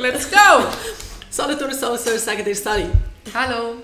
Let's 0.00 0.30
go! 0.30 0.64
Solothurn 1.30 1.74
Soul 1.74 1.98
sagen 1.98 2.42
dir 2.42 2.56
Sally. 2.56 2.86
Hallo. 3.34 3.74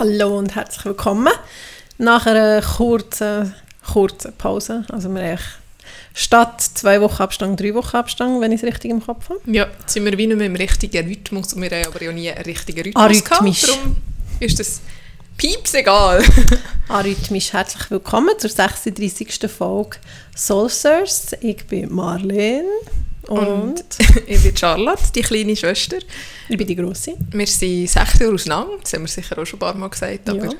Hallo 0.00 0.36
und 0.36 0.56
herzlich 0.56 0.84
willkommen. 0.84 1.32
Nach 1.96 2.26
einer 2.26 2.60
kurzen, 2.60 3.54
kurzen 3.92 4.32
Pause, 4.32 4.84
also 4.90 5.10
wir 5.10 5.22
haben 5.22 5.38
statt 6.12 6.60
zwei 6.60 7.00
Wochen 7.00 7.22
Abstand, 7.22 7.60
drei 7.60 7.72
Wochen 7.72 7.96
Abstand, 7.98 8.40
wenn 8.40 8.50
ich 8.50 8.60
es 8.60 8.66
richtig 8.66 8.90
im 8.90 9.00
Kopf 9.00 9.28
habe. 9.28 9.38
Ja, 9.46 9.68
jetzt 9.80 9.92
sind 9.92 10.04
wir 10.04 10.18
wie 10.18 10.26
nicht 10.26 10.36
mehr 10.36 10.46
im 10.48 10.56
richtigen 10.56 11.06
Rhythmus 11.06 11.52
und 11.52 11.62
wir 11.62 11.70
haben 11.70 11.86
aber 11.86 12.02
ja 12.02 12.10
nie 12.10 12.28
einen 12.28 12.42
richtigen 12.44 12.80
Rhythmus 12.82 13.04
Arrhythmisch. 13.04 13.60
gehabt. 13.62 13.78
Darum 13.78 13.96
ist 14.40 14.58
das 14.58 14.80
pieps 15.36 15.74
egal. 15.74 16.20
Arrhythmisch 16.88 17.52
herzlich 17.52 17.88
willkommen 17.92 18.36
zur 18.38 18.50
36. 18.50 19.48
Folge 19.56 19.98
Soulsers. 20.34 21.28
Ich 21.42 21.64
bin 21.68 21.94
Marlene 21.94 22.64
und, 23.28 23.46
Und 23.46 23.84
ich 24.26 24.42
bin 24.42 24.56
Charlotte, 24.56 25.02
die 25.14 25.20
kleine 25.22 25.54
Schwester. 25.56 25.98
ich 26.48 26.56
bin 26.56 26.66
die 26.66 26.74
Grosse. 26.76 27.14
Wir 27.30 27.46
sind 27.46 27.88
sechs 27.88 28.18
Jahre 28.18 28.34
auseinander, 28.34 28.72
das 28.82 28.92
haben 28.94 29.02
wir 29.02 29.08
sicher 29.08 29.38
auch 29.38 29.44
schon 29.46 29.58
ein 29.58 29.60
paar 29.60 29.74
Mal 29.74 29.88
gesagt, 29.88 30.28
aber 30.28 30.44
Ja. 30.46 30.50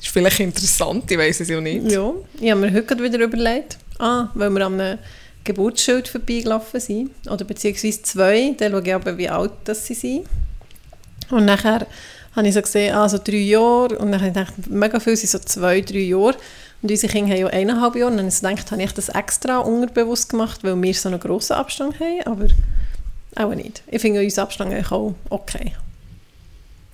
ist 0.00 0.08
vielleicht 0.08 0.40
interessant, 0.40 1.10
ich 1.10 1.18
weiß 1.18 1.40
es 1.40 1.48
ja 1.48 1.60
nicht. 1.60 1.90
Ja, 1.92 2.12
ich 2.40 2.50
habe 2.50 2.60
mir 2.60 2.72
heute 2.72 3.02
wieder 3.02 3.18
überlegt, 3.20 3.78
ah, 3.98 4.28
weil 4.34 4.50
wir 4.50 4.66
an 4.66 4.80
einem 4.80 4.98
Geburtsschild 5.44 6.08
vorbeigelaufen 6.08 6.80
sind, 6.80 7.10
oder 7.30 7.44
beziehungsweise 7.44 8.02
zwei, 8.02 8.54
dann 8.56 8.72
schaue 8.72 8.82
ich 8.84 8.94
aber, 8.94 9.18
wie 9.18 9.28
alt 9.28 9.52
das 9.64 9.86
sie 9.86 9.94
sind. 9.94 10.24
Und 11.30 11.44
nachher 11.44 11.86
habe 12.34 12.48
ich 12.48 12.54
so 12.54 12.62
gesehen, 12.62 12.94
ah, 12.94 13.08
so 13.08 13.18
drei 13.22 13.36
Jahre, 13.36 13.98
und 13.98 14.10
dann 14.12 14.20
habe 14.22 14.28
ich 14.28 14.32
gedacht, 14.34 14.54
mega 14.70 14.98
viel 15.00 15.16
sind 15.16 15.30
so 15.30 15.38
zwei, 15.38 15.80
drei 15.82 15.98
Jahre. 15.98 16.36
Und 16.84 16.90
unsere 16.90 17.10
Kinder 17.10 17.32
haben 17.32 17.40
ja 17.40 17.46
eineinhalb 17.46 17.96
Jahre, 17.96 18.10
und 18.10 18.18
dann 18.18 18.28
gedacht, 18.28 18.70
habe 18.70 18.82
ich 18.82 18.92
das 18.92 19.08
extra 19.08 19.56
unterbewusst 19.56 20.28
gemacht, 20.28 20.62
weil 20.64 20.82
wir 20.82 20.92
so 20.92 21.08
einen 21.08 21.18
grossen 21.18 21.54
Abstand 21.54 21.98
haben, 21.98 22.20
aber 22.26 22.48
auch 23.36 23.54
nicht. 23.54 23.82
Ich 23.86 24.02
finde 24.02 24.20
unseren 24.20 24.44
Abstand 24.44 24.92
auch 24.92 25.14
okay. 25.30 25.72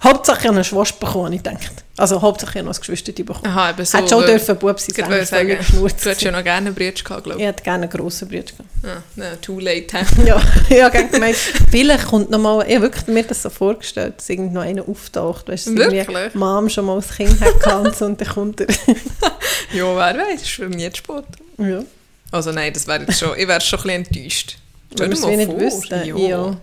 Hauptsache 0.03 0.39
ich 0.41 0.45
habe 0.47 0.55
einen 0.55 0.65
Schwast 0.65 0.99
bekommen, 0.99 1.33
ich 1.35 1.43
gedacht. 1.43 1.85
Also 1.99 2.23
hauptsache 2.23 2.59
ich 2.59 2.65
noch 2.65 2.73
ein 2.73 2.81
Geschwister 2.81 3.13
bekommen. 3.13 3.47
Aha, 3.47 3.71
eben 3.71 3.85
so. 3.85 3.99
Hätte 3.99 4.09
schon 4.09 4.25
dürfen 4.25 4.57
Bub 4.57 4.81
sein, 4.81 5.21
Ich 5.21 5.29
sagen, 5.29 5.49
geschnurzt 5.59 6.05
du 6.05 6.09
hättest 6.09 6.23
ja 6.23 6.31
noch 6.31 6.43
gerne 6.43 6.69
einen 6.69 6.75
Bruder 6.75 6.93
gehabt, 6.93 7.25
glaube 7.25 7.39
Ich 7.39 7.47
hätte 7.47 7.63
gerne 7.63 7.83
einen 7.83 7.91
grossen 7.93 8.29
Bruder 8.29 8.45
gehabt. 8.45 8.69
ich. 8.83 8.89
Ah, 8.89 9.03
no, 9.17 9.25
too 9.43 9.59
late. 9.61 9.87
Ja, 10.25 10.41
ich 10.71 10.83
habe 10.83 11.05
gemeint, 11.09 11.37
vielleicht 11.37 12.07
kommt 12.07 12.31
noch 12.31 12.39
mal, 12.39 12.65
ich 12.67 12.77
habe 12.77 12.85
wirklich 12.87 13.07
mir 13.09 13.25
das 13.25 13.43
so 13.43 13.51
vorgestellt, 13.51 14.15
dass 14.17 14.31
irgend 14.31 14.55
noch 14.55 14.63
einer 14.63 14.89
auftaucht, 14.89 15.49
weißt 15.49 15.67
du, 15.67 15.71
irgendwie 15.73 15.99
Wirklich? 15.99 16.35
Mom 16.35 16.71
schon 16.71 16.87
mal 16.87 16.95
als 16.95 17.15
Kind 17.15 17.39
hat 17.39 18.01
und 18.01 18.21
dann 18.21 18.29
kommt 18.29 18.61
er. 18.63 18.67
Ja, 19.73 19.85
wer 19.85 20.17
weiß, 20.19 20.33
das 20.33 20.43
ist 20.43 20.51
für 20.51 20.69
mich 20.69 20.81
jetzt 20.81 20.97
Sport. 20.97 21.27
ja. 21.59 21.83
Also 22.33 22.53
nein, 22.53 22.73
das 22.73 22.87
wäre 22.87 23.03
jetzt 23.03 23.19
schon, 23.19 23.37
ich 23.37 23.47
wäre 23.47 23.61
schon 23.61 23.79
ein 23.81 24.03
bisschen 24.05 24.23
enttäuscht. 24.23 24.57
Wenn 24.97 25.11
wir 25.11 25.19
es 25.19 25.27
wie 25.27 25.37
nicht 25.37 25.61
wüssten. 25.61 26.07
ja. 26.07 26.17
Ja. 26.17 26.57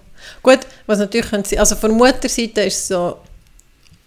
Gut, 0.44 0.60
was 0.88 1.00
natürlich 1.00 1.30
könnte 1.30 1.50
sein, 1.50 1.60
also 1.60 1.76
von 1.76 1.92
Mutterseite 1.92 2.62
ist 2.62 2.78
es 2.80 2.88
so, 2.90 3.18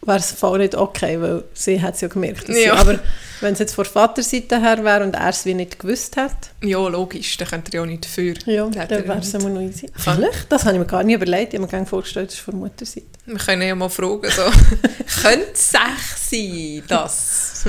wäre 0.02 0.18
es 0.18 0.32
voll 0.32 0.58
nicht 0.58 0.74
okay, 0.74 1.20
weil 1.20 1.44
sie 1.54 1.80
hat 1.80 1.94
es 1.94 2.00
ja 2.00 2.08
gemerkt. 2.08 2.48
Ja. 2.48 2.54
Sie, 2.54 2.70
aber 2.70 2.98
wenn 3.40 3.52
es 3.52 3.58
jetzt 3.58 3.74
von 3.74 3.84
Vaterseite 3.84 4.60
her 4.60 4.82
wäre 4.84 5.02
und 5.04 5.14
er 5.14 5.28
es 5.28 5.44
wie 5.44 5.54
nicht 5.54 5.78
gewusst 5.78 6.16
hat, 6.16 6.32
Ja, 6.62 6.86
logisch, 6.88 7.36
da 7.36 7.44
könnt 7.44 7.72
ihr 7.72 7.80
ja 7.80 7.86
nicht 7.86 8.04
dafür. 8.04 8.34
ja, 8.46 8.66
dann 8.68 8.88
er 8.90 9.08
wäre 9.08 9.18
es 9.18 9.32
immer 9.34 9.48
noch 9.50 9.60
easy. 9.60 9.90
Vielleicht? 9.96 10.46
Das 10.50 10.64
habe 10.64 10.74
ich 10.74 10.78
mir 10.80 10.86
gar 10.86 11.02
nicht 11.02 11.14
überlegt. 11.16 11.52
Ich 11.52 11.58
habe 11.58 11.66
mir 11.66 11.70
gerne 11.70 11.86
vorgestellt, 11.86 12.28
das 12.28 12.34
ist 12.34 12.40
von 12.40 12.56
Mutterseite. 12.58 13.06
Wir 13.26 13.36
können 13.38 13.62
ja 13.62 13.74
mal 13.74 13.88
fragen, 13.88 14.30
so, 14.30 14.42
könnte 15.22 15.46
es 15.52 15.70
sech 15.70 16.16
sein, 16.30 16.82
das? 16.88 17.64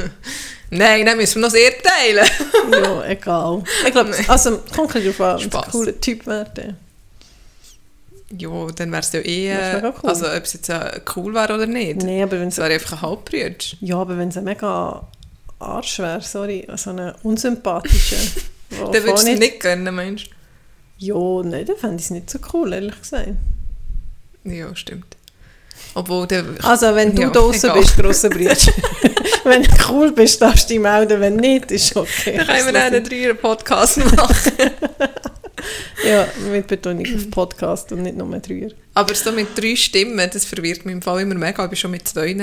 Nein, 0.70 1.06
dann 1.06 1.18
müssen 1.18 1.36
wir 1.36 1.42
noch 1.48 1.52
sehr 1.52 1.72
teilen. 1.78 2.28
ja, 2.72 3.06
egal. 3.06 3.64
Ich 3.86 3.92
glaube, 3.92 4.16
also 4.28 4.58
kommt 4.74 4.96
darauf 4.96 5.22
an, 5.22 5.42
ein 5.42 5.72
cooler 5.72 6.00
Typ 6.00 6.26
wäre. 6.26 6.76
Ja, 8.38 8.68
dann 8.76 8.92
wäre 8.92 9.02
es 9.02 9.12
ja 9.12 9.20
eh, 9.20 9.82
cool. 9.82 10.10
also 10.10 10.28
ob 10.28 10.44
es 10.44 10.54
jetzt 10.54 10.72
cool 11.16 11.34
wäre 11.34 11.54
oder 11.54 11.66
nicht. 11.66 12.04
Nein, 12.04 12.24
aber 12.24 12.40
wenn 12.40 12.48
Es 12.48 12.58
wäre 12.58 12.74
einfach 12.74 12.94
ein 12.94 13.02
Halbbrüder. 13.02 13.56
ja, 13.82 13.98
aber 13.98 14.18
wenn 14.18 14.30
es 14.30 14.38
ein 14.38 14.44
mega 14.46 15.06
Arsch 15.60 16.00
wäre, 16.00 16.22
sorry, 16.22 16.68
so 16.76 16.92
ein 16.92 17.14
unsympathischer. 17.24 18.18
Dann 18.70 18.94
würdest 18.94 19.28
du 19.28 19.32
es 19.34 19.40
nicht 19.40 19.60
gönnen, 19.60 19.94
meinst 19.94 20.28
Ja, 20.98 21.16
nein, 21.44 21.66
dann 21.66 21.76
fände 21.76 21.98
ich 21.98 22.04
es 22.04 22.10
nicht 22.10 22.30
so 22.30 22.40
cool, 22.54 22.72
ehrlich 22.72 22.98
gesagt. 23.02 23.32
du? 24.46 24.50
Ja, 24.50 24.74
stimmt. 24.76 25.18
Obwohl, 25.94 26.26
der, 26.26 26.46
Also, 26.64 26.96
wenn 26.96 27.14
du 27.14 27.24
Ja, 27.24 27.30
draußen 27.30 27.74
bist, 27.74 27.98
grosser 27.98 28.30
Bruder. 28.30 28.56
wenn 29.44 29.64
du 29.64 29.70
cool 29.90 30.14
bist, 30.14 30.42
darfst 30.42 30.70
du 30.70 30.74
dich 30.76 30.82
melden. 30.82 31.20
Wenn 31.20 31.36
nicht, 31.36 31.70
ist 31.72 31.96
okay. 31.96 32.38
dann 32.38 32.48
können 32.48 32.66
wir 32.68 32.74
dann 32.74 32.94
einen 32.94 33.04
Dreier-Podcast 33.04 33.98
machen. 33.98 34.54
Ja, 36.08 36.28
mit 36.52 36.68
Betonung 36.68 37.06
auf 37.16 37.30
Podcast 37.30 37.92
und 37.92 38.04
nicht 38.04 38.18
nur 38.18 38.28
mit 38.28 38.48
Dreier. 38.48 38.72
Aber 38.94 39.14
so 39.14 39.32
mit 39.32 39.48
drei 39.56 39.76
Stimmen, 39.76 40.30
das 40.32 40.46
verwirrt 40.46 40.86
mich 40.86 40.94
im 40.94 41.02
Fall 41.02 41.22
immer 41.22 41.36
mega. 41.36 41.64
Ich 41.64 41.70
bin 41.70 41.78
schon 41.78 41.92
mit 41.92 42.08
zwei, 42.08 42.36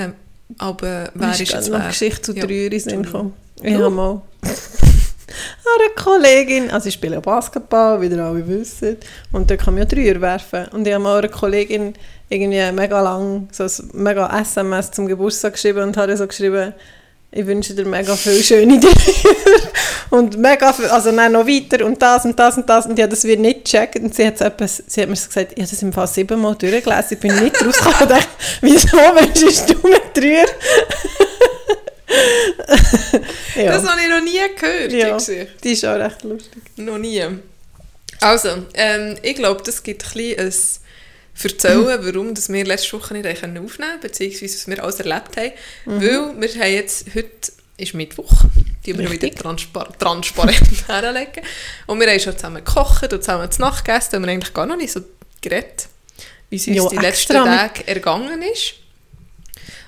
aber 0.56 1.10
wer 1.14 1.30
ist 1.30 1.38
Mir 1.40 1.46
jetzt 1.46 1.70
wer? 1.70 1.88
Geschichte 1.88 2.22
zu 2.22 2.32
Ja, 2.32 2.46
Dreier 2.46 2.72
in 2.72 2.80
Sinn 2.80 3.02
gekommen. 3.02 3.34
Ich 3.62 3.74
habe 3.74 3.90
mal 3.90 4.22
eine 4.42 5.94
Kollegin, 5.96 6.70
also 6.70 6.88
ich 6.88 6.94
spiele 6.94 7.20
Basketball, 7.20 8.00
wie 8.00 8.06
ihr 8.06 8.24
alle 8.24 8.46
wisst, 8.46 8.84
und 9.32 9.50
da 9.50 9.56
kann 9.56 9.74
man 9.74 9.82
ja 9.82 9.84
Dreier 9.84 10.20
werfen. 10.20 10.66
Und 10.68 10.86
ich 10.86 10.94
habe 10.94 11.02
mal 11.02 11.18
einer 11.18 11.28
Kollegin 11.28 11.94
irgendwie 12.28 12.72
mega 12.72 13.00
lang 13.00 13.48
so 13.52 13.64
ein 13.64 13.90
mega 13.92 14.40
SMS 14.40 14.90
zum 14.90 15.06
Geburtstag 15.06 15.54
geschrieben 15.54 15.82
und 15.82 15.96
habe 15.96 16.16
so 16.16 16.26
geschrieben, 16.26 16.72
ich 17.30 17.46
wünsche 17.46 17.74
dir 17.74 17.84
mega 17.84 18.16
viele 18.16 18.42
schöne 18.42 18.80
Dreier. 18.80 18.92
und 20.10 20.38
mega 20.38 20.72
viel, 20.72 20.86
also 20.86 21.12
dann 21.12 21.32
noch 21.32 21.46
weiter 21.46 21.84
und 21.84 22.00
das 22.00 22.24
und 22.24 22.38
das 22.38 22.56
und 22.56 22.68
das 22.68 22.86
und 22.86 22.98
habe 22.98 23.08
das 23.10 23.24
wieder 23.24 23.40
nicht 23.42 23.64
gecheckt 23.64 23.96
und 23.96 24.14
sie 24.14 24.26
hat, 24.26 24.40
etwas, 24.40 24.82
sie 24.86 25.02
hat 25.02 25.08
mir 25.08 25.14
gesagt, 25.14 25.52
ich 25.54 25.62
habe 25.62 25.70
das 25.70 25.82
im 25.82 25.92
Fall 25.92 26.06
siebenmal 26.06 26.54
durchgelesen, 26.54 27.04
ich 27.10 27.18
bin 27.20 27.34
nicht 27.42 27.62
rausgekommen 27.64 28.00
und 28.02 28.10
dachte, 28.10 28.28
wieso 28.62 28.96
wünschst 28.96 29.68
du 29.70 29.74
mir 29.88 30.00
Dreier? 30.14 30.46
ja. 33.56 33.72
Das 33.72 33.84
habe 33.86 34.00
ich 34.00 34.08
noch 34.08 34.22
nie 34.22 34.38
gehört, 34.58 34.92
die 34.92 34.96
Ja, 34.98 35.16
Geschichte. 35.16 35.48
die 35.62 35.72
ist 35.72 35.84
auch 35.84 35.96
recht 35.98 36.22
lustig. 36.24 36.62
Noch 36.76 36.98
nie. 36.98 37.22
Also, 38.20 38.48
ähm, 38.74 39.16
ich 39.22 39.36
glaube, 39.36 39.62
das 39.64 39.82
gibt 39.82 40.04
ein 40.04 40.12
bisschen 40.14 40.80
Erzählen, 41.44 41.86
warum 41.86 42.34
dass 42.34 42.52
wir 42.52 42.64
letzte 42.64 42.92
Woche 42.94 43.14
nicht 43.14 43.26
aufnehmen 43.26 43.68
konnten, 43.68 44.00
beziehungsweise 44.00 44.54
was 44.54 44.68
wir 44.68 44.82
alles 44.82 45.00
erlebt 45.00 45.36
haben. 45.36 45.52
Mhm. 45.84 46.00
Weil 46.00 46.40
wir 46.40 46.62
haben 46.62 46.72
jetzt, 46.72 47.06
heute 47.14 47.52
ist 47.76 47.94
Mittwoch, 47.94 48.32
die 48.84 48.98
wir 48.98 49.10
wieder 49.10 49.22
Richtig. 49.22 49.36
transpar 49.36 49.96
transparent 49.98 50.60
herlegen. 50.88 51.42
Und 51.86 52.00
wir 52.00 52.10
haben 52.10 52.20
schon 52.20 52.36
zusammen 52.36 52.64
gekocht 52.64 53.12
und 53.12 53.22
zusammen 53.22 53.50
zu 53.50 53.60
Nacht 53.60 53.84
gegessen, 53.84 54.16
und 54.16 54.22
wir 54.22 54.28
haben 54.28 54.34
eigentlich 54.36 54.54
gar 54.54 54.66
noch 54.66 54.76
nicht 54.76 54.92
so 54.92 55.00
geredet, 55.40 55.88
wie 56.50 56.56
es 56.56 56.66
uns 56.66 56.76
Ja, 56.76 56.88
die 56.88 56.96
letzten 56.96 57.34
Tage 57.34 57.86
ergangen 57.86 58.42
ist. 58.42 58.74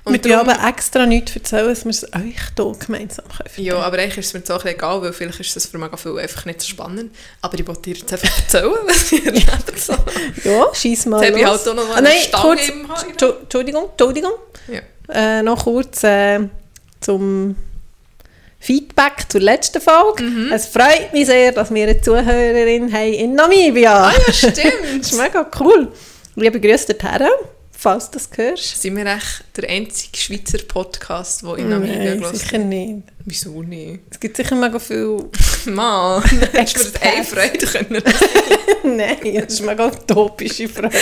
Und 0.05 0.13
wir 0.25 0.33
darum- 0.33 0.49
aber 0.49 0.69
extra 0.69 1.05
nichts 1.07 1.37
erzählen, 1.37 1.69
dass 1.69 1.85
wir 1.85 1.91
es 1.91 2.05
euch 2.05 2.35
hier 2.57 2.73
gemeinsam 2.87 3.25
können. 3.29 3.51
Ja, 3.65 3.77
aber 3.79 3.99
eigentlich 3.99 4.19
ist 4.19 4.27
es 4.29 4.33
mir 4.35 4.41
bisschen 4.41 4.67
egal, 4.67 5.03
weil 5.03 5.13
vielleicht 5.13 5.41
ist 5.41 5.55
das 5.55 5.67
für 5.67 5.77
mega 5.79 5.97
viele 5.97 6.21
einfach 6.21 6.45
nicht 6.47 6.61
so 6.63 6.69
spannend. 6.69 7.15
Aber 7.43 7.59
ich 7.59 7.67
wollte 7.67 7.83
dir 7.83 7.95
jetzt 7.97 8.13
einfach 8.13 8.31
erzählen, 8.39 8.73
was 8.87 9.13
ich 9.13 9.27
erlebt 9.27 9.51
habe. 9.89 10.03
Ja, 10.45 10.67
schieß 10.75 11.07
mal 11.07 11.23
Jetzt 11.23 11.33
habe 11.33 11.41
ich 11.41 11.47
halt 11.47 11.69
auch 11.69 11.75
noch 11.75 11.97
Ah, 11.97 12.01
nein, 12.01 12.15
kurz, 12.33 12.61
Entschuldigung, 13.41 13.91
Entschuldigung. 13.91 14.33
Ja. 14.69 14.81
Äh, 15.13 15.43
noch 15.43 15.65
kurz 15.65 16.03
äh, 16.05 16.41
zum 17.01 17.57
Feedback 18.59 19.25
zur 19.29 19.41
letzten 19.41 19.81
Folge. 19.81 20.23
Mhm. 20.23 20.53
Es 20.53 20.67
freut 20.67 21.13
mich 21.13 21.27
sehr, 21.27 21.53
dass 21.53 21.73
wir 21.73 21.83
eine 21.83 22.01
Zuhörerin 22.01 22.93
haben 22.93 23.13
in 23.13 23.35
Namibia. 23.35 24.09
Ah 24.09 24.13
ja, 24.13 24.19
das 24.27 24.39
stimmt. 24.39 25.01
ist 25.01 25.17
mega 25.19 25.51
cool. 25.61 25.89
Liebe 26.37 26.61
Grüße 26.61 26.95
dorthin, 26.95 27.27
falls 27.81 28.11
du 28.11 28.19
das 28.19 28.29
hörst. 28.37 28.83
Sind 28.83 28.95
wir 28.95 29.07
echt 29.07 29.45
der 29.57 29.71
einzige 29.71 30.17
Schweizer 30.17 30.59
Podcast, 30.59 31.43
der 31.43 31.57
in 31.57 31.71
Namibia 31.71 31.97
Nein, 31.97 32.19
gehört 32.19 32.37
sicher 32.37 32.59
nicht. 32.59 33.05
Wieso 33.25 33.63
nicht? 33.63 34.01
Es 34.11 34.21
gibt 34.21 34.37
sicher 34.37 34.55
mega 34.55 34.79
viel 34.79 35.31
Mann, 35.65 36.23
hättest 36.53 36.77
du 36.79 36.91
das 36.91 37.03
eine. 37.03 37.25
Freude 37.25 37.67
können. 37.67 38.03
Nein, 38.97 39.35
das 39.35 39.55
ist 39.55 39.61
eine 39.63 39.71
mega 39.71 39.87
utopische 39.87 40.69
Frage. 40.69 40.95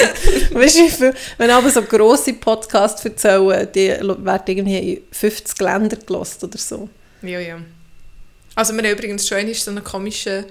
weißt 0.53 0.79
du, 0.79 0.83
wie 0.85 0.91
viel, 0.91 1.15
wenn 1.37 1.51
aber 1.51 1.69
so 1.69 1.83
grosse 1.83 2.35
Podcasts 2.35 3.05
erzählen, 3.05 3.69
die 3.75 3.89
werden 3.89 4.43
irgendwie 4.47 4.93
in 4.95 5.03
50 5.11 5.61
Länder 5.61 5.97
gelost 5.97 6.45
oder 6.45 6.59
so. 6.59 6.89
ja, 7.23 7.41
ja. 7.41 7.59
Also 8.55 8.73
wir 8.73 8.83
haben 8.83 8.91
übrigens 8.91 9.27
schon 9.29 9.55
so 9.55 9.71
einen 9.71 9.85
komischen 9.85 10.45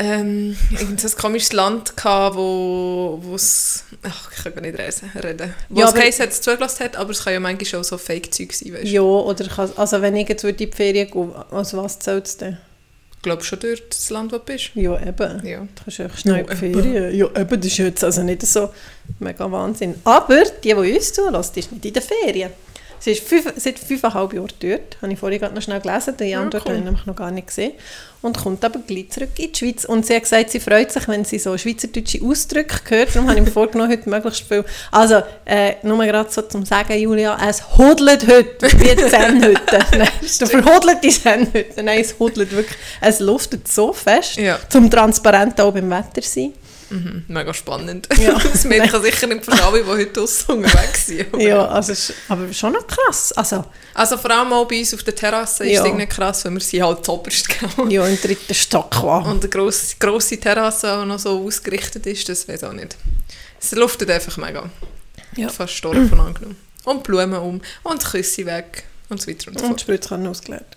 ähm, 0.00 0.56
ein 0.78 0.96
komisches 1.18 1.52
Land 1.52 1.94
gehabt, 1.94 2.36
wo 2.36 3.20
es 3.34 3.84
ach, 4.02 4.30
ich 4.32 4.42
kann 4.42 4.54
gar 4.54 4.62
nicht 4.62 4.78
reden, 4.78 5.10
reden. 5.22 5.54
Wo 5.68 5.80
Ja, 5.80 5.90
es 5.90 6.18
es 6.18 6.40
zugelassen 6.40 6.84
hat, 6.84 6.96
aber 6.96 7.10
es 7.10 7.22
kann 7.22 7.34
ja 7.34 7.40
manchmal 7.40 7.80
auch 7.80 7.84
so 7.84 7.98
Fake-Zeug 7.98 8.52
sein, 8.52 8.72
weißt. 8.72 8.84
Ja, 8.84 9.02
oder 9.02 9.46
kann, 9.46 9.70
also 9.76 10.00
wenn 10.00 10.16
ich 10.16 10.28
jetzt 10.28 10.42
in 10.42 10.56
die 10.56 10.68
Ferien 10.68 11.10
gehen, 11.10 11.32
also 11.50 11.82
was 11.82 11.98
zählt 11.98 12.26
es 12.26 12.36
denn? 12.38 12.56
Ich 13.16 13.22
glaube 13.22 13.44
schon 13.44 13.58
dort, 13.60 13.82
das 13.90 14.08
Land, 14.08 14.32
wo 14.32 14.38
du 14.38 14.44
bist. 14.44 14.70
Ja, 14.74 14.98
eben. 14.98 15.46
Ja. 15.46 15.58
Du 15.60 15.68
kannst 15.84 15.98
ja 15.98 16.08
schnell 16.08 16.46
Ja, 16.48 16.56
Ferien. 16.56 17.14
Ja, 17.14 17.26
eben, 17.26 17.60
das 17.60 17.66
ist 17.66 17.76
jetzt 17.76 18.02
also 18.02 18.22
nicht 18.22 18.40
so 18.46 18.70
mega 19.18 19.52
Wahnsinn. 19.52 19.96
Aber 20.04 20.42
die, 20.64 20.68
die 20.68 20.74
uns 20.74 21.12
zulassen, 21.12 21.58
ist 21.58 21.70
nicht 21.70 21.84
in 21.84 21.92
den 21.92 22.02
Ferien. 22.02 22.50
Sie 23.00 23.10
ist 23.12 23.26
fünf, 23.26 23.52
seit 23.56 23.78
fünfeinhalb 23.78 24.32
Jahren 24.32 24.48
dort. 24.60 24.96
Habe 25.02 25.12
ich 25.12 25.18
vorhin 25.18 25.40
gerade 25.40 25.54
noch 25.54 25.62
schnell 25.62 25.80
gelesen. 25.80 26.14
Die 26.18 26.34
Antwort 26.34 26.62
cool. 26.64 26.70
habe 26.70 26.78
ich 26.78 26.84
nämlich 26.84 27.06
noch 27.06 27.16
gar 27.16 27.30
nicht 27.32 27.48
gesehen. 27.48 27.72
Und 28.22 28.36
kommt 28.36 28.62
aber 28.64 28.80
gleich 28.86 29.08
zurück 29.10 29.30
in 29.38 29.50
die 29.50 29.58
Schweiz. 29.58 29.86
Und 29.86 30.04
sie 30.04 30.14
hat 30.14 30.22
gesagt, 30.24 30.50
sie 30.50 30.60
freut 30.60 30.92
sich, 30.92 31.08
wenn 31.08 31.24
sie 31.24 31.38
so 31.38 31.56
schweizerdeutsche 31.56 32.20
Ausdrücke 32.22 32.78
hört. 32.90 33.14
Darum 33.16 33.28
habe 33.30 33.38
ich 33.40 33.46
mir 33.46 33.50
vorgenommen, 33.52 33.90
heute 33.90 34.08
möglichst 34.10 34.46
viel... 34.46 34.62
Also, 34.90 35.22
äh, 35.46 35.74
nur 35.82 36.04
gerade 36.04 36.30
so 36.30 36.42
zum 36.42 36.66
Sagen, 36.66 36.98
Julia, 36.98 37.38
es 37.48 37.78
hodelt 37.78 38.26
heute 38.28 38.68
wie 38.78 38.94
die 38.94 39.08
Sennhütte. 39.08 39.78
Nein, 39.96 40.08
du 40.38 40.46
verhodelt 40.46 41.02
die 41.02 41.10
Sennhütte. 41.10 41.82
Nein, 41.82 42.00
es 42.00 42.18
hodelt 42.18 42.52
wirklich. 42.52 42.76
Es 43.00 43.20
luftet 43.20 43.66
so 43.66 43.92
fest, 43.94 44.36
Ja. 44.36 44.58
zum 44.68 44.90
transparent 44.90 45.58
auch 45.60 45.72
beim 45.72 45.90
Wetter 45.90 46.20
sein. 46.22 46.52
Mhm, 46.90 47.24
mega 47.28 47.54
spannend. 47.54 48.08
Ja. 48.18 48.36
das 48.52 48.64
merken 48.64 49.02
sicher 49.02 49.26
nicht 49.28 49.44
für 49.44 49.52
alle, 49.62 49.82
die 49.82 49.88
heute 49.88 50.06
draussen 50.12 50.50
unterwegs 50.56 51.06
sind. 51.06 51.36
Ja, 51.40 51.66
also, 51.66 51.92
ist 51.92 52.12
aber 52.28 52.52
schon 52.52 52.72
noch 52.72 52.86
krass. 52.86 53.32
Also, 53.32 53.64
Also 53.94 54.16
vor 54.18 54.30
allem 54.30 54.52
auch 54.52 54.66
bei 54.66 54.80
uns 54.80 54.92
auf 54.92 55.02
der 55.02 55.14
Terrasse 55.14 55.64
ist 55.64 55.72
Ja. 55.74 55.80
es 55.82 55.86
irgendwie 55.86 56.06
krass, 56.06 56.44
wenn 56.44 56.54
wir 56.54 56.60
sie 56.60 56.82
halt 56.82 57.04
zoberst 57.04 57.48
gell? 57.48 57.92
ja, 57.92 58.06
im 58.06 58.20
dritten 58.20 58.54
Stock 58.54 59.02
war. 59.02 59.24
Und 59.26 59.40
eine 59.42 59.48
grosse, 59.48 59.96
grosse 59.98 60.38
Terrasse 60.38 60.92
auch 60.92 61.04
noch 61.04 61.18
so 61.18 61.44
ausgerichtet 61.46 62.06
ist, 62.06 62.28
das 62.28 62.46
weiß 62.48 62.64
auch 62.64 62.72
nicht. 62.72 62.96
Es 63.60 63.72
luftet 63.72 64.10
einfach 64.10 64.36
mega. 64.36 64.68
Ja. 65.36 65.48
Fast 65.48 65.74
Storch 65.74 66.08
von 66.08 66.18
angenommen. 66.20 66.56
Und 66.84 67.02
Blumen 67.04 67.38
um 67.38 67.60
und 67.84 68.04
Küsse 68.04 68.46
weg 68.46 68.84
und 69.10 69.20
so 69.20 69.28
weiter 69.28 69.48
und 69.48 69.58
so 69.58 69.64
Und 69.64 69.68
fort. 69.68 69.80
die 69.80 69.82
Spritzkanne 69.84 70.28
ausgelegt. 70.30 70.76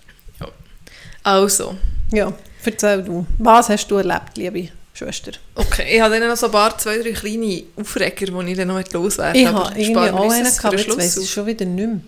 Also, 1.22 1.76
Ja, 2.12 2.32
erzähl 2.64 3.02
du. 3.02 3.26
Was 3.38 3.68
hast 3.70 3.86
du 3.88 3.96
erlebt, 3.96 4.36
liebe 4.36 4.68
Schwester? 4.96 5.32
okay, 5.56 5.96
ich 5.96 6.00
habe 6.00 6.18
dann 6.18 6.28
noch 6.28 6.36
so 6.36 6.46
ein 6.46 6.52
paar, 6.52 6.78
zwei, 6.78 6.98
drei 6.98 7.10
kleine 7.12 7.64
Aufreger, 7.76 8.26
die 8.26 8.50
ich 8.52 8.56
dann 8.56 8.68
noch 8.68 8.92
loswerden 8.92 9.40
Ich 9.40 9.46
aber 9.48 9.64
habe 9.64 9.80
irgendwie 9.80 10.10
auch 10.10 10.30
einen 10.30 10.44
gehabt, 10.44 10.72
den 10.72 10.78
jetzt 10.78 10.96
weiss 10.98 11.16
ich 11.16 11.30
schon 11.30 11.46
wieder 11.46 11.64
nicht 11.66 11.86
mehr. 11.86 12.00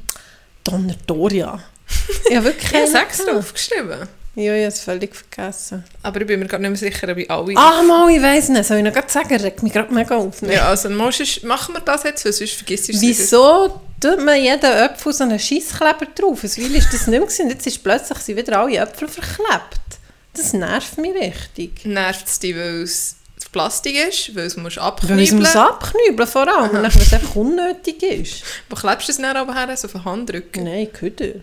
Donnertoria. 0.64 1.60
Ich 2.28 2.36
habe 2.36 2.46
wirklich 2.46 2.74
einen 2.74 2.86
sechs 2.90 3.18
gehabt. 3.18 3.36
aufgeschrieben. 3.36 4.08
Ja, 4.34 4.54
ich 4.54 4.64
habe 4.64 4.66
es 4.66 4.80
völlig 4.80 5.16
vergessen. 5.16 5.82
Aber 6.02 6.20
ich 6.20 6.26
bin 6.26 6.38
mir 6.40 6.46
gerade 6.46 6.62
nicht 6.62 6.82
mehr 6.82 6.90
sicher, 6.92 7.08
ob 7.10 7.16
ich 7.16 7.30
alle... 7.30 7.56
Ah, 7.56 7.82
mal, 7.82 8.10
ich 8.10 8.20
weiss 8.20 8.48
nicht. 8.50 8.66
Soll 8.66 8.78
ich 8.78 8.84
noch 8.84 8.92
gerade 8.92 9.10
sagen? 9.10 9.34
Regt 9.34 9.62
mich 9.62 9.72
gerade 9.72 9.92
mega 9.94 10.14
auf. 10.16 10.42
ne? 10.42 10.52
Ja, 10.54 10.68
also 10.68 10.90
musst 10.90 11.42
machen 11.44 11.74
wir 11.74 11.80
das 11.80 12.02
jetzt, 12.02 12.22
sonst 12.22 12.52
vergisst 12.52 12.88
du 12.88 12.92
es. 12.92 13.00
Wieso 13.00 13.80
tut 13.98 14.22
man 14.22 14.40
jeden 14.40 14.64
Apfel 14.66 15.12
so 15.12 15.24
einen 15.24 15.38
Scheisskleber 15.38 16.06
drauf? 16.14 16.42
Weil 16.42 16.74
ist 16.76 16.92
das 16.92 17.06
nicht 17.06 17.08
mehr 17.08 17.20
gewesen. 17.20 17.48
Jetzt 17.48 17.66
ist 17.66 17.82
plötzlich 17.82 18.18
sind 18.18 18.36
wieder 18.36 18.58
alle 18.60 18.76
Äpfel 18.76 19.08
verklebt. 19.08 19.95
Das 20.36 20.52
nervt 20.52 20.98
mich 20.98 21.14
richtig. 21.14 21.84
Nervt 21.84 22.26
es 22.26 22.38
dich, 22.38 22.54
weil 22.54 22.82
es 22.82 23.16
Plastik 23.56 23.96
ist, 23.96 24.34
weil 24.36 24.44
es 24.44 24.56
musst 24.58 24.76
Weil 24.76 24.84
abknübeln 24.84 25.22
es 25.22 25.32
muss 25.32 25.56
abknübeln 25.56 26.28
vor 26.28 26.46
allem. 26.46 26.74
Weil 26.74 26.84
es 26.86 27.12
einfach 27.14 27.36
unnötig 27.36 28.02
ist. 28.02 28.42
Wo 28.68 28.76
klebst 28.76 29.08
du 29.08 29.12
es 29.12 29.18
dann 29.18 29.34
aber 29.34 29.54
her? 29.54 29.74
So 29.78 29.86
auf 29.86 29.92
den 29.92 30.04
Handrücken? 30.04 30.64
Nein, 30.64 30.92
Küder. 30.92 31.40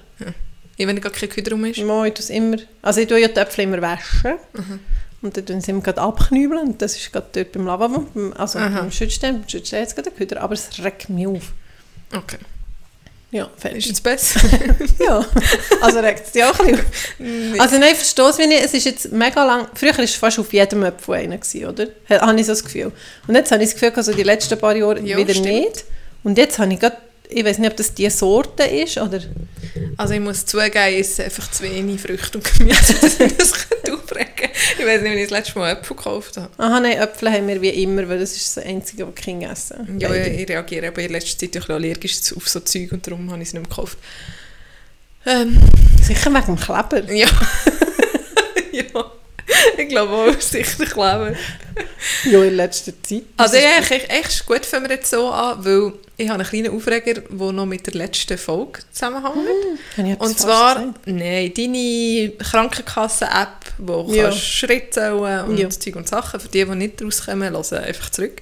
Ja, 0.77 0.87
wenn 0.87 1.01
gar 1.01 1.11
kein 1.11 1.29
Küder 1.29 1.53
rum 1.53 1.65
ist. 1.65 1.79
Mal, 1.79 2.07
ich 2.15 2.29
immer, 2.29 2.57
also 2.83 3.01
ich 3.01 3.07
tue 3.07 3.19
ja 3.19 3.27
die 3.27 3.39
Äpfel 3.39 3.63
immer 3.63 3.81
waschen. 3.81 4.35
Und 5.23 5.35
dann 5.35 5.45
tun 5.45 5.59
sie 5.59 5.71
immer 5.71 5.81
gerade 5.81 6.01
abknübeln. 6.01 6.67
Und 6.67 6.81
das 6.83 6.95
ist 6.95 7.11
gerade 7.11 7.27
dort 7.31 7.51
beim 7.51 7.65
Lavabo, 7.65 8.05
also 8.37 8.59
Aha. 8.59 8.81
beim 8.81 8.91
Schützstein. 8.91 9.39
Beim 9.39 9.49
Schützstein 9.49 9.81
jetzt 9.81 9.95
gerade 9.95 10.11
Küder, 10.11 10.39
aber 10.41 10.53
es 10.53 10.69
regt 10.83 11.09
mich 11.09 11.25
auf. 11.25 11.51
Okay. 12.15 12.37
Ja, 13.33 13.45
Ist 13.55 13.61
fertig. 13.61 13.85
jetzt 13.87 14.03
besser? 14.03 14.39
Ja, 15.03 15.25
also 15.81 15.99
regt 15.99 16.27
es 16.27 16.31
dich 16.31 16.43
auch 16.43 16.57
ein 16.59 16.79
bisschen. 17.17 17.55
Also 17.59 17.77
nein, 17.79 17.95
verstehe 17.95 18.29
es, 18.29 18.37
wie 18.37 18.43
ich, 18.43 18.63
es 18.63 18.73
ist 18.73 18.85
jetzt 18.85 19.11
mega 19.11 19.43
lang, 19.43 19.67
früher 19.73 19.91
war 19.97 20.03
es 20.03 20.13
fast 20.15 20.37
auf 20.39 20.53
jedem 20.53 20.83
Apfel 20.83 21.15
einer, 21.15 21.37
gewesen, 21.37 21.65
oder? 21.65 21.87
Ha- 22.09 22.27
Habe 22.27 22.39
ich 22.39 22.45
so 22.45 22.51
das 22.51 22.63
Gefühl. 22.63 22.91
Und 23.27 23.35
jetzt 23.35 23.51
habe 23.51 23.61
ich 23.63 23.71
das 23.71 23.79
Gefühl, 23.79 23.91
also 23.97 24.13
die 24.13 24.23
letzten 24.23 24.57
paar 24.59 24.75
Jahre 24.75 24.99
Ja, 25.01 25.17
wieder 25.17 25.33
stimmt. 25.33 25.47
nicht. 25.49 25.83
Und 26.23 26.37
jetzt 26.37 26.57
habe 26.59 26.71
ich 26.73 26.79
gerade, 26.79 26.97
ich 27.27 27.43
weiß 27.43 27.57
nicht, 27.57 27.71
ob 27.71 27.75
das 27.77 27.93
die 27.93 28.09
Sorte 28.09 28.63
ist, 28.63 28.97
oder... 28.99 29.19
Also 29.97 30.13
ich 30.13 30.19
muss 30.19 30.45
zugeben, 30.45 30.71
ich 30.91 30.99
esse 30.99 31.23
einfach 31.23 31.49
zu 31.49 31.63
wenig 31.63 31.99
Früchte 31.99 32.37
und 32.37 32.57
Gemüse, 32.57 32.93
dass 33.01 33.19
ich 33.19 33.35
das 33.35 33.51
könnte 33.67 33.93
aufregen 34.13 34.51
Ich 34.79 34.85
weiß 34.85 35.01
nicht, 35.01 35.11
wenn 35.11 35.17
ich 35.17 35.29
das 35.29 35.31
letzte 35.31 35.59
Mal 35.59 35.71
Äpfel 35.71 35.95
gekauft 35.95 36.37
habe. 36.37 36.49
Aha, 36.57 36.79
nein, 36.79 36.97
Äpfel 36.97 37.31
haben 37.31 37.47
wir 37.47 37.61
wie 37.61 37.69
immer, 37.69 38.07
weil 38.07 38.19
das 38.19 38.35
ist 38.35 38.57
das 38.57 38.65
Einzige, 38.65 39.07
was 39.07 39.15
die 39.15 39.21
Kinder 39.21 39.51
essen. 39.51 39.99
Ja, 39.99 40.13
ich, 40.13 40.39
ich 40.39 40.49
reagiere 40.49 40.87
aber 40.87 41.01
in 41.01 41.11
letzter 41.11 41.37
Zeit 41.37 41.49
ein 41.49 41.61
bisschen 41.61 41.75
allergisch 41.75 42.19
auf 42.35 42.47
so 42.47 42.59
Zeug 42.59 42.91
und 42.91 43.05
darum 43.05 43.31
habe 43.31 43.41
ich 43.41 43.49
es 43.49 43.53
nicht 43.53 43.61
mehr 43.61 43.69
gekauft. 43.69 43.97
Ähm, 45.25 45.57
Sicher 46.01 46.31
wegen 46.33 46.45
dem 46.45 46.57
Kleber. 46.57 47.13
ja. 47.13 47.27
ja. 48.71 49.11
Ich 49.77 49.87
glaube 49.89 50.11
auch, 50.13 50.41
sicher 50.41 50.85
Kleber. 50.85 51.33
Ja, 52.25 52.43
in 52.43 52.55
letzter 52.55 52.93
Zeit. 53.03 53.23
Also 53.37 53.57
ja, 53.57 53.77
ist- 53.79 53.91
echt, 53.91 54.09
echt 54.09 54.45
gut 54.45 54.65
fangen 54.65 54.87
wir 54.89 54.95
jetzt 54.95 55.09
so 55.09 55.29
an, 55.29 55.63
weil 55.65 55.93
ich 56.17 56.29
habe 56.29 56.39
einen 56.39 56.47
kleinen 56.49 56.75
Aufreger, 56.75 57.21
der 57.21 57.51
noch 57.51 57.65
mit 57.65 57.85
der 57.87 57.93
letzten 57.95 58.37
Folge 58.37 58.79
zusammenhängt. 58.91 59.35
Habe 59.97 60.07
ich 60.07 60.07
jetzt 60.13 60.21
Und 60.21 60.39
zwar, 60.39 60.93
nein, 61.05 61.51
deine 61.55 62.31
Krankenkassen-App, 62.37 63.73
wo 63.79 64.03
du 64.03 64.13
Ja. 64.13 64.23
kannst 64.25 64.39
Schritte 64.45 64.89
zählen 64.91 65.45
und 65.45 65.57
Ja. 65.57 65.69
Zeug 65.69 65.95
und 65.95 66.07
Sachen. 66.07 66.39
Für 66.39 66.47
die, 66.47 66.63
die 66.65 66.75
nicht 66.75 67.01
rauskommen, 67.01 67.51
hören 67.51 67.83
einfach 67.83 68.09
zurück. 68.11 68.41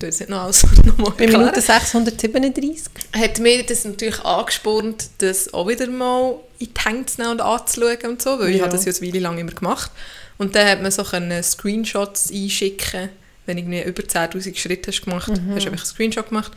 Ich 0.00 0.06
jetzt 0.06 0.18
nicht 0.20 0.30
noch 0.30 0.42
alles 0.42 0.64
nochmal 0.84 1.12
Bei. 1.16 1.26
Minute 1.28 1.60
637. 1.60 2.82
Hat 3.16 3.38
mir 3.38 3.62
das 3.62 3.84
natürlich 3.84 4.20
angespornt, 4.24 5.04
das 5.18 5.54
auch 5.54 5.68
wieder 5.68 5.86
mal 5.86 6.34
in 6.58 6.68
die 6.74 6.80
Hände 6.84 7.06
zu 7.06 7.20
nehmen 7.20 7.32
und 7.34 7.40
anzuschauen 7.40 7.98
und 8.10 8.20
so, 8.20 8.38
weil 8.40 8.48
ich 8.50 8.56
Ja. 8.56 8.62
habe 8.64 8.72
das 8.76 8.84
ja 8.84 8.92
eine 8.92 9.00
Weile 9.00 9.20
lang 9.20 9.38
immer 9.38 9.52
gemacht. 9.52 9.92
Und 10.42 10.56
dann 10.56 10.66
hat 10.68 10.82
man 10.82 10.90
so 10.90 11.04
können 11.04 11.40
Screenshots 11.42 12.30
einschicken, 12.32 13.10
wenn 13.46 13.58
irgendwie 13.58 13.82
über 13.82 14.02
10'000 14.02 14.56
Schritte 14.56 14.90
hast 14.90 15.02
gemacht, 15.04 15.28
hast 15.28 15.38
du 15.38 15.52
einfach 15.52 15.68
einen 15.70 15.78
Screenshot 15.78 16.28
gemacht 16.30 16.50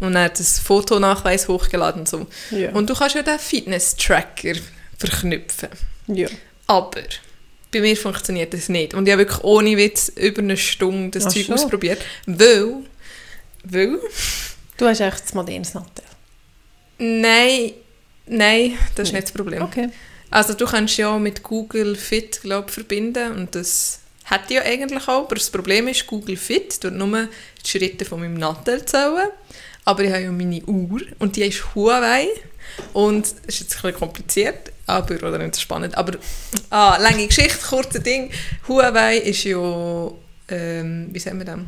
und 0.00 0.14
dann 0.14 0.24
hat 0.24 0.40
das 0.40 0.58
Fotonachweis 0.58 1.46
hochgeladen 1.46 2.00
und 2.00 2.08
so. 2.08 2.26
Ja. 2.50 2.70
Und 2.72 2.88
du 2.88 2.94
kannst 2.94 3.14
ja 3.14 3.22
den 3.22 3.38
Fitness-Tracker 3.38 4.54
verknüpfen. 4.98 5.68
ja. 6.06 6.28
Aber 6.66 7.02
bei 7.72 7.80
mir 7.80 7.96
funktioniert 7.96 8.54
das 8.54 8.68
nicht. 8.70 8.94
Und 8.94 9.06
ich 9.06 9.12
habe 9.12 9.22
wirklich 9.24 9.44
ohne 9.44 9.76
Witz 9.76 10.08
über 10.16 10.40
eine 10.40 10.56
Stunde 10.56 11.18
das 11.18 11.26
Ach 11.26 11.32
Zeug 11.32 11.44
schon. 11.46 11.54
ausprobiert. 11.56 12.00
Weil, 12.24 12.76
weil, 13.64 13.98
Du 14.78 14.86
hast 14.86 15.00
echt 15.00 15.22
das 15.24 15.34
modernes 15.34 15.74
Nattel. 15.74 16.04
nein, 16.98 17.72
nein, 18.26 18.78
das 18.94 19.08
ist 19.08 19.12
nicht 19.12 19.24
das 19.26 19.32
Problem. 19.32 19.62
Okay. 19.62 19.90
Also 20.30 20.54
du 20.54 20.66
kannst 20.66 20.96
ja 20.96 21.18
mit 21.18 21.42
Google 21.42 21.96
Fit, 21.96 22.40
glaube 22.42 22.70
verbinden 22.70 23.32
und 23.32 23.54
das 23.54 24.00
hat 24.24 24.50
ja 24.50 24.62
eigentlich 24.62 25.06
auch, 25.08 25.24
aber 25.24 25.36
das 25.36 25.50
Problem 25.50 25.86
ist, 25.88 26.06
Google 26.06 26.36
Fit 26.36 26.80
tut 26.80 26.94
nur 26.94 27.28
die 27.64 27.68
Schritte 27.68 28.04
von 28.04 28.20
meinem 28.20 28.34
Nattel 28.34 28.84
zählen, 28.84 29.28
aber 29.84 30.02
ich 30.02 30.10
habe 30.10 30.22
ja 30.22 30.32
meine 30.32 30.64
Uhr 30.64 31.00
und 31.20 31.36
die 31.36 31.42
ist 31.42 31.74
Huawei 31.74 32.28
und 32.92 33.24
es 33.24 33.34
ist 33.46 33.60
jetzt 33.60 33.76
ein 33.76 33.82
bisschen 33.82 33.98
kompliziert, 33.98 34.72
aber, 34.86 35.14
oder 35.14 35.38
nicht 35.38 35.54
so 35.54 35.60
spannend, 35.60 35.96
aber, 35.96 36.18
ah, 36.70 36.96
lange 37.00 37.26
Geschichte, 37.26 37.64
kurze 37.68 38.00
Ding, 38.00 38.30
Huawei 38.66 39.18
ist 39.18 39.44
ja, 39.44 40.10
ähm, 40.48 41.08
wie 41.12 41.18
sagen 41.20 41.38
wir 41.38 41.44
das, 41.44 41.60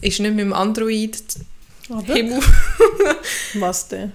ist 0.00 0.20
nicht 0.20 0.34
mit 0.34 0.40
dem 0.40 0.54
Android 0.54 1.22
Aber 1.90 2.14
Himmel. 2.14 2.40
was 3.54 3.88
denn? 3.88 4.12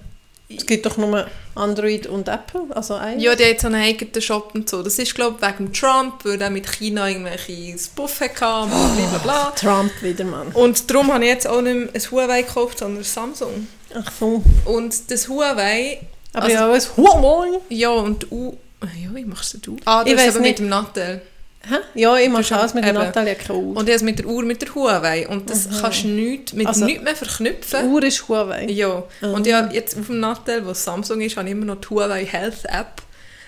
Es 0.57 0.65
gibt 0.65 0.85
doch 0.85 0.97
nur 0.97 1.27
Android 1.55 2.07
und 2.07 2.27
Apple, 2.27 2.63
also 2.71 2.95
ein. 2.95 3.19
Ja, 3.19 3.35
die 3.35 3.45
hat 3.45 3.59
so 3.59 3.67
einen 3.67 3.81
eigenen 3.81 4.21
Shop 4.21 4.51
und 4.55 4.67
so. 4.69 4.81
Das 4.83 4.97
ist, 4.99 5.13
glaube 5.15 5.37
ich, 5.41 5.47
wegen 5.59 5.71
Trump, 5.73 6.25
weil 6.25 6.41
er 6.41 6.49
mit 6.49 6.67
China 6.71 7.07
irgendwelche 7.07 7.75
Buff 7.95 8.19
hatte 8.21 8.45
und 8.63 8.69
bla 8.71 9.05
bla 9.11 9.17
bla. 9.19 9.51
Trump 9.51 9.91
wieder, 10.01 10.25
Mann. 10.25 10.47
Und 10.53 10.89
darum 10.89 11.13
habe 11.13 11.23
ich 11.23 11.29
jetzt 11.29 11.47
auch 11.47 11.61
nicht 11.61 11.93
ein 11.95 12.11
Huawei 12.11 12.41
gekauft, 12.41 12.79
sondern 12.79 13.01
ein 13.01 13.03
Samsung. 13.03 13.67
Ach 13.93 14.11
so. 14.19 14.41
Und 14.65 15.11
das 15.11 15.27
Huawei, 15.29 15.99
Aber 16.33 16.43
Also- 16.45 16.55
ja, 16.55 16.67
alles 16.67 16.97
Huawei. 16.97 17.59
ja 17.69 17.89
und 17.89 18.31
U... 18.31 18.57
Ja, 18.81 19.15
wie 19.15 19.23
machst 19.23 19.53
du 19.53 19.57
das? 19.75 19.81
Ah, 19.85 20.03
du 20.03 20.09
Ich 20.11 20.17
weiss 20.17 20.29
aber 20.29 20.39
nicht. 20.39 20.49
mit 20.53 20.59
dem 20.59 20.69
Nattel. 20.69 21.21
Hä? 21.69 21.75
Ja, 21.95 22.17
ich 22.17 22.29
mache 22.29 22.55
alles 22.57 22.73
mit 22.73 22.83
der. 22.83 22.91
Natalia 22.93 23.35
Uhr. 23.49 23.77
Und 23.77 23.87
es 23.87 24.01
mit 24.01 24.19
der 24.19 24.25
Uhr 24.25 24.43
mit 24.43 24.61
der 24.61 24.75
Huawei. 24.75 25.27
Und 25.27 25.49
das 25.49 25.69
kannst 25.81 26.03
du 26.03 26.09
nicht, 26.09 26.53
mit 26.53 26.67
Also- 26.67 26.83
nichts 26.85 27.03
mehr 27.03 27.15
verknüpfen. 27.15 27.79
Die 27.83 27.87
Uhr 27.87 28.03
ist 28.03 28.27
Huawei. 28.27 28.65
Ja, 28.69 29.03
und 29.21 29.47
Ah. 29.47 29.49
ja, 29.49 29.69
jetzt 29.71 29.97
auf 29.97 30.07
dem 30.07 30.19
Nattel, 30.19 30.65
wo 30.65 30.73
Samsung 30.73 31.21
ist, 31.21 31.37
habe 31.37 31.47
ich 31.47 31.53
immer 31.53 31.65
noch 31.65 31.77
die 31.79 31.87
Huawei 31.89 32.25
Health 32.25 32.65
App. 32.65 33.01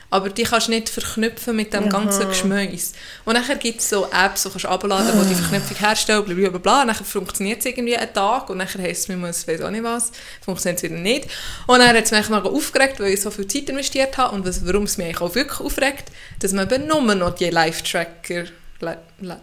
Aber 0.09 0.29
die 0.29 0.43
kannst 0.43 0.67
du 0.67 0.71
nicht 0.71 0.89
verknüpfen 0.89 1.55
mit 1.55 1.73
dem 1.73 1.85
Aha. 1.85 1.89
ganzen 1.89 2.27
Geschmäus. 2.27 2.93
Und 3.25 3.33
nachher 3.33 3.55
gibt 3.55 3.81
es 3.81 3.89
so 3.89 4.05
Apps, 4.05 4.43
die 4.43 4.49
kannst 4.49 4.65
du 4.65 4.69
abladen, 4.69 5.11
die 5.21 5.29
die 5.29 5.35
Verknüpfung 5.35 5.77
herstellen, 5.77 6.23
bla 6.23 6.33
bla 6.33 6.49
bla. 6.49 6.59
bla. 6.59 6.81
Und 6.81 6.87
Nachher 6.87 7.03
funktioniert 7.03 7.59
es 7.59 7.65
irgendwie 7.65 7.97
einen 7.97 8.13
Tag 8.13 8.49
und 8.49 8.57
nachher 8.57 8.81
heisst 8.81 9.03
es, 9.03 9.07
man 9.09 9.21
muss, 9.21 9.47
weiß 9.47 9.61
auch 9.61 9.71
nicht 9.71 9.83
was, 9.83 10.11
funktioniert 10.41 10.77
es 10.77 10.83
wieder 10.83 11.01
nicht. 11.01 11.27
Und 11.67 11.79
dann 11.79 11.95
hat 11.95 12.05
es 12.05 12.11
mich 12.11 12.29
mega 12.29 12.49
aufgeregt, 12.49 12.99
weil 12.99 13.13
ich 13.13 13.21
so 13.21 13.31
viel 13.31 13.47
Zeit 13.47 13.69
investiert 13.69 14.17
habe 14.17 14.35
und 14.35 14.45
was, 14.45 14.65
warum 14.65 14.83
es 14.83 14.97
mich 14.97 15.07
eigentlich 15.07 15.21
auch 15.21 15.35
wirklich 15.35 15.59
aufregt, 15.59 16.11
dass 16.39 16.53
man 16.53 16.69
eben 16.71 16.87
nur 16.87 17.01
noch 17.15 17.35
die 17.35 17.49
Live-Tracker, 17.49 18.43
li, 18.81 18.91
li, 19.21 19.33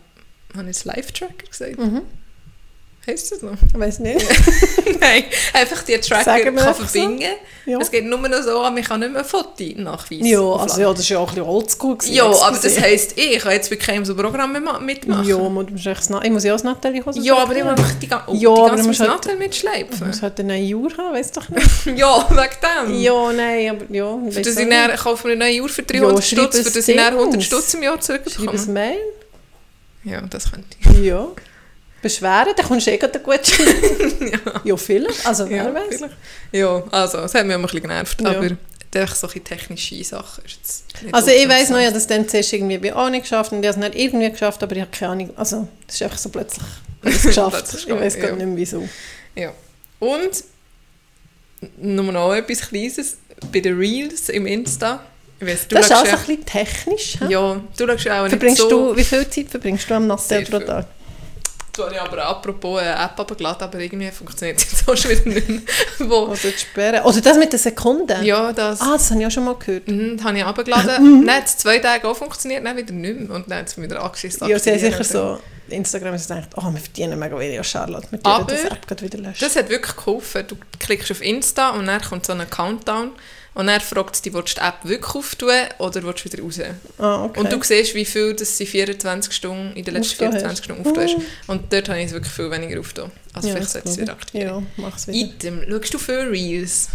habe 0.54 0.62
ich 0.62 0.66
jetzt 0.66 0.84
Live-Tracker 0.84 1.46
gesagt? 1.48 1.78
Mhm. 1.78 2.02
Heißt 3.04 3.32
das 3.32 3.42
noch? 3.42 3.54
Ich 3.66 3.78
weiß 3.78 3.98
nicht. 3.98 4.24
Nein, 5.00 5.24
einfach 5.54 5.82
die 5.82 5.98
Tracker 5.98 6.38
kann 6.38 6.56
einfach 6.56 6.76
so. 6.78 6.84
verbinden. 6.84 7.24
Ja. 7.66 7.78
Es 7.80 7.90
geht 7.90 8.04
nur 8.04 8.16
noch 8.20 8.42
so, 8.42 8.60
man 8.62 8.80
kann 8.82 9.00
nicht 9.00 9.10
mehr 9.12 9.22
ein 9.22 9.24
Foto 9.28 9.64
nachweisen. 9.76 10.24
Ja, 10.26 10.40
also 10.40 10.80
ja, 10.80 10.92
das 10.92 11.10
war 11.10 11.16
ja 11.16 11.18
auch 11.18 11.28
ein 11.28 11.34
bisschen 11.34 11.48
oldschool. 11.48 11.96
gewesen, 11.98 12.14
ja, 12.14 12.24
aber 12.26 12.50
das 12.52 12.62
gesehen. 12.62 12.82
heisst, 12.84 13.18
ich 13.18 13.38
kann 13.40 13.52
jetzt 13.52 13.70
bei 13.70 13.76
keinem 13.76 14.04
so 14.04 14.14
Programm 14.14 14.52
mitmachen. 14.52 15.24
Ja, 15.26 15.36
man 15.36 15.52
muss 15.72 15.84
echt 15.84 16.10
das 16.10 16.24
ich 16.24 16.30
muss 16.30 16.44
ja 16.44 16.52
auch 16.52 16.56
das 16.56 16.62
Nathalie 16.64 17.04
Hose 17.04 17.20
Ja, 17.20 17.38
aber 17.38 17.56
ich 17.56 17.64
muss 17.64 17.70
einfach 17.72 17.92
die, 18.00 18.06
ga 18.08 18.24
oh, 18.28 18.34
Ja, 18.34 18.54
die 18.54 18.60
ganze 18.62 18.82
du 18.82 18.86
musst 18.88 18.98
Zeit 19.00 19.08
halt- 19.08 19.24
Nattel 19.24 19.36
mitschleifen. 19.36 20.06
muss 20.06 20.22
halt 20.22 20.38
eine 20.40 20.56
neue 20.60 20.74
Uhr 20.76 20.96
haben, 20.96 21.14
weißt 21.14 21.36
doch 21.36 21.48
nicht. 21.48 21.68
Ja, 21.96 22.26
wegen 22.30 22.92
dem. 22.92 23.00
ja, 23.00 23.32
nein, 23.32 23.70
aber 23.70 23.84
ja. 23.94 24.18
Für 24.30 24.40
das 24.42 24.56
ich 24.56 24.68
dann, 24.68 24.96
kaufe 24.96 25.26
mir 25.26 25.32
eine 25.34 25.44
neue 25.44 25.62
Uhr 25.62 25.68
für 25.68 25.82
300 25.82 26.14
Ja, 26.16 26.22
Stutz, 26.22 26.58
für 26.58 26.70
das 26.70 26.88
ich 26.88 26.96
dann 26.96 27.14
100 27.14 27.32
Dings. 27.34 27.44
Stutz 27.46 27.74
im 27.74 27.82
Jahr 27.82 27.94
Schreib 28.00 28.24
ein 28.26 28.30
zurückbekomme. 28.32 28.72
Mail. 28.72 28.98
Ja, 30.04 30.20
das 30.20 30.50
könnte 30.52 30.68
ich. 30.80 30.98
Ja. 31.04 31.26
Beschweren, 32.02 32.48
dann 32.56 32.66
kommst 32.66 32.86
du 32.86 32.90
eh 32.90 32.98
gerade 32.98 33.18
gut 33.20 33.40
ja. 34.20 34.38
ja, 34.64 34.76
vielleicht. 34.76 35.24
Also, 35.26 35.48
wer 35.48 35.64
Ja, 35.64 35.74
weiß. 35.74 35.84
vielleicht. 35.96 36.14
Ja, 36.52 36.82
also, 36.90 37.18
es 37.18 37.34
hat 37.34 37.46
mich 37.46 37.54
auch 37.54 37.58
ein 37.60 37.62
bisschen 37.62 37.80
genervt, 37.82 38.20
Ja. 38.20 38.30
aber 38.30 38.50
einfach 38.94 39.14
so 39.14 39.26
ein 39.28 39.44
technische 39.44 40.04
Sachen 40.04 40.44
nicht 40.44 41.14
Also 41.14 41.30
ich 41.30 41.48
weiss 41.48 41.70
noch, 41.70 41.78
ich 41.78 41.86
habe 41.86 41.94
interessant. 41.94 41.96
das 41.96 42.06
dann 42.08 42.28
zuerst 42.28 42.52
irgendwie 42.52 42.78
bei 42.78 42.94
auch 42.94 43.08
nicht 43.08 43.22
geschafft 43.22 43.52
und 43.52 43.62
ich 43.62 43.68
habe 43.68 43.78
es 43.80 43.88
nicht 43.92 44.02
irgendwie 44.04 44.30
geschafft, 44.30 44.62
aber 44.62 44.74
ich 44.76 44.82
habe 44.82 44.90
keine 44.90 45.12
Ahnung. 45.12 45.30
Also, 45.36 45.68
das 45.86 45.96
ist 45.96 46.02
einfach 46.02 46.18
so 46.18 46.28
plötzlich 46.28 46.64
geschafft. 47.22 47.64
Ich 47.74 47.88
weiß 47.88 48.16
ja. 48.16 48.20
gar 48.26 48.36
nicht 48.36 48.46
mehr 48.46 48.56
wieso. 48.56 48.86
Ja. 49.34 49.52
Und 49.98 50.44
nur 51.78 52.12
noch 52.12 52.34
etwas 52.34 52.60
Kleines 52.68 53.18
bei 53.52 53.60
den 53.60 53.78
Reels 53.78 54.28
im 54.28 54.46
Insta. 54.46 55.04
Weiss, 55.40 55.66
du 55.66 55.74
das 55.74 55.86
ist 55.86 55.92
auch 55.92 56.04
ja, 56.04 56.12
ein 56.12 56.18
bisschen 56.18 56.44
technisch. 56.46 57.16
hä? 57.20 57.26
ja, 57.28 57.60
du 57.76 57.86
schaust 57.86 58.04
ja 58.04 58.18
auch 58.18 58.22
nicht 58.24 58.30
Verbringst 58.30 58.62
so... 58.62 58.68
du, 58.68 58.96
wie 58.96 59.04
viel 59.04 59.28
Zeit 59.28 59.48
verbringst 59.48 59.90
du 59.90 59.94
am 59.94 60.18
Sehr 60.18 60.42
pro. 60.42 60.58
Tag? 60.60 60.86
Habe 61.78 61.94
ich 61.94 62.00
aber 62.00 62.24
apropos 62.26 62.80
eine 62.80 62.92
App 62.92 63.18
abgeladen, 63.18 63.62
aber 63.62 63.78
irgendwie 63.78 64.10
funktioniert 64.10 64.58
es 64.58 64.70
jetzt 64.72 64.88
auch 64.88 64.96
schon 64.96 65.10
wieder 65.10 65.28
nicht 65.28 65.48
mehr. 65.48 65.60
Wo, 66.00 66.26
Oder 66.26 66.36
die 66.36 66.58
Sperre. 66.58 67.02
Oder 67.04 67.20
das 67.20 67.38
mit 67.38 67.52
den 67.52 67.58
Sekunden? 67.58 68.24
ja, 68.24 68.52
das... 68.52 68.80
Ah, 68.80 68.92
das 68.92 69.10
habe 69.10 69.20
ich 69.20 69.26
auch 69.26 69.30
schon 69.30 69.44
mal 69.44 69.54
gehört. 69.56 69.88
Mhm, 69.88 70.16
das 70.16 70.26
habe 70.26 70.38
ich 70.38 70.44
abgeladen. 70.44 71.26
dann 71.26 71.36
hat 71.36 71.46
es 71.46 71.56
zwei 71.56 71.78
Tage 71.78 72.06
auch 72.06 72.16
funktioniert, 72.16 72.64
dann 72.64 72.76
wieder 72.76 72.92
nicht 72.92 73.20
mehr. 73.20 73.30
Und 73.30 73.50
dann 73.50 73.60
hat 73.60 73.68
es 73.68 73.80
wieder 73.80 74.02
angeschissen. 74.02 74.48
Ja, 74.48 74.58
sie 74.58 74.70
haben 74.70 74.78
sicher 74.78 75.04
so, 75.04 75.38
Instagram 75.68 76.14
ist 76.14 76.28
gedacht, 76.28 76.50
oh, 76.56 76.70
wir 76.70 76.80
verdienen 76.80 77.18
mega 77.18 77.38
wenig 77.38 77.58
an 77.58 77.64
Charlotte, 77.64 78.08
der 78.10 78.20
Aber 78.24 78.52
das 78.52 78.64
App 78.64 79.02
wieder 79.02 79.18
löschen. 79.18 79.40
Das 79.40 79.56
hat 79.56 79.68
wirklich 79.68 79.96
geholfen. 79.96 80.44
Du 80.46 80.56
klickst 80.78 81.10
auf 81.10 81.22
Insta 81.22 81.70
und 81.70 81.86
dann 81.86 82.00
kommt 82.02 82.26
so 82.26 82.32
ein 82.32 82.48
Countdown. 82.48 83.12
Und 83.54 83.66
dann 83.66 83.80
fragt 83.80 84.14
es 84.14 84.22
dich, 84.22 84.32
willst 84.32 84.56
du 84.56 84.60
die 84.60 84.66
App 84.66 84.76
wirklich 84.84 85.14
auftun 85.14 85.50
oder 85.78 86.02
willst 86.02 86.24
du 86.24 86.32
wieder 86.32 86.42
raus? 86.42 86.60
ah, 86.98 87.24
okay. 87.24 87.40
Und 87.40 87.52
du 87.52 87.62
siehst, 87.62 87.94
wie 87.94 88.04
viel 88.04 88.34
das 88.34 88.56
sie 88.56 88.64
24 88.64 89.32
Stunden, 89.32 89.76
in 89.76 89.84
den 89.84 89.94
letzten 89.94 90.24
Aufgetan 90.24 90.32
24 90.56 90.64
Stunden 90.64 90.86
aufgetan 90.86 91.08
hast. 91.20 91.48
Und 91.48 91.72
dort 91.72 91.88
habe 91.88 91.98
ich 92.00 92.06
es 92.06 92.12
wirklich 92.12 92.32
viel 92.32 92.50
weniger 92.50 92.80
aufgetan. 92.80 93.10
Also 93.34 93.48
Ja, 93.48 93.54
vielleicht 93.54 93.70
sollte 93.70 93.88
ich 93.88 93.94
es 93.94 94.00
wieder 94.00 94.12
aktivieren. 94.12 94.48
Ja, 94.76 94.82
mach's 94.82 95.06
wieder. 95.06 95.18
Item, 95.18 95.62
schaust 95.68 95.94
du 95.94 95.98
viel 95.98 96.14
Reels? 96.14 96.88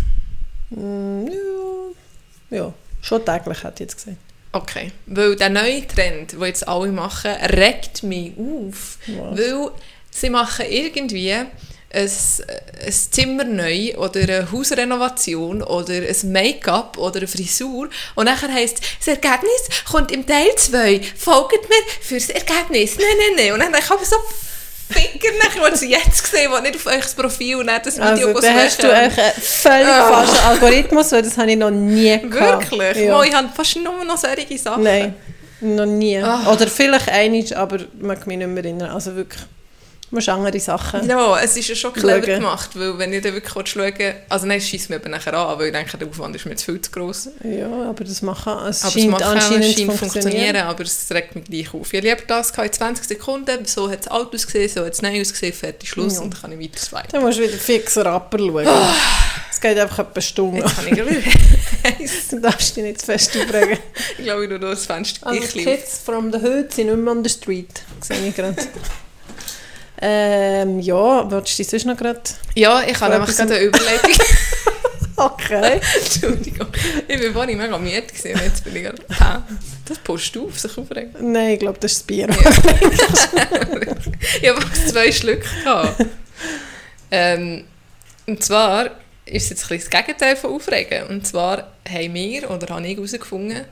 Mm, 0.72 1.28
ja. 1.28 2.58
ja, 2.58 2.74
schon 3.02 3.24
täglich, 3.24 3.64
hätte 3.64 3.74
ich 3.76 3.80
jetzt 3.82 3.98
gesagt. 3.98 4.18
Okay. 4.52 4.92
Weil 5.06 5.36
der 5.36 5.50
neue 5.50 5.86
Trend, 5.86 6.32
den 6.32 6.42
jetzt 6.42 6.68
alle 6.68 6.92
machen, 6.92 7.32
regt 7.32 8.02
mich 8.02 8.34
auf. 8.38 8.98
Was? 9.08 9.38
Weil 9.38 9.72
sie 10.10 10.30
machen 10.30 10.66
irgendwie 10.68 11.36
ein, 11.94 12.10
ein 12.86 12.94
Zimmer 13.12 13.44
neu 13.46 13.96
oder 13.98 14.20
eine 14.22 14.51
Hausrenovation 14.51 15.63
oder 15.63 15.94
ein 15.94 16.32
Make-up 16.32 16.98
oder 16.98 17.17
eine 17.17 17.27
Frisur 17.27 17.89
und 18.15 18.25
nachher 18.25 18.51
heisst 18.53 18.82
das 19.00 19.08
Ergebnis 19.08 19.51
kommt 19.89 20.12
im 20.12 20.25
Teil 20.25 20.50
2. 20.56 21.01
Folgt 21.17 21.67
mir 21.70 21.75
fürs 22.01 22.29
Ergebnis. 22.29 22.98
Nein, 22.98 23.06
nein, 23.17 23.36
nein. 23.46 23.53
Und 23.53 23.60
dann 23.60 23.72
denke 23.72 23.86
ich 23.86 23.91
aber 23.91 24.06
so, 24.06 24.15
Finger, 24.89 25.38
nachher 25.44 25.62
wollte 25.62 25.77
sie 25.77 25.89
jetzt 25.89 26.24
gesehen, 26.24 26.50
was 26.51 26.62
nicht 26.62 26.75
auf 26.75 26.86
euch 26.86 27.01
das 27.01 27.13
Profil 27.13 27.58
und 27.58 27.67
dann 27.67 27.82
das 27.84 27.98
Video 27.98 28.27
Also, 28.29 28.39
da 28.39 28.53
hast 28.53 28.82
du 28.84 28.94
einen 28.94 29.12
völlig 29.12 29.88
Ah. 29.88 30.12
falschen 30.24 30.46
Algorithmus, 30.46 31.12
weil 31.12 31.24
das 31.24 31.38
habe 31.38 31.51
ich 31.51 31.58
noch 31.58 31.72
nie 31.72 32.17
gehabt. 32.22 32.72
Wirklich? 32.72 33.06
Ja. 33.06 33.13
Mo, 33.17 33.24
ich 33.24 33.34
habe 33.34 33.50
fast 33.53 33.75
nur 33.77 34.03
noch 34.06 34.17
solche 34.17 34.58
Sachen. 34.58 34.84
Nein, 34.84 35.13
noch 35.60 35.86
nie. 35.86 36.17
Ah. 36.20 36.50
Oder 36.53 36.67
vielleicht 36.67 37.10
einig, 37.10 37.56
aber 37.58 37.79
mag 38.00 38.25
mich 38.27 38.38
nicht 38.38 38.48
mehr 38.48 38.63
erinnern. 38.63 38.91
Also 38.91 39.13
wirklich, 39.15 39.41
musst 40.12 40.30
andere 40.30 40.60
Sachen. 40.60 41.08
Ja, 41.10 41.40
es 41.40 41.58
ist 41.58 41.68
ja 41.68 41.76
schon 41.76 41.92
clever 41.94 42.26
Schauen. 42.26 42.40
gemacht, 42.40 42.70
weil 42.76 42.98
wenn 42.98 43.12
ich 43.14 43.22
dann 43.22 43.34
wirklich 43.34 43.54
schauen 43.70 43.98
will, 43.98 44.14
also 44.30 44.46
nein, 44.46 44.60
es 44.60 44.70
scheisst 44.70 44.90
mir 44.90 44.96
eben 44.98 45.12
nachher 45.12 45.34
an, 45.34 45.60
weil 45.60 45.68
ich 45.68 45.74
denke, 45.74 45.98
der 45.98 46.08
Aufwand 46.08 46.36
ist 46.36 46.46
mir 46.46 46.56
zu 46.56 46.66
viel 46.72 46.82
zu 46.82 46.92
gross. 46.92 47.30
Ja, 47.44 47.68
aber 47.90 48.04
das 48.04 48.22
machen, 48.22 48.54
es 48.70 48.84
Aber 48.86 48.96
es 48.96 49.02
scheint 49.02 49.14
auch 49.24 49.28
anscheinend 49.32 49.66
zu 49.66 49.72
scheint 49.74 49.94
funktionieren. 49.94 49.98
funktionieren, 50.22 50.56
aber 50.68 50.84
es 50.84 51.08
regt 51.12 51.36
mich 51.36 51.44
gleich 51.46 51.74
auf. 51.74 51.94
Ich 51.94 52.00
habe 52.00 52.08
lieber 52.10 52.22
das 52.28 52.52
in 52.52 52.72
20 52.74 53.06
Sekunden, 53.06 53.66
so 53.66 53.90
hat 53.90 54.02
es 54.02 54.08
alt 54.08 54.34
ausgesehen, 54.34 54.70
so 54.70 54.86
hat 54.86 54.94
es 54.94 55.02
neu 55.02 55.20
ausgesehen, 55.20 55.54
fertig, 55.54 55.90
Schluss 55.90 56.16
Ja. 56.16 56.22
und 56.22 56.34
dann 56.34 56.42
kann 56.42 56.52
ich 56.54 56.60
weiter 56.60 56.80
swipen. 56.80 57.08
Dann 57.12 57.22
musst 57.24 57.40
du 57.40 57.44
wieder 57.44 57.58
fixer 57.58 58.06
rapper 58.06 58.38
schauen. 58.40 58.68
Es 59.52 59.62
geht 59.62 59.78
einfach 59.80 60.00
etwa 60.00 60.12
eine 60.14 60.22
Stunde. 60.22 60.60
Jetzt 60.60 60.76
kann 60.76 60.88
ich 60.88 60.94
gleich 60.94 62.10
Du 62.30 62.40
darfst 62.40 62.76
dich 62.78 62.84
nicht 62.84 63.00
zu 63.00 63.06
fest 63.08 63.32
aufregen. 63.36 63.78
Ich 64.18 64.24
glaube, 64.26 64.44
ich 64.44 64.50
nur 64.50 64.60
das 64.60 64.86
Fenster 64.86 65.26
Also. 65.28 65.42
Kids 65.42 66.00
from 66.06 66.32
the 66.32 66.38
Hood 66.38 66.74
sind 66.74 66.88
nicht 66.88 66.98
mehr 66.98 67.12
on 67.12 67.24
the 67.24 67.30
street. 67.30 67.82
Sehe 68.02 68.18
ich 68.28 68.36
gerade. 68.36 68.56
ähm, 70.01 70.80
ja, 70.80 71.30
willst 71.30 71.54
du 71.54 71.58
dich 71.58 71.70
sonst 71.70 71.86
noch 71.86 71.98
gerade... 71.98 72.22
Ja, 72.56 72.82
ich 72.84 73.00
habe 73.00 73.16
einfach 73.16 73.36
gerade 73.36 73.56
eine 73.56 73.63
Überleitung. 73.63 74.12
Okay. 75.20 75.82
Entschuldigung. 75.96 76.68
Ich 77.08 77.24
war 77.24 77.32
vorhin 77.32 77.58
mega 77.58 77.75
müde 77.80 78.04
gewesen 78.04 78.36
und 78.36 78.44
jetzt 78.44 78.63
bin 78.63 78.75
ich 78.75 78.84
gerade... 78.84 79.01
Hä? 79.10 79.39
Das 79.86 79.98
du 80.04 80.13
auf, 80.48 80.60
sich 80.60 80.77
aufregen. 80.77 81.32
Nein, 81.32 81.54
ich 81.54 81.60
glaube, 81.60 81.80
das 81.80 81.94
ist 81.94 82.01
das 82.01 82.06
Bier. 82.06 82.30
ich 82.30 82.38
habe 84.50 84.60
zwei 84.88 85.12
Schlücke 85.12 85.48
gehabt. 85.63 86.06
ähm, 87.10 87.63
und 88.27 88.44
zwar 88.44 88.92
ist 89.25 89.46
es 89.46 89.50
jetzt 89.50 89.63
ein 89.63 89.70
bisschen 89.77 89.89
das 89.92 90.06
Gegenteil 90.06 90.36
von 90.36 90.51
Aufregen. 90.51 91.08
Und 91.08 91.25
zwar 91.25 91.72
haben 91.89 92.13
wir, 92.13 92.51
oder 92.51 92.75
habe 92.75 92.88
ich 92.88 92.96
herausgefunden, 92.96 93.66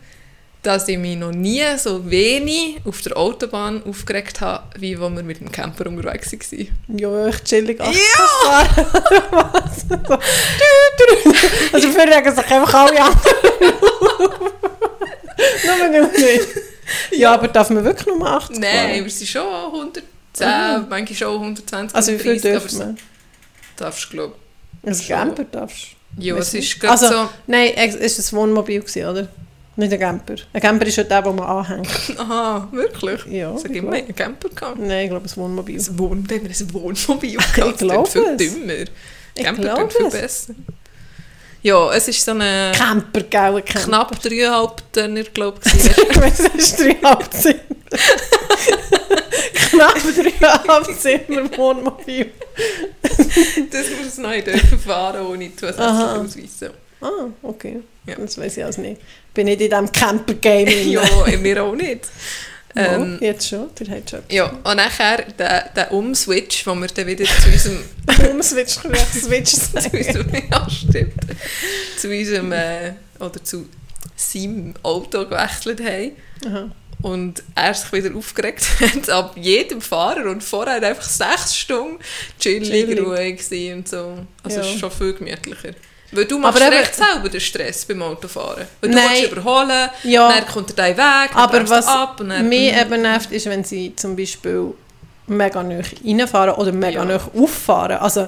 dass 0.65 0.87
ich 0.87 0.97
mich 0.97 1.15
noch 1.17 1.31
nie 1.31 1.63
so 1.77 2.09
wenig 2.09 2.77
auf 2.85 3.01
der 3.01 3.15
Autobahn 3.17 3.83
aufgeregt 3.83 4.41
habe, 4.41 4.63
wie 4.79 4.99
als 4.99 5.15
wir 5.15 5.23
mit 5.23 5.39
dem 5.39 5.51
Camper 5.51 5.87
unterwegs 5.87 6.31
waren. 6.31 6.67
Ja, 6.97 7.27
echt 7.27 7.45
chillig. 7.45 7.79
Ach, 7.81 7.91
Ja! 7.93 8.67
Was? 9.31 9.81
So. 9.81 9.95
Du, 9.95 10.13
du. 10.97 11.33
Also 11.73 11.89
für 11.89 11.99
regen 12.01 12.35
sich 12.35 12.45
einfach 12.51 12.73
alle 12.73 13.01
anderen 13.01 13.21
Nur 15.91 16.01
nicht. 16.09 16.13
nicht. 16.19 16.47
Ja, 17.11 17.33
aber 17.33 17.47
darf 17.47 17.69
man 17.69 17.83
wirklich 17.83 18.07
nur 18.07 18.27
80 18.27 18.59
Nein, 18.59 18.71
fahren? 18.91 19.03
wir 19.05 19.11
sind 19.11 19.27
schon 19.27 19.43
110, 19.71 20.03
Ah. 20.47 20.85
manchmal 20.89 21.15
schon 21.17 21.33
120, 21.41 21.95
Also 21.95 22.11
wie 22.13 22.19
viel 22.19 22.31
130, 22.33 22.51
dürfen 22.77 22.79
wir? 22.79 22.95
darfst 23.77 24.05
du 24.05 24.09
glaube 24.09 24.35
Also 24.85 25.03
Schon. 25.03 25.15
Camper 25.15 25.43
darfst 25.45 25.87
Ja, 26.17 26.35
Weiss 26.35 26.47
es 26.53 26.53
ist 26.65 26.79
gerade 26.79 26.91
Also- 26.93 27.07
so... 27.07 27.29
Nein, 27.47 27.71
es 27.75 28.31
war 28.33 28.41
ein 28.43 28.49
Wohnmobil, 28.49 28.79
gewesen, 28.81 29.05
oder? 29.05 29.27
Nicht 29.77 29.91
ein 29.93 29.99
Camper. 29.99 30.35
Ein 30.53 30.61
Camper 30.61 30.85
ist 30.85 30.95
ja 30.95 31.03
der, 31.03 31.21
den 31.21 31.35
man 31.35 31.45
anhängt. 31.45 31.89
Aha, 32.17 32.67
wirklich? 32.71 33.25
Ja, 33.27 33.57
Sag 33.57 33.71
ich 33.75 33.81
mal, 33.81 33.95
einen 33.95 34.15
Camper 34.15 34.47
gehabt. 34.49 34.79
Nein, 34.79 35.05
ich 35.05 35.09
glaube, 35.09 35.27
ein 35.27 35.35
Wohnmobil. 35.37 35.77
Ein 35.79 35.99
Wohn 35.99 36.29
wenn 36.29 36.43
wir 36.43 36.49
ein 36.49 36.73
Wohnmobil 36.73 37.29
Ich 37.39 37.53
gehabt, 37.53 37.73
das 37.73 37.77
glaube 37.79 38.09
viel 38.09 38.23
es. 38.23 38.37
dümmer. 38.37 38.85
Camper 39.37 39.73
klingt 39.75 39.93
viel 39.93 40.05
es. 40.05 40.13
besser. 40.13 40.53
Ja, 41.61 41.91
es 41.93 42.07
ist 42.07 42.23
so 42.23 42.31
eine 42.31 42.71
Camper, 42.75 43.21
gell? 43.21 43.39
ein 43.41 43.65
Camper. 43.65 43.87
knapp 43.87 44.21
dreieinhalb 44.21 44.93
Tonner, 44.93 45.23
glaube 45.23 45.59
ich. 45.65 45.73
Ich 46.09 46.21
weiß, 46.21 46.37
das 46.37 46.55
ist 46.55 46.79
dreieinhalb 46.79 47.33
Zimmer. 47.33 47.59
Knapp 49.71 49.95
dreieinhalb 50.39 50.85
Zimmer 50.99 51.57
Wohnmobil. 51.57 52.31
das 53.71 53.85
muss 54.01 54.17
neu 54.19 54.41
dürfen 54.41 54.79
fahren, 54.79 55.25
ohne 55.25 55.51
Aha. 55.77 56.25
Ah, 57.05 57.29
okay. 57.43 57.81
Ja. 58.07 58.15
Das 58.15 58.37
weiß 58.37 58.57
ich 58.57 58.63
also 58.65 58.81
nicht. 58.81 59.01
Bin 59.33 59.45
nicht 59.45 59.61
in 59.61 59.69
diesem 59.69 59.91
Camper-Game. 59.91 60.67
ja, 60.91 61.01
mir 61.39 61.63
auch 61.63 61.75
nicht. 61.75 62.07
Ähm, 62.77 63.17
oh, 63.21 63.23
jetzt 63.23 63.47
schon, 63.47 63.69
der 63.79 63.95
hat 63.95 64.09
schon. 64.09 64.19
ja, 64.29 64.47
und 64.47 64.75
nachher 64.75 65.23
der, 65.39 65.69
der 65.73 65.91
Umswitch, 65.93 66.67
wo 66.67 66.75
wir 66.75 66.87
dann 66.87 67.07
wieder 67.07 67.23
zu 67.23 67.49
unserem, 67.49 67.79
Umswitch, 68.31 68.81
kann 68.81 68.93
ich 68.93 69.21
Switch 69.23 69.51
zu 69.53 69.59
sagen. 69.71 69.97
unserem 69.97 70.29
ja, 70.51 70.69
stimmt, 70.69 71.13
zu 71.97 72.09
unserem, 72.09 72.51
äh, 72.51 72.93
oder 73.17 73.41
zu 73.41 73.69
seinem 74.17 74.73
Auto 74.83 75.25
gewechselt 75.25 75.81
haben. 75.81 76.11
Aha. 76.45 76.71
Und 77.01 77.43
er 77.55 77.73
sich 77.73 77.91
wieder 77.93 78.13
aufgeregt 78.15 78.65
hat 78.81 79.09
ab 79.09 79.35
jedem 79.37 79.79
Fahrer 79.79 80.29
und 80.29 80.43
vorher 80.43 80.81
einfach 80.83 81.07
sechs 81.07 81.55
Stunden 81.55 81.99
chillig, 82.39 82.69
Chillig. 82.69 82.99
ruhig 82.99 83.73
und 83.73 83.87
so. 83.87 84.17
Also 84.43 84.59
Ja. 84.59 84.65
es 84.65 84.73
ist 84.73 84.79
schon 84.79 84.91
viel 84.91 85.13
gemütlicher. 85.13 85.75
Weil 86.11 86.25
du 86.25 86.37
machst 86.39 86.57
Aber 86.61 86.67
eben- 86.67 86.77
recht 86.77 86.95
selber 86.95 87.29
den 87.29 87.41
Stress 87.41 87.85
beim 87.85 88.01
Autofahren. 88.01 88.65
Weil 88.81 88.89
du 88.91 88.95
Nein. 88.95 89.25
überholen, 89.31 89.89
Ja. 90.03 90.29
dann 90.31 90.45
kommt 90.47 90.69
er 90.71 90.75
deinen 90.75 90.97
Weg, 90.97 91.31
dann 91.33 91.37
Aber 91.43 91.57
er 91.57 91.69
was 91.69 91.87
ab 91.87 92.19
und 92.19 92.29
dann... 92.29 92.47
mich 92.47 92.71
Mhm. 92.71 92.79
eben 92.79 93.01
nervt, 93.01 93.31
ist, 93.31 93.45
wenn 93.47 93.63
sie 93.63 93.93
zum 93.95 94.15
Beispiel 94.15 94.73
mega 95.27 95.63
nah 95.63 95.81
reinfahren 96.05 96.53
oder 96.55 96.71
mega 96.71 97.03
Ja. 97.03 97.05
nah 97.05 97.19
auffahren. 97.35 97.97
Also, 97.97 98.27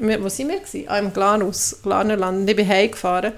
wo 0.00 0.28
sind 0.28 0.48
wir? 0.48 0.58
Gewesen? 0.60 0.84
Ah, 0.88 0.98
im 0.98 1.12
Glanus, 1.12 1.76
Glanerland. 1.82 2.48
Ich 2.48 2.56
bin 2.56 2.66
heimgefahren. 2.68 3.32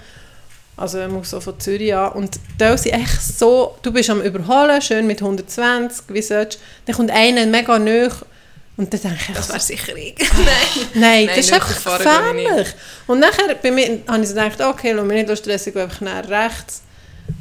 Also 0.76 1.00
ich 1.00 1.08
muss 1.08 1.30
so 1.30 1.40
von 1.40 1.58
Zürich 1.60 1.94
an. 1.94 2.12
Und 2.12 2.38
da 2.58 2.76
sind 2.76 2.94
echt 2.94 3.22
so, 3.22 3.76
du 3.82 3.92
bist 3.92 4.10
am 4.10 4.20
Überholen, 4.22 4.80
schön 4.82 5.06
mit 5.06 5.20
120, 5.22 6.04
wie 6.08 6.22
sollst 6.22 6.58
Dann 6.86 6.96
kommt 6.96 7.10
einer 7.12 7.46
mega 7.46 7.78
nah 7.78 8.08
Und 8.76 8.92
dann 8.92 9.00
denke 9.00 9.18
ich, 9.28 9.34
Das 9.36 9.48
wäre 9.50 9.60
sicher 9.60 9.96
ich. 9.96 10.14
Nein. 10.18 10.86
Nein, 10.94 11.26
das 11.28 11.38
ist 11.46 11.52
einfach 11.52 11.74
gefährlich. 11.98 12.68
Und 13.06 13.20
nachher 13.20 13.54
bei 13.62 13.70
mir, 13.70 14.00
habe 14.08 14.22
ich 14.22 14.28
so 14.28 14.34
gedacht, 14.34 14.60
okay, 14.60 14.92
lass 14.92 15.04
mich 15.04 15.26
nicht 15.26 15.38
stressen, 15.38 15.68
ich 15.68 15.74
gehe 15.74 15.82
einfach 15.84 16.00
nach 16.00 16.28
rechts. 16.28 16.82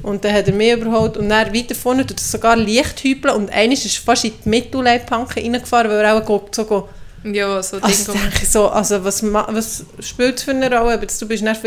Und 0.03 0.23
dann 0.23 0.33
hat 0.33 0.47
er 0.47 0.53
mich 0.53 0.71
überholt 0.73 1.17
und 1.17 1.29
dann 1.29 1.53
weiter 1.53 1.75
vorne 1.75 2.05
tut 2.05 2.19
er 2.19 2.23
sogar 2.23 2.55
leicht 2.55 3.03
hüpeln 3.03 3.35
und 3.35 3.49
eines 3.51 3.83
ist 3.83 3.97
fast 3.97 4.23
in 4.25 4.31
die 4.45 4.47
Mittelleitplanke 4.49 5.41
reingefahren, 5.41 5.89
weil 5.91 5.99
er 6.05 6.15
auch 6.15 6.41
so 6.51 6.63
go, 6.65 6.87
Ja, 7.23 7.61
so 7.61 7.77
also 7.81 8.11
Ding. 8.13 8.21
denke 8.21 8.39
ich 8.43 8.49
so, 8.49 8.69
also 8.69 9.03
was, 9.03 9.21
was 9.23 9.83
spielt 10.01 10.37
es 10.37 10.43
für 10.43 10.51
eine 10.51 10.67
Rolle? 10.67 10.93
Aber 10.93 11.05
du 11.05 11.27
bist 11.27 11.43
vielleicht 11.49 11.65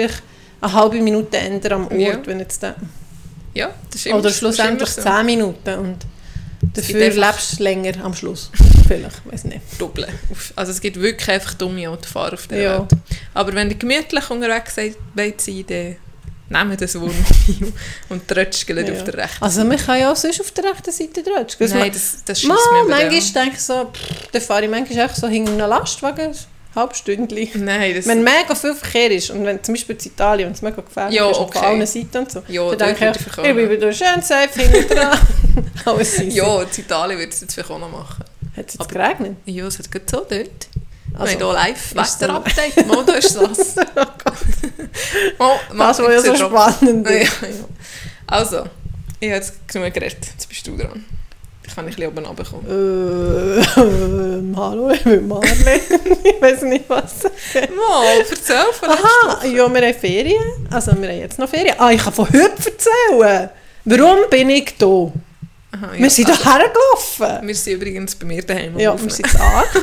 eine 0.61 0.73
halbe 0.73 1.01
Minute 1.03 1.37
änder 1.37 1.73
am 1.73 1.85
Ort, 1.89 1.93
Ja. 1.99 2.19
wenn 2.27 2.39
jetzt 2.41 2.63
der, 2.63 2.77
Ja, 3.53 3.71
das 3.91 4.01
ist 4.01 4.07
immer 4.07 4.19
oder 4.19 4.31
schlussendlich 4.31 4.97
immer 4.97 5.03
so. 5.11 5.17
10 5.17 5.27
Minuten 5.27 5.75
und 5.79 5.97
dafür 6.77 7.11
lebst 7.11 7.59
du 7.59 7.63
länger 7.63 8.05
am 8.05 8.15
Schluss. 8.15 8.51
vielleicht, 8.89 9.21
weiß 9.31 9.45
nicht. 9.45 9.61
Doppeln. 9.79 10.09
Also 10.55 10.73
es 10.73 10.81
gibt 10.81 11.01
wirklich 11.01 11.29
einfach 11.29 11.55
dumme 11.55 11.89
Autofahrer 11.91 12.35
auf 12.35 12.47
der 12.47 12.61
Ja. 12.63 12.79
Welt. 12.81 12.91
Aber 13.35 13.53
wenn 13.55 13.69
ihr 13.71 13.77
gemütlich 13.77 14.31
unterwegs 14.31 14.75
seid, 14.75 14.97
dann 15.15 16.69
nehmt 16.69 16.81
das 16.81 16.95
Wohnmobil 16.95 17.73
und 18.09 18.29
trötschelt 18.29 18.89
Ja. 18.89 18.95
auf 18.95 19.05
der 19.05 19.15
rechten 19.15 19.43
Also 19.43 19.65
man 19.65 19.77
kann 19.77 19.99
ja 20.01 20.13
auch 20.13 20.17
sonst 20.17 20.41
auf 20.41 20.51
der 20.53 20.65
rechten 20.65 20.93
Seite 20.93 21.23
drehen. 21.23 21.47
Nein, 21.71 21.91
das, 21.93 22.23
das 22.25 22.41
schießt 22.41 22.51
mir 22.51 22.85
manchmal 22.89 23.11
denke 23.11 23.55
ich 23.57 23.61
so, 23.63 23.87
pff, 23.93 24.29
dann 24.31 24.43
fahre 24.43 24.65
ich 24.65 24.71
manchmal 24.71 25.11
so 25.15 25.27
hinter 25.27 25.53
einem 25.53 25.69
Lastwagen, 25.69 26.33
ein 26.77 26.81
Halbstündchen. 26.83 27.65
Nein, 27.65 27.95
das... 27.95 28.07
Wenn 28.07 28.23
mega 28.23 28.55
viel 28.55 28.75
Verkehr 28.75 29.11
ist 29.11 29.31
und 29.31 29.45
wenn 29.45 29.63
zum 29.65 29.75
Beispiel 29.75 29.97
in 29.97 30.07
Italien, 30.07 30.47
wenn 30.49 30.55
es 30.55 30.63
mega 30.63 30.81
gefährlich 30.83 31.17
Ja, 31.19 31.31
ist 31.31 31.39
okay. 31.39 31.59
von 31.59 31.67
allen 31.69 31.87
Seiten 31.87 32.19
und 32.19 32.31
so, 32.33 32.43
Ja, 32.49 32.75
dann 32.75 32.95
denke 32.97 33.13
ich, 33.21 33.27
ich 33.27 33.33
bleibe 33.43 33.79
da 33.79 33.93
schön 33.93 34.23
safe 34.23 34.61
hinten 34.61 34.95
dran. 34.95 35.19
Alles 35.85 36.19
easy. 36.21 36.37
ja, 36.39 36.63
in 36.63 36.69
Italien 36.77 37.19
würde 37.19 37.33
es 37.33 37.41
jetzt 37.41 37.55
vielleicht 37.55 37.71
auch 37.71 37.79
noch 37.79 37.91
machen. 37.91 38.25
Hat 38.57 38.67
es 38.69 38.75
jetzt 38.75 38.81
Aber- 38.81 38.89
geregnet? 38.89 39.37
Ja, 39.47 39.67
es 39.67 39.79
hat 39.79 39.91
gerade 39.91 40.05
so 40.11 40.17
dort. 40.19 40.31
Wir 40.31 41.21
Also, 41.21 41.33
haben 41.33 41.39
hier 41.39 41.53
live 41.55 41.95
Wetterupdate. 41.95 42.87
Mal, 42.89 43.05
da 43.07 43.13
ist 43.15 43.35
das. 43.37 43.77
oh, 45.39 45.55
Das, 45.77 45.99
was 45.99 45.99
ja 45.99 46.21
so 46.21 46.37
spannend 46.37 47.09
Ja, 47.09 47.17
ja. 47.17 47.27
Also, 48.27 48.65
ich 49.21 49.29
habe 49.31 49.37
jetzt 49.37 49.69
genug 49.69 49.95
geredet. 49.95 50.19
Jetzt 50.33 50.49
bist 50.49 50.67
du 50.67 50.77
dran. 50.77 51.05
Ich 51.67 51.75
kann 51.75 51.85
ein 51.85 51.91
bisschen 51.91 52.09
oben 52.09 52.25
runterkommen. 52.25 52.67
Äh, 52.67 53.81
ähm, 53.81 54.55
hallo, 54.57 54.91
ich 54.91 55.03
bin 55.03 55.27
Marlene. 55.27 55.81
ich 56.25 56.41
weiß 56.41 56.63
nicht 56.63 56.85
was. 56.89 57.25
Mal, 57.55 58.19
erzähl 58.19 58.73
von 58.73 58.89
Aha, 58.91 59.45
ja, 59.45 59.73
wir 59.73 59.83
haben 59.83 59.95
Ferien. 59.95 60.69
Also 60.71 60.93
wir 61.01 61.09
haben 61.09 61.19
jetzt 61.19 61.39
noch 61.39 61.49
Ferien. 61.49 61.75
Ah, 61.79 61.91
ich 61.91 62.03
kann 62.03 62.13
von 62.13 62.27
heute 62.27 62.41
erzählen. 62.41 63.51
Warum 63.85 64.31
bin 64.31 64.51
ich 64.51 64.77
da? 64.79 64.87
Aha, 64.87 65.13
ja. 65.95 65.99
Wir 65.99 66.11
sind 66.11 66.29
also, 66.29 66.43
doch 66.43 66.53
hergelaufen. 66.53 67.47
wir 67.49 67.55
sind 67.55 67.73
übrigens 67.75 68.15
bei 68.15 68.27
mir 68.27 68.43
daheim. 68.43 68.79
Ja, 68.79 69.01
wir 69.01 69.11
sind 69.11 69.33
in 69.33 69.41
Arch. 69.41 69.77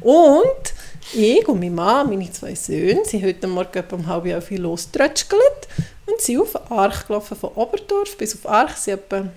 Und 0.00 0.74
ich 1.14 1.46
und 1.48 1.60
mein 1.60 1.74
Mann, 1.74 2.08
meine 2.08 2.30
zwei 2.32 2.54
Söhne, 2.54 3.04
sind 3.04 3.24
heute 3.24 3.46
Morgen 3.46 3.78
etwa 3.78 3.96
um 3.96 4.06
halb 4.06 4.26
elf 4.26 4.50
losgetrötschelt 4.50 5.68
und 6.06 6.20
sind 6.20 6.40
auf 6.40 6.70
Arch 6.70 7.06
gelaufen, 7.06 7.36
von 7.36 7.50
Oberdorf 7.54 8.16
bis 8.18 8.34
auf 8.34 8.50
Arch. 8.50 8.76
sind 8.76 8.94
etwa, 8.94 9.28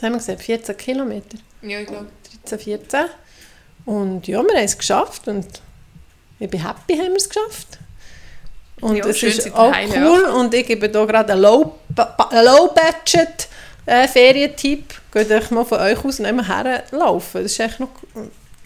was 0.00 0.06
haben 0.06 0.14
wir 0.14 0.18
gesagt, 0.18 0.42
14 0.42 0.76
Kilometer. 0.76 1.38
Ja, 1.62 1.80
ich 1.80 1.86
glaube. 1.86 2.06
13, 2.42 2.58
14. 2.58 3.00
Und 3.84 4.26
ja, 4.26 4.42
wir 4.42 4.54
haben 4.54 4.64
es 4.64 4.78
geschafft 4.78 5.28
und 5.28 5.46
ich 6.38 6.48
bin 6.48 6.66
happy, 6.66 6.96
haben 6.96 7.08
wir 7.08 7.16
es 7.16 7.28
geschafft. 7.28 7.78
Und 8.80 8.96
Ja, 8.96 9.06
es 9.06 9.22
ist 9.22 9.54
auch 9.54 9.74
cool 9.94 10.22
und 10.24 10.54
ich 10.54 10.66
gebe 10.66 10.88
hier 10.88 11.06
gerade 11.06 11.34
einen 11.34 11.42
Low-Budget 11.42 13.28
äh, 13.84 14.08
Ferientipp. 14.08 14.94
Geht 15.12 15.30
euch 15.30 15.50
mal 15.50 15.64
von 15.64 15.80
euch 15.80 16.02
aus 16.02 16.18
immer 16.18 16.46
herlaufen. 16.46 17.42
Das 17.42 17.52
ist 17.52 17.60
echt 17.60 17.80
noch 17.80 17.90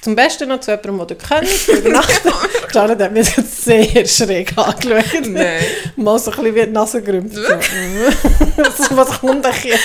zum 0.05 0.15
Besten 0.15 0.51
noch 0.51 0.61
zu 0.61 0.71
jemandem, 0.71 1.07
der 1.07 1.17
ihr 1.17 1.17
kennt. 1.17 1.69
Übernachten. 1.79 2.31
Jared 2.73 3.01
hat 3.01 3.13
mich 3.13 3.37
jetzt 3.37 3.65
sehr 3.65 4.07
schräg 4.07 4.57
angeschaut. 4.57 5.27
Nein. 5.27 5.63
Mal 5.97 6.19
so 6.19 6.31
ein 6.31 6.37
bisschen 6.37 6.55
wie 6.55 6.67
die 6.67 6.71
Nase 6.71 7.03
gerümpft. 7.03 7.37
So. 8.77 8.97
was, 8.97 9.19
kommt 9.19 9.47
euch 9.47 9.65
jetzt? 9.65 9.83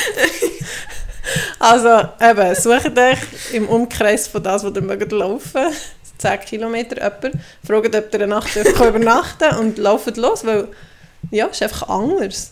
Also, 1.60 2.10
eben, 2.22 2.56
sucht 2.56 2.98
euch 2.98 3.54
im 3.54 3.68
Umkreis 3.70 4.28
von 4.28 4.44
das, 4.44 4.64
was 4.64 4.74
ihr 4.76 4.82
mögt 4.82 5.12
laufen, 5.12 5.68
10 6.18 6.40
Kilometer 6.42 6.96
jemanden, 6.98 7.44
fragt, 7.66 7.96
ob 7.96 8.14
ihr 8.14 8.22
eine 8.22 8.28
Nacht 8.28 8.56
übernachten 8.56 9.56
und 9.58 9.78
lauft 9.78 10.18
los, 10.18 10.46
weil, 10.46 10.68
ja, 11.32 11.46
es 11.48 11.54
ist 11.58 11.64
einfach 11.64 11.90
anders, 11.90 12.52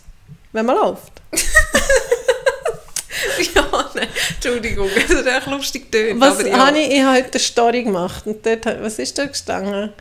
wenn 0.52 0.66
man 0.66 0.76
läuft. 0.76 1.12
ja, 3.54 3.90
nein. 3.94 4.08
Entschuldigung, 4.34 4.88
das 4.94 5.10
ist 5.10 5.26
echt 5.26 5.46
lustig 5.46 5.90
tönt. 5.92 6.20
Was 6.20 6.40
aber 6.40 6.48
ja. 6.48 6.66
habe 6.66 6.78
ich, 6.78 6.90
ich 6.92 7.02
habe 7.02 7.16
heute 7.18 7.30
eine 7.32 7.40
Story 7.40 7.84
gemacht 7.84 8.26
und 8.26 8.44
dort, 8.44 8.64
was 8.82 8.98
ist 8.98 9.16
da 9.18 9.26
gestanden? 9.26 9.92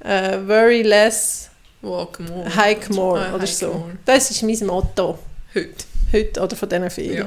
Äh, 0.00 0.38
very 0.46 0.82
less, 0.82 1.48
Walk 1.80 2.18
more. 2.20 2.44
hike 2.56 2.92
more 2.92 3.20
Ah, 3.20 3.34
oder 3.34 3.44
hike 3.44 3.54
so. 3.54 3.66
more. 3.68 3.90
Das 4.04 4.30
ist 4.30 4.42
mein 4.42 4.66
Motto 4.66 5.18
Heute. 5.54 5.84
heute 6.12 6.40
oder 6.40 6.56
von 6.56 6.68
diesen 6.68 7.14
Ja. 7.14 7.26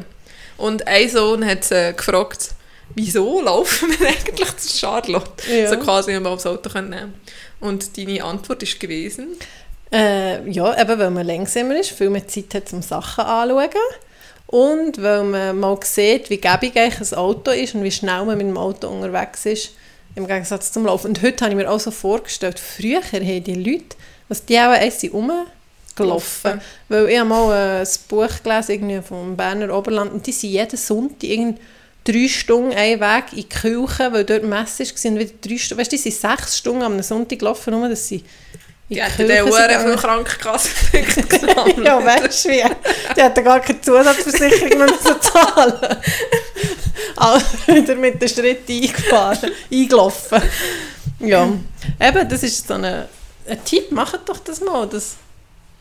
Und 0.57 0.87
ein 0.87 1.09
Sohn 1.09 1.45
hat 1.45 1.71
äh, 1.71 1.93
gefragt, 1.93 2.51
wieso 2.95 3.41
laufen 3.41 3.89
wir 3.89 4.07
eigentlich 4.07 4.57
zu 4.57 4.77
Charlotte? 4.77 5.43
Ja. 5.51 5.69
So 5.69 5.77
quasi, 5.77 6.13
wenn 6.13 6.23
wir 6.23 6.31
aufs 6.31 6.45
Auto 6.45 6.69
können 6.69 6.89
nehmen 6.89 7.13
Und 7.59 7.97
deine 7.97 8.23
Antwort 8.23 8.63
ist 8.63 8.79
gewesen, 8.79 9.37
Äh, 9.91 10.49
ja, 10.49 10.79
eben 10.79 10.99
weil 10.99 11.11
man 11.11 11.25
langsamer 11.25 11.79
ist, 11.79 11.91
viel 11.91 12.09
mehr 12.09 12.27
Zeit 12.27 12.53
hat, 12.53 12.73
um 12.73 12.81
Sachen 12.81 13.23
anzuschauen. 13.23 13.69
Und 14.47 15.01
weil 15.01 15.23
man 15.23 15.59
mal 15.59 15.79
sieht, 15.83 16.29
wie 16.29 16.37
gäbig 16.37 16.77
eigentlich 16.77 17.11
ein 17.11 17.17
Auto 17.17 17.51
ist 17.51 17.75
und 17.75 17.83
wie 17.83 17.91
schnell 17.91 18.25
man 18.25 18.37
mit 18.37 18.47
dem 18.47 18.57
Auto 18.57 18.87
unterwegs 18.87 19.45
ist, 19.45 19.71
im 20.15 20.27
Gegensatz 20.27 20.71
zum 20.71 20.85
Laufen. 20.85 21.07
Und 21.07 21.21
heute 21.21 21.43
habe 21.43 21.53
ich 21.53 21.57
mir 21.57 21.69
auch 21.69 21.79
so 21.79 21.91
vorgestellt, 21.91 22.59
früher 22.59 23.01
haben 23.01 23.43
die 23.43 23.55
Leute, 23.55 23.95
was 24.27 24.45
die 24.45 24.57
auch 24.59 24.69
eins 24.69 25.01
sind. 25.01 25.13
Gelaufen. 25.95 26.61
Weil 26.89 27.09
ich 27.09 27.19
habe 27.19 27.29
mal 27.29 27.53
äh, 27.53 27.79
ein 27.81 27.87
Buch 28.09 28.43
gelesen 28.43 28.71
irgendwie 28.71 29.01
vom 29.01 29.37
Berner 29.37 29.75
Oberland 29.75 30.11
und 30.11 30.27
die 30.27 30.31
sind 30.31 30.49
jeden 30.51 30.77
Sonntag 30.77 31.29
drei 32.03 32.27
Stunden 32.27 32.73
einen 32.73 32.99
Weg 32.99 33.23
in 33.31 33.37
die 33.37 33.49
Kirche, 33.49 34.11
weil 34.11 34.23
dort 34.23 34.43
Messe 34.43 34.83
war 34.83 35.11
und 35.11 35.19
wieder 35.19 35.31
drei 35.41 35.57
Stunden, 35.57 35.81
weißt 35.81 35.91
du, 35.91 35.95
die 35.95 36.01
sind 36.01 36.15
sechs 36.15 36.57
Stunden 36.57 36.83
am 36.83 37.01
Sonntag 37.01 37.39
gelaufen, 37.39 37.71
nur 37.71 37.89
dass 37.89 38.07
sie 38.07 38.23
in 38.87 38.97
die 38.97 39.01
hätten 39.01 39.27
den 39.27 39.51
sind 39.51 39.99
Krankenkasse 39.99 40.69
gesammelt. 40.91 41.83
Ja, 41.83 42.05
weißt 42.05 42.45
du 42.45 42.49
wie? 42.49 42.63
Die 43.17 43.23
hatten 43.23 43.43
gar 43.43 43.59
keine 43.59 43.81
Zusatzversicherung 43.81 44.77
mehr 44.77 44.99
zu 44.99 45.19
zahlen. 45.19 45.97
Also 47.15 47.45
wieder 47.65 47.95
mit 47.95 48.21
den 48.21 48.29
Schritt 48.29 48.69
eingefahren, 48.69 49.51
eingelaufen. 49.71 50.41
Ja, 51.19 51.49
eben, 51.99 52.29
das 52.29 52.43
ist 52.43 52.67
so 52.67 52.75
eine, 52.75 53.09
ein 53.47 53.65
Tipp, 53.65 53.91
macht 53.91 54.19
doch 54.27 54.37
das 54.37 54.61
mal. 54.61 54.87
Das, 54.87 55.15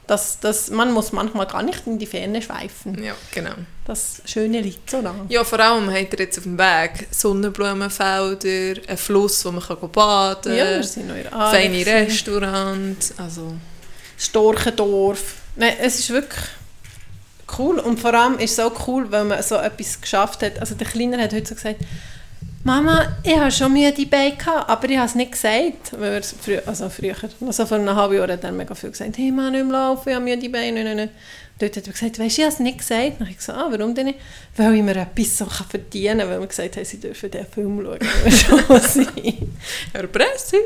das, 0.07 0.39
das, 0.41 0.71
man 0.71 0.93
muss 0.93 1.13
manchmal 1.13 1.47
gar 1.47 1.63
nicht 1.63 1.87
in 1.87 1.99
die 1.99 2.07
Ferne 2.07 2.43
schweifen. 2.43 3.03
Ja, 3.03 3.15
genau. 3.33 3.55
Das 3.87 4.23
Schöne 4.25 4.61
liegt 4.61 4.91
so 4.91 5.01
nah. 5.01 5.15
Ja, 5.29 5.45
vor 5.45 5.61
allem 5.61 5.91
habt 5.91 6.13
ihr 6.13 6.19
jetzt 6.21 6.39
auf 6.39 6.45
dem 6.45 6.59
Weg 6.59 7.07
Sonnenblumenfelder, 7.11 8.83
einen 8.89 8.99
Fluss, 8.99 9.45
wo 9.45 9.53
man 9.53 9.63
kann 9.63 9.79
baden 9.91 10.57
Ja, 10.57 10.65
wir 10.65 10.75
kann, 10.75 10.83
sind 10.83 11.09
noch 11.09 11.17
in 11.17 11.25
feine 11.25 11.87
Restaurants, 11.87 13.15
also... 13.19 13.55
Storchendorf. 14.17 15.35
Nein, 15.57 15.75
es 15.81 15.99
ist 15.99 16.11
wirklich 16.11 16.45
cool. 17.59 17.79
Und 17.79 18.01
vor 18.01 18.15
allem 18.15 18.39
ist 18.39 18.53
es 18.53 18.61
auch 18.61 18.87
cool, 18.89 19.11
weil 19.11 19.25
man 19.25 19.43
so 19.43 19.57
etwas 19.57 20.01
geschafft 20.01 20.43
hat. 20.43 20.59
Also 20.61 20.75
der 20.75 20.87
Kleiner 20.87 21.19
hat 21.19 21.33
heute 21.33 21.47
so 21.47 21.55
gesagt, 21.55 21.81
Mama, 22.67 23.15
ich 23.23 23.37
habe 23.37 23.51
schon 23.51 23.75
müde 23.75 24.07
Beine 24.07 24.37
gehabt, 24.37 24.71
aber 24.71 24.89
ich 24.89 24.97
habe 24.97 25.07
es 25.07 25.15
nicht 25.15 25.33
gesagt. 25.33 25.93
Weil 25.99 26.23
frü 26.23 26.59
also 26.65 26.89
früher, 26.89 27.15
also 27.47 27.67
vor 27.67 27.77
einem 27.77 27.95
halben 27.95 28.15
Jahr 28.17 28.29
hat 28.29 28.43
er 28.43 28.53
mega 28.53 28.75
viel 28.75 28.91
gesagt, 28.91 29.19
hey, 29.19 29.31
man 29.31 29.53
nicht 29.53 29.65
mehr 29.65 29.73
laufen, 29.73 30.09
ich 30.09 30.15
habe 30.15 30.25
müde 30.25 30.49
Beine. 30.49 30.73
Nein, 30.73 30.85
nein, 30.85 30.97
nein. 30.97 31.11
Dort 31.59 31.77
hat 31.77 31.87
er 31.87 31.93
gesagt, 31.93 32.19
weißt 32.19 32.39
du, 32.39 32.41
ich 32.41 32.45
habe 32.47 32.55
es 32.55 32.61
nicht 32.61 32.79
gesagt. 32.79 33.11
Dann 33.13 33.21
habe 33.21 33.31
ich 33.31 33.37
gesagt, 33.37 33.59
ah, 33.59 33.69
warum 33.71 33.95
denn 33.95 34.07
nicht? 34.07 34.19
Weil 34.57 34.75
ich 34.77 34.83
mir 34.83 34.97
etwas 34.97 35.37
so 35.39 35.45
verdienen 35.45 36.21
kann, 36.21 36.31
weil 36.31 36.41
wir 36.41 36.47
gesagt 36.47 36.77
haben, 36.77 36.85
sie 36.87 36.99
dürfen 36.99 37.31
diesen 37.31 37.47
Film 37.47 37.85
schauen. 37.85 38.81
Sein. 38.81 39.53
Erpressung! 39.93 40.61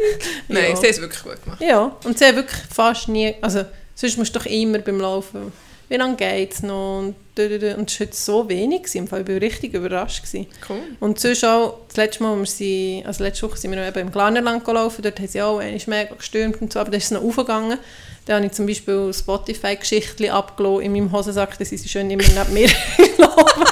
Nein, 0.46 0.70
Ja. 0.70 0.76
sie 0.76 0.86
haben 0.86 0.90
es 0.90 1.00
wirklich 1.00 1.22
gut 1.24 1.42
gemacht. 1.44 1.60
Ja, 1.60 1.96
und 2.04 2.16
sie 2.16 2.24
haben 2.26 2.36
wirklich 2.36 2.60
fast 2.72 3.08
nie, 3.08 3.34
also 3.42 3.64
sonst 3.96 4.16
musst 4.18 4.34
du 4.34 4.38
doch 4.38 4.46
immer 4.46 4.78
beim 4.78 5.00
Laufen, 5.00 5.52
wie 5.88 5.96
lange 5.96 6.16
geht 6.16 6.52
es 6.52 6.62
noch 6.62 6.98
und, 6.98 7.14
und 7.38 7.40
es 7.40 8.00
war 8.00 8.06
heute 8.06 8.16
so 8.16 8.48
wenig, 8.48 8.82
gewesen. 8.82 8.98
im 8.98 9.08
Fall, 9.08 9.22
ich 9.22 9.28
war 9.28 9.40
richtig 9.40 9.74
überrascht. 9.74 10.22
Gewesen. 10.24 10.46
Cool. 10.68 10.80
Und 11.00 11.20
sonst 11.20 11.44
auch, 11.44 11.78
das 11.88 11.96
letzte 11.96 12.22
Mal, 12.22 12.38
wir 12.38 12.46
sind, 12.46 13.06
also 13.06 13.24
letzte 13.24 13.48
Woche 13.48 13.56
sind 13.56 13.70
wir 13.70 13.80
noch 13.80 13.86
eben 13.86 14.00
im 14.00 14.12
Glanerland 14.12 14.64
gelaufen, 14.64 15.02
dort 15.02 15.18
haben 15.18 15.28
sie 15.28 15.40
auch 15.40 15.58
einmal 15.58 15.80
mega 15.86 16.14
gestürmt 16.14 16.60
und 16.60 16.72
so, 16.72 16.80
aber 16.80 16.90
da 16.90 16.96
ist 16.96 17.04
es 17.04 17.10
noch 17.12 17.22
aufgegangen. 17.22 17.78
Da 18.26 18.36
habe 18.36 18.44
ich 18.44 18.52
zum 18.52 18.66
Beispiel 18.66 19.10
Spotify-Geschichten 19.14 20.28
abgelassen 20.28 20.82
in 20.82 20.92
meinem 20.92 21.12
Hosensack, 21.12 21.58
dass 21.58 21.70
sie 21.70 21.88
schön 21.88 22.10
immer 22.10 22.24
neben 22.24 22.52
mir 22.52 22.68
gelaufen. 23.16 23.64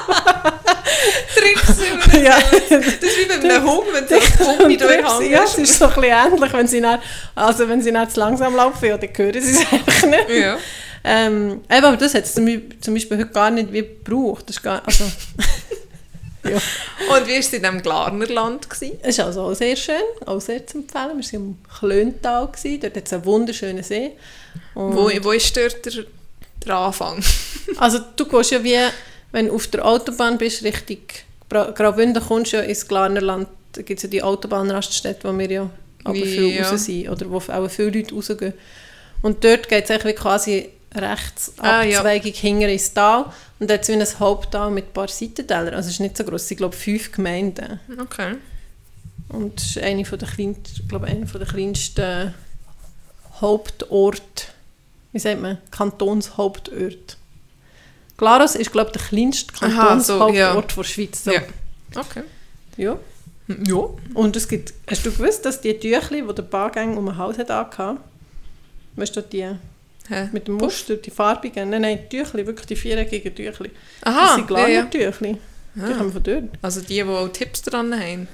Tricks 1.35 1.77
über 1.93 2.19
ja. 2.19 2.39
Das 2.41 2.81
ist 2.81 3.03
wie 3.03 3.27
bei 3.27 3.35
einem 3.35 3.71
Hund, 3.71 3.87
wenn 3.93 4.07
du 4.07 4.15
einen 4.49 4.59
Hund 4.59 4.81
durchhängst. 4.81 5.21
ja, 5.31 5.45
es 5.45 5.59
ist 5.59 5.79
so 5.79 5.87
ein 5.87 5.95
bisschen 5.95 6.33
ähnlich, 6.33 6.53
wenn 6.53 6.67
sie 6.67 6.81
dann, 6.81 7.01
also 7.35 7.69
wenn 7.69 7.83
sie 7.83 7.93
dann 7.93 8.09
zu 8.09 8.21
langsam 8.21 8.57
laufen, 8.57 8.87
ja, 8.87 8.97
dann 8.97 9.11
hören 9.15 9.43
sie 9.43 9.53
es 9.53 9.73
einfach 9.73 10.07
nicht. 10.07 10.31
Ja. 10.31 10.57
Ähm, 11.09 11.61
aber 11.69 11.97
das 11.97 12.15
hat 12.15 12.25
es 12.25 12.35
zum, 12.35 12.45
Beispiel 12.45 13.19
heute 13.19 13.27
gar 13.27 13.51
nicht 13.51 13.73
wie 13.73 13.83
gebraucht. 13.83 14.49
Das 14.49 14.57
ist 14.57 14.63
gar, 14.63 14.85
also, 14.85 15.05
Ja. 16.51 16.57
Und 16.57 17.27
wie 17.27 17.33
war 17.33 17.39
es 17.39 17.53
in 17.53 17.63
diesem 17.63 17.83
Glarnerland? 17.83 18.69
Es 18.71 18.83
ist 18.83 19.21
also 19.21 19.43
auch 19.43 19.55
sehr 19.55 19.77
schön, 19.77 19.95
auch 20.25 20.41
sehr 20.41 20.67
zu 20.67 20.79
empfehlen. 20.79 21.19
Wir 21.19 21.25
waren 21.25 21.35
im 21.35 21.59
Klöntal, 21.79 22.49
dort 22.53 22.97
hat 22.97 23.07
es 23.07 23.13
einen 23.13 23.25
wunderschönen 23.25 23.83
See. 23.83 24.13
Und 24.75 24.95
Wo, 24.95 25.11
wo 25.23 25.33
ist 25.33 25.57
dort 25.57 25.85
der, 25.85 26.05
der 26.65 26.75
Anfang? 26.75 27.23
Also 27.79 27.99
du 28.15 28.27
gehst 28.27 28.53
ja 28.53 28.63
wie, 28.63 28.79
wenn 29.33 29.49
du 29.49 29.55
auf 29.55 29.67
der 29.67 29.85
Autobahn 29.85 30.39
bist, 30.39 30.63
Richtung 30.63 30.99
Graubünden 31.49 32.23
kommst 32.23 32.53
du 32.53 32.59
ja 32.59 32.63
ins 32.63 32.87
Glarnerland, 32.87 33.49
da 33.73 33.83
gibt 33.83 33.99
es 33.99 34.05
ja 34.05 34.09
die 34.09 34.23
Autobahnraststätte, 34.23 35.29
wo 35.29 35.37
wir 35.37 35.51
ja 35.51 35.71
aber 36.05 36.15
viel 36.15 36.55
ja. 36.55 36.69
raus 36.69 36.85
sind, 36.85 37.09
oder 37.09 37.29
wo 37.29 37.39
auch 37.39 37.69
viele 37.69 37.91
Leute 37.91 38.15
rausgehen. 38.15 38.55
Und 39.23 39.43
dort 39.43 39.69
geht 39.69 39.91
es 39.91 40.15
quasi 40.15 40.71
rechts 40.95 41.53
Ah, 41.59 41.83
ja. 41.83 42.03
Hinter 42.05 42.69
ins 42.69 42.93
Tal 42.93 43.27
und 43.59 43.71
dort 43.71 43.81
ist 43.81 43.89
wie 43.89 43.95
ein 43.95 44.21
Haupttal 44.21 44.71
mit 44.71 44.87
ein 44.87 44.93
paar 44.93 45.09
Seitentälern, 45.09 45.75
also 45.75 45.89
es 45.89 45.95
ist 45.95 46.01
nicht 46.01 46.17
so 46.17 46.25
groß, 46.25 46.51
ich 46.51 46.57
glaube 46.57 46.77
fünf 46.77 47.13
Gemeinden. 47.13 47.81
Okay. 48.01 48.37
Und 49.29 49.61
es 49.61 49.71
ist 49.71 49.79
eine 49.79 50.05
von 50.05 50.19
der 50.19 50.29
kleinsten, 50.29 50.89
glaube, 50.89 51.07
eine 51.07 51.27
von 51.27 51.41
der 51.41 51.49
kleinsten 51.49 52.35
Hauptorte, 53.41 54.45
wie 55.13 55.19
sagt 55.19 55.41
man, 55.41 55.59
Kantonshauptorte. 55.71 57.17
Glarus 58.17 58.55
ist, 58.55 58.73
glaube 58.73 58.93
ich, 58.95 58.99
der 58.99 59.09
kleinste 59.09 59.53
Aha, 59.61 60.01
so, 60.01 60.19
Kantonshauptort 60.19 60.71
ja. 60.71 60.77
der 60.77 60.85
Schweiz. 60.85 61.25
So. 61.25 61.33
Ja. 61.33 61.43
Okay. 61.95 62.23
Ja. 62.77 62.99
Ja. 63.49 63.89
Und 64.15 64.37
es 64.37 64.49
gibt, 64.49 64.75
hast 64.89 65.05
du 65.05 65.13
gewusst, 65.13 65.45
dass 65.45 65.61
die 65.61 65.79
Tüchli, 65.79 66.23
die 66.23 66.35
der 66.35 66.43
Bargang 66.43 66.97
um 66.97 67.07
den 67.07 67.17
Hals 67.17 67.39
hat 67.39 67.51
angehabt, 67.51 68.01
weißt 68.97 69.17
du, 69.17 69.23
die 69.23 69.51
Hä? 70.09 70.29
mit 70.33 70.47
dem 70.47 70.55
Muster, 70.55 70.97
die 70.97 71.11
farbigen, 71.11 71.69
nein, 71.71 71.83
nein, 71.83 71.99
die 72.11 72.17
Tüchli, 72.19 72.47
wirklich 72.47 72.67
die 72.67 72.77
viereckigen 72.77 73.35
Tüchli. 73.35 73.71
das 74.03 74.15
Aha, 74.15 74.35
sind 74.37 74.51
ja, 74.51 74.69
ja. 74.69 74.83
Glarner-Tüchli. 74.85 75.37
Die 75.75 75.81
Ah. 75.83 75.93
kommen 75.99 76.13
von 76.13 76.23
dort. 76.23 76.45
Also 76.63 76.81
die, 76.81 76.87
die 76.95 77.03
auch 77.03 77.29
Tipps 77.29 77.61
dran 77.63 77.93
haben. 77.93 78.29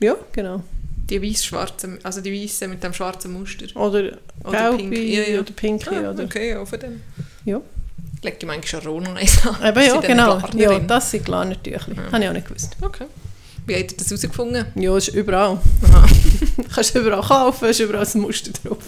Ja, 0.00 0.14
genau. 0.32 0.62
Die 1.10 1.20
weiß-schwarzen, 1.22 1.98
also 2.02 2.20
die 2.20 2.32
weißen 2.42 2.68
mit 2.70 2.82
dem 2.82 2.92
schwarzen 2.92 3.32
Muster. 3.32 3.66
Oder, 3.76 4.18
Oder 4.44 4.70
gelbe 4.78 4.98
ja, 4.98 5.22
ja. 5.22 5.40
oder 5.40 5.52
pinke. 5.52 5.90
Ah, 5.90 6.10
oder, 6.10 6.24
okay, 6.24 6.50
ja, 6.50 6.64
von 6.64 6.80
dem. 6.80 7.00
Ja. 7.44 7.60
Legt 8.22 8.42
die 8.42 8.46
manchmal 8.46 8.82
schon 8.82 9.02
noch 9.02 9.14
eins 9.16 9.46
an. 9.46 9.56
Eben 9.68 9.86
ja, 9.86 10.00
genau. 10.00 10.40
Ja, 10.56 10.78
das 10.78 11.10
sind 11.10 11.24
Glarner-Tüchli. 11.24 11.94
Ja. 11.96 12.12
Habe 12.12 12.22
ich 12.22 12.28
auch 12.28 12.32
nicht 12.32 12.48
gewusst. 12.48 12.76
Okay. 12.80 13.06
Wie 13.66 13.74
habt 13.74 13.92
ihr 13.92 13.96
das 13.98 14.06
herausgefunden? 14.08 14.64
Ja, 14.76 14.96
ist 14.96 15.08
überall. 15.08 15.58
Aha. 15.82 16.06
Kannst 16.74 16.94
du 16.94 17.00
überall 17.00 17.22
kaufen, 17.22 17.68
ist 17.68 17.80
überall 17.80 18.06
ein 18.06 18.20
Muster 18.20 18.52
drauf. 18.52 18.78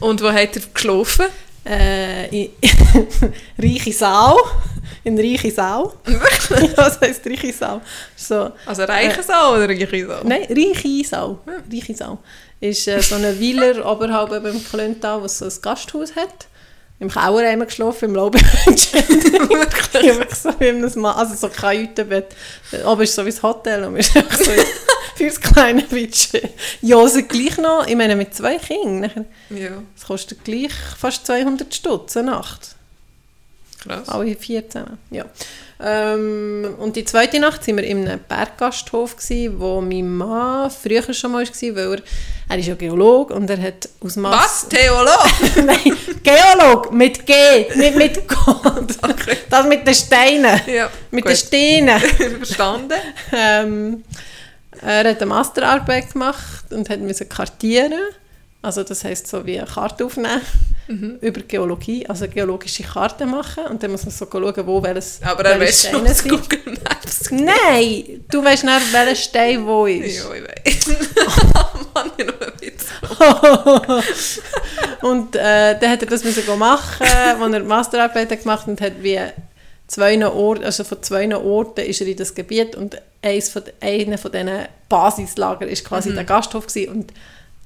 Und 0.00 0.22
wo 0.22 0.30
habt 0.32 0.56
ihr 0.56 0.62
geschlafen? 0.72 1.26
Äh, 1.66 2.26
in 2.28 2.50
Reiche 3.58 3.92
Sau. 3.92 4.38
In 5.02 5.18
Reiche 5.18 5.50
Sau. 5.50 5.94
ja, 6.06 6.66
das 6.76 7.00
heisst 7.00 7.24
Reiche 7.26 7.52
Sau. 7.52 7.80
So, 8.16 8.50
Also 8.66 8.84
reiche 8.84 9.22
Sau 9.22 9.54
oder 9.54 9.68
reiche 9.68 10.06
Sau? 10.06 10.20
nein, 10.24 10.46
Reiche 10.50 11.04
Sau. 11.08 11.38
Reiche 11.70 11.94
Sau. 11.94 12.18
Ist 12.60 12.86
äh, 12.88 13.00
so 13.00 13.14
eine 13.16 13.38
Weiler 13.40 13.84
oberhalb 13.90 14.32
eben 14.32 14.46
im 14.56 14.64
Klöntal, 14.64 15.20
wo 15.20 15.24
es 15.26 15.38
so 15.38 15.46
ein 15.46 15.52
Gasthaus 15.62 16.14
hat. 16.16 16.46
Im 17.04 17.10
wir 17.14 17.66
geschlafen, 17.66 18.06
im 18.06 18.14
Lobbyhütchen. 18.14 19.02
Wirklich? 19.50 20.34
So 20.34 20.58
wie 20.58 20.68
in 20.68 20.82
einem 20.84 21.00
Ma 21.00 21.12
also 21.12 21.34
so 21.34 21.48
Kajütenbett. 21.48 22.34
Aber 22.84 23.02
es 23.02 23.10
ist 23.10 23.16
so 23.16 23.26
wie 23.26 23.30
das 23.30 23.42
Hotel 23.42 23.84
und 23.84 23.96
wir 23.96 24.02
sind 24.02 24.30
so 24.32 24.44
für 25.16 25.24
das 25.26 25.40
kleine 25.40 25.82
Budget. 25.82 26.50
Ja, 26.80 26.98
also 26.98 27.22
gleich 27.22 27.58
noch, 27.58 27.86
ich 27.86 27.94
meine 27.94 28.16
mit 28.16 28.34
zwei 28.34 28.56
Kindern, 28.56 29.26
Ja, 29.50 29.82
es 29.96 30.06
kostet 30.06 30.44
gleich 30.44 30.72
fast 30.98 31.26
200 31.26 31.74
Stutz 31.74 32.16
eine 32.16 32.30
Nacht. 32.30 32.74
krass. 33.82 34.08
Alle 34.08 34.34
14. 34.34 34.84
Ja. 35.10 35.26
Ähm, 35.82 36.74
und 36.78 36.96
die 36.96 37.04
zweite 37.04 37.40
Nacht 37.40 37.66
waren 37.66 37.76
wir 37.76 37.84
in 37.84 38.06
einem 38.08 38.20
Berggasthof, 38.28 39.16
gewesen, 39.16 39.58
wo 39.58 39.80
mein 39.80 40.14
Mann 40.16 40.70
früher 40.70 41.12
schon 41.12 41.32
mal 41.32 41.44
war, 41.44 41.76
weil 41.76 41.94
er, 41.94 42.02
er 42.48 42.58
ist 42.58 42.66
ja 42.66 42.74
Geologe 42.74 43.34
und 43.34 43.50
er 43.50 43.60
hat 43.60 43.88
aus 44.00 44.16
Masse... 44.16 44.36
Was? 44.38 44.68
Theolog? 44.68 45.26
Nein, 45.66 45.96
Geolog 46.22 46.92
mit 46.92 47.26
G, 47.26 47.32
nicht 47.74 47.96
mit 47.96 48.28
Gott. 48.28 48.84
Okay. 49.02 49.36
Das 49.50 49.66
mit 49.66 49.86
den 49.86 49.94
Steinen. 49.94 50.60
Ja, 50.66 50.90
Mit 51.10 51.24
gut. 51.24 51.32
den 51.32 51.36
Steinen. 51.36 52.00
Verstanden. 52.38 52.92
ähm, 53.32 54.04
er 54.80 55.08
hat 55.10 55.18
eine 55.20 55.26
Masterarbeit 55.26 56.12
gemacht 56.12 56.72
und 56.72 56.88
hat 56.88 57.00
müssen 57.00 57.28
kartieren. 57.28 58.00
Also 58.64 58.82
das 58.82 59.04
heisst 59.04 59.26
so 59.28 59.44
wie 59.46 59.58
eine 59.58 59.68
Karte 59.68 60.04
aufnehmen 60.04 60.40
Mhm. 60.86 61.16
über 61.22 61.40
Geologie, 61.40 62.06
also 62.06 62.28
geologische 62.28 62.82
Karten 62.82 63.30
machen 63.30 63.64
und 63.70 63.82
dann 63.82 63.90
muss 63.90 64.04
man 64.04 64.12
so 64.12 64.26
schauen, 64.30 64.66
wo 64.66 64.82
welches 64.82 65.18
Aber 65.22 65.42
er 65.42 65.58
welche 65.58 65.72
weiß 65.72 65.82
schon, 65.90 66.00
Steine 66.06 66.10
was. 66.10 66.22
Google 66.24 66.74
Maps 66.84 67.30
Nein, 67.30 68.24
du 68.30 68.44
weißt 68.44 68.64
nicht, 68.64 68.92
welcher 68.92 69.16
Stein 69.16 69.66
wo 69.66 69.86
ist. 69.86 70.18
Ja, 70.18 70.24
ich 70.34 70.42
weiß. 70.44 70.86
Mann, 71.94 72.10
ich 72.18 72.26
noch 72.26 72.34
ein 72.38 72.52
Witz. 72.60 72.84
und 75.00 75.36
äh, 75.36 75.78
dann 75.78 75.90
hat 75.90 76.02
er 76.02 76.08
das 76.08 76.22
müssen 76.24 76.58
machen, 76.58 77.06
als 77.40 77.40
er 77.52 77.60
die 77.60 77.66
Masterarbeit 77.66 78.30
hat 78.30 78.40
gemacht 78.42 78.68
und 78.68 78.80
hat 78.82 79.02
wie 79.02 79.20
zwei 79.86 80.26
Orten, 80.26 80.64
also 80.64 80.84
von 80.84 81.02
zwei 81.02 81.34
Orten 81.34 81.80
ist 81.80 82.00
er 82.02 82.06
in 82.08 82.16
das 82.16 82.34
Gebiet 82.34 82.74
und 82.76 83.00
eins 83.22 83.48
von, 83.48 83.62
einer 83.80 84.18
von 84.18 84.32
diesen 84.32 84.50
Basislager 84.88 85.66
ist 85.66 85.84
quasi 85.84 86.10
Mhm. 86.10 86.14
der 86.16 86.24
Gasthof 86.24 86.66
gewesen 86.66 86.92
und 86.92 87.12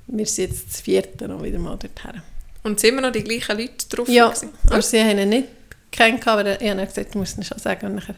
wir 0.08 0.26
sind 0.26 0.50
jetzt 0.50 0.68
das 0.68 0.80
vierte 0.80 1.28
noch 1.28 1.42
wieder 1.42 1.58
mal 1.58 1.76
dorthin. 1.76 2.22
Und 2.62 2.80
sind 2.80 2.90
immer 2.90 3.02
noch 3.02 3.12
die 3.12 3.24
gleichen 3.24 3.58
Leute 3.58 3.88
drauf? 3.88 4.08
Ja, 4.08 4.28
gewesen? 4.28 4.50
aber 4.66 4.82
sie 4.82 5.00
haben 5.00 5.18
ihn 5.18 5.28
nicht 5.28 5.48
kennengelernt, 5.90 6.46
aber 6.46 6.60
ich 6.60 6.70
habe 6.70 6.86
gesagt, 6.86 7.14
du 7.14 7.18
musst 7.18 7.38
es 7.38 7.46
schon 7.46 7.58
sagen. 7.58 7.86
Und 7.86 7.96
dann 7.96 8.08
haben 8.08 8.16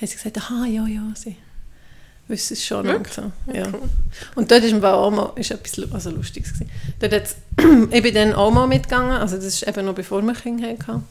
sie 0.00 0.14
gesagt, 0.14 0.38
aha, 0.38 0.66
ja, 0.66 0.86
ja, 0.86 1.12
sie 1.14 1.36
wissen 2.28 2.54
es 2.54 2.64
schon. 2.64 2.88
Und, 2.88 3.06
so. 3.12 3.32
ja. 3.52 3.68
Cool. 3.68 3.88
und 4.34 4.50
dort 4.50 4.62
ist 4.62 4.72
Fall 4.80 4.94
auch 4.94 5.10
mal 5.10 5.32
ist 5.36 5.50
etwas 5.50 5.92
also 5.92 6.10
Lustiges. 6.10 6.52
Gewesen. 6.52 6.70
Dort 7.00 7.12
hat's, 7.12 7.36
ich 7.90 8.02
bin 8.02 8.14
dann 8.14 8.34
auch 8.34 8.50
mal 8.50 8.66
mitgegangen, 8.66 9.12
also 9.12 9.36
das 9.36 9.46
ist 9.46 9.66
eben 9.66 9.86
noch 9.86 9.94
bevor 9.94 10.22
wir 10.22 10.34
Kinder 10.34 10.68
hatten. 10.68 11.04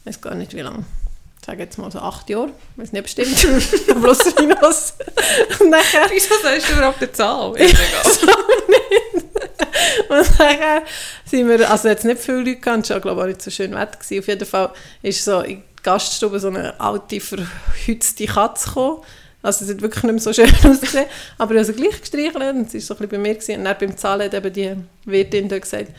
Ich 0.00 0.06
weiß 0.06 0.20
gar 0.20 0.34
nicht, 0.34 0.54
wie 0.54 0.60
lange. 0.60 0.84
Ich 1.48 1.52
sage 1.52 1.62
jetzt 1.62 1.78
mal 1.78 1.90
so 1.90 2.00
acht 2.00 2.28
Jahre, 2.28 2.50
ich 2.76 2.82
weiß 2.82 2.92
nicht 2.92 3.02
bestimmt, 3.04 3.34
plus 4.02 4.34
minus. 4.38 4.92
Und 5.58 5.70
nachher 5.70 6.06
Wieso 6.10 6.34
sagst 6.42 6.68
du 6.68 6.74
überhaupt 6.74 7.00
eine 7.00 7.10
Zahl? 7.10 7.56
Ist 7.56 7.72
egal. 7.72 8.34
Und 10.10 10.38
dann 10.38 10.82
sind 11.24 11.48
wir, 11.48 11.70
also 11.70 11.88
jetzt 11.88 12.04
nicht 12.04 12.20
viele 12.20 12.40
Leute 12.40 12.56
gehabt, 12.56 12.84
es 12.84 12.90
war 12.90 13.00
glaube 13.00 13.20
ich 13.20 13.24
auch 13.24 13.28
nicht 13.28 13.40
so 13.40 13.50
schön 13.50 13.74
Wetter. 13.74 13.98
Gewesen. 13.98 14.18
Auf 14.18 14.28
jeden 14.28 14.44
Fall 14.44 14.72
ist 15.00 15.24
so 15.24 15.40
in 15.40 15.62
die 15.62 15.82
Gaststube 15.82 16.38
so 16.38 16.48
eine 16.48 16.78
alte, 16.78 17.18
verhützte 17.18 18.26
Katze 18.26 18.68
gekommen. 18.68 18.98
Also 19.40 19.64
es 19.64 19.70
hat 19.70 19.80
wirklich 19.80 20.04
nicht 20.04 20.12
mehr 20.12 20.20
so 20.20 20.34
schön 20.34 20.52
ausgesehen. 20.70 21.06
Aber 21.38 21.54
ich 21.54 21.60
habe 21.60 21.72
sie 21.72 21.80
gleich 21.80 21.98
gestreichelt 21.98 22.56
und 22.56 22.70
sie 22.70 22.76
war 22.76 22.82
so 22.82 22.92
ein 22.92 22.98
bisschen 22.98 23.10
bei 23.10 23.18
mir. 23.26 23.34
Gewesen. 23.34 23.56
Und 23.60 23.64
dann 23.64 23.76
beim 23.80 23.96
Zahlen 23.96 24.26
hat 24.26 24.34
eben 24.34 24.52
die 24.52 24.76
Wirtin 25.06 25.48
gesagt, 25.48 25.92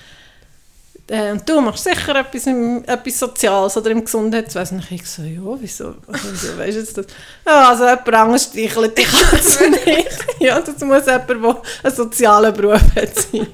äh, 1.10 1.32
und 1.32 1.48
du 1.48 1.60
machst 1.62 1.84
sicher 1.84 2.15
etwas, 2.15 2.45
im, 2.48 2.84
etwas 2.86 3.19
Soziales 3.19 3.76
oder 3.78 3.91
im 3.91 4.04
Gesundheitswesen. 4.06 4.80
Und 4.80 4.91
ich 4.91 5.06
so, 5.10 5.22
ja, 5.24 5.39
wieso? 5.60 5.95
Also, 6.08 6.28
wieso 6.32 6.58
weisst 6.58 6.76
du 6.76 6.80
jetzt 6.82 6.98
das? 6.98 7.06
Ja, 7.45 7.69
also 7.69 7.84
jemand 7.86 8.13
anderes 8.13 8.43
streichelt 8.43 8.98
die 8.98 9.04
Katze 9.04 9.69
nicht. 9.86 10.10
ja, 10.39 10.60
das 10.62 10.80
muss 10.82 11.06
jemand, 11.06 11.30
der 11.30 11.36
einen 11.84 11.95
sozialen 11.95 12.54
Beruf 12.54 12.82
hat 12.95 13.15
sein. 13.15 13.48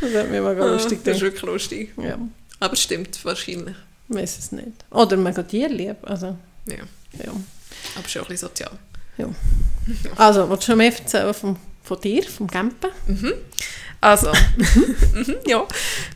das 0.00 0.14
hat 0.14 0.30
mich 0.30 0.40
mal 0.40 0.54
ganz 0.54 0.82
lustig 0.82 0.98
Ah, 1.00 1.02
das 1.04 1.14
ist 1.16 1.20
gedacht. 1.20 1.20
wirklich 1.22 1.42
lustig. 1.42 1.92
Ja, 1.96 2.18
Aber 2.60 2.76
stimmt, 2.76 3.24
wahrscheinlich. 3.24 3.76
ich 4.08 4.14
weiß 4.16 4.38
es 4.38 4.52
nicht. 4.52 4.84
Oder 4.90 5.16
mega 5.16 5.42
tierlieb. 5.42 5.96
Also, 6.02 6.36
Ja. 6.66 6.76
ja. 7.24 7.32
Aber 7.96 8.08
schon 8.08 8.22
ein 8.22 8.28
bisschen 8.28 8.48
sozial. 8.48 8.70
also 10.16 10.48
willst 10.48 10.66
du 10.68 10.72
noch 10.72 10.76
mehr 10.78 10.92
erzählen 10.98 11.34
von, 11.34 11.56
von 11.84 12.00
dir, 12.00 12.24
vom 12.24 12.48
Campen? 12.48 12.90
Also, 14.00 14.32
mhm, 15.14 15.36
ja. 15.46 15.66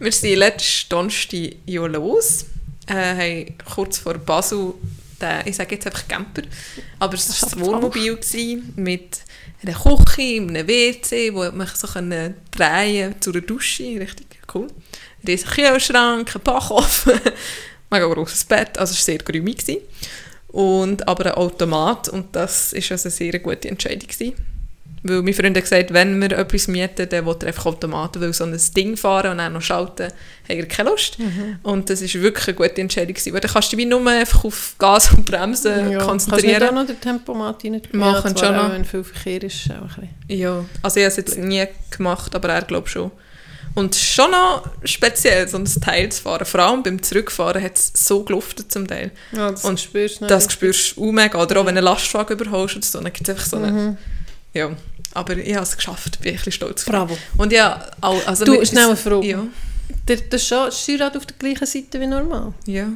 Wir 0.00 0.12
sind 0.12 0.36
letzten 0.36 0.88
Donnerstag 0.88 1.56
ja 1.66 1.86
los. 1.86 2.46
Äh, 2.86 2.94
haben 2.94 3.54
kurz 3.74 3.98
vor 3.98 4.14
Basel, 4.14 4.74
den, 5.20 5.46
ich 5.46 5.56
sage 5.56 5.74
jetzt 5.74 5.86
einfach 5.86 6.08
Camper, 6.08 6.42
aber 6.98 7.14
es 7.14 7.28
Das 7.28 7.42
war 7.42 7.48
ein 7.52 7.62
aber 7.62 7.72
Wohnmobil 7.72 8.16
gewesen, 8.16 8.72
mit 8.76 9.20
einer 9.62 9.74
Küche, 9.74 10.40
einem 10.40 10.66
WC, 10.66 11.34
wo 11.34 11.50
man 11.50 11.66
so 11.74 11.86
können 11.86 12.34
drehen 12.50 13.20
zu 13.20 13.30
einer 13.30 13.42
Dusche, 13.42 14.00
richtig 14.00 14.26
cool. 14.54 14.68
Ein 15.22 15.26
riesiger 15.26 15.50
Kühlschrank, 15.50 16.34
ein 16.34 16.42
Backofen, 16.42 17.20
mega 17.90 18.06
grosses 18.06 18.44
Bett, 18.44 18.78
also 18.78 18.92
es 18.92 18.98
war 18.98 19.04
sehr 19.04 19.18
geräumig. 19.18 19.58
gewesen. 19.58 19.82
Und, 20.48 21.06
aber 21.06 21.26
ein 21.26 21.32
Automat 21.32 22.08
und 22.08 22.34
das 22.34 22.72
war 22.72 22.78
also 22.78 22.92
eine 22.92 23.10
sehr 23.10 23.38
gute 23.38 23.68
Entscheidung. 23.68 24.08
Gewesen. 24.08 24.34
Weil 25.02 25.22
mein 25.22 25.34
Freund 25.34 25.56
hat 25.56 25.64
gesagt, 25.64 25.92
wenn 25.92 26.20
wir 26.20 26.32
etwas 26.32 26.68
mieten, 26.68 27.08
dann 27.08 27.26
will 27.26 27.36
er 27.40 27.48
einfach 27.48 27.66
Automaten, 27.66 28.20
weil 28.20 28.32
so 28.32 28.44
ein 28.44 28.58
Ding 28.76 28.96
fahren 28.96 29.32
und 29.32 29.38
dann 29.38 29.52
noch 29.52 29.62
schalten, 29.62 30.06
hat 30.06 30.12
er 30.48 30.66
keine 30.66 30.90
Lust. 30.90 31.18
Und 31.62 31.88
das 31.90 32.02
war 32.02 32.22
wirklich 32.22 32.48
eine 32.48 32.56
gute 32.56 32.80
Entscheidung. 32.80 33.14
Gewesen, 33.14 33.32
weil 33.32 33.40
dann 33.40 33.50
kannst 33.50 33.72
du 33.72 33.76
dich 33.76 33.86
nur 33.86 34.06
einfach 34.06 34.44
auf 34.44 34.74
Gas 34.78 35.12
und 35.12 35.24
Bremsen 35.24 35.72
Kannst 35.72 35.94
du 35.94 36.00
auch 36.00 36.06
konzentrieren. 36.06 36.74
noch 36.74 36.86
den 36.86 37.00
Tempomat 37.00 37.64
rein? 37.64 37.82
Machen 37.92 38.36
schon 38.36 38.54
auch, 38.54 38.64
noch. 38.64 38.72
Wenn 38.72 38.84
viel 38.84 39.04
Verkehr 39.04 39.42
ist, 39.42 39.70
auch 39.70 39.98
ein 39.98 40.08
bisschen. 40.28 40.40
Ja, 40.40 40.64
also 40.82 41.00
ich 41.00 41.04
habe 41.04 41.10
es 41.10 41.16
jetzt 41.16 41.38
nie 41.38 41.64
gemacht, 41.90 42.34
aber 42.34 42.48
er 42.48 42.62
glaubt 42.62 42.88
schon. 42.88 43.10
Und 43.74 43.94
schon 43.94 44.30
noch 44.32 44.64
speziell, 44.82 45.46
so 45.46 45.56
ein 45.56 45.64
Teil 45.64 46.10
zu 46.10 46.22
fahren. 46.22 46.44
Vor 46.44 46.60
allem 46.60 46.82
beim 46.82 47.00
Zurückfahren 47.00 47.62
hat 47.62 47.76
es 47.76 47.92
so 47.94 48.24
geluftet 48.24 48.72
zum 48.72 48.88
Teil. 48.88 49.12
Ja, 49.30 49.52
das 49.52 49.64
Und 49.64 49.78
spürst 49.78 50.20
du 50.20 50.26
Das 50.26 50.52
spürst 50.52 50.96
du 50.96 51.08
auch 51.08 51.12
mega. 51.12 51.40
Oder 51.40 51.60
auch 51.60 51.66
wenn 51.66 51.76
du 51.76 51.78
einen 51.78 51.84
Lastwagen 51.84 52.36
überholst 52.36 52.76
oder 52.76 52.86
so, 52.86 53.00
dann 53.00 53.12
gibt 53.12 53.28
es 53.28 53.34
einfach 53.34 53.46
so 53.46 53.56
eine... 53.56 53.70
Mhm. 53.70 53.96
Ja, 54.58 54.70
aber 55.14 55.36
ich 55.36 55.54
habe 55.54 55.62
es 55.64 55.76
geschafft, 55.76 56.20
bin 56.20 56.34
ich 56.34 56.40
ein 56.40 56.44
bisschen 56.44 56.52
stolz. 56.52 56.84
Bravo. 56.84 57.16
Und 57.36 57.52
ja, 57.52 57.86
also 58.00 58.44
Du, 58.44 58.64
schnell 58.64 58.86
eine 58.86 58.96
Frage. 58.96 59.26
Ja, 59.26 59.46
Der, 60.06 60.16
das 60.16 60.46
Steuerrad 60.46 61.16
auf 61.16 61.26
der 61.26 61.36
gleichen 61.38 61.66
Seite 61.66 62.00
wie 62.00 62.06
normal. 62.06 62.52
ja. 62.66 62.88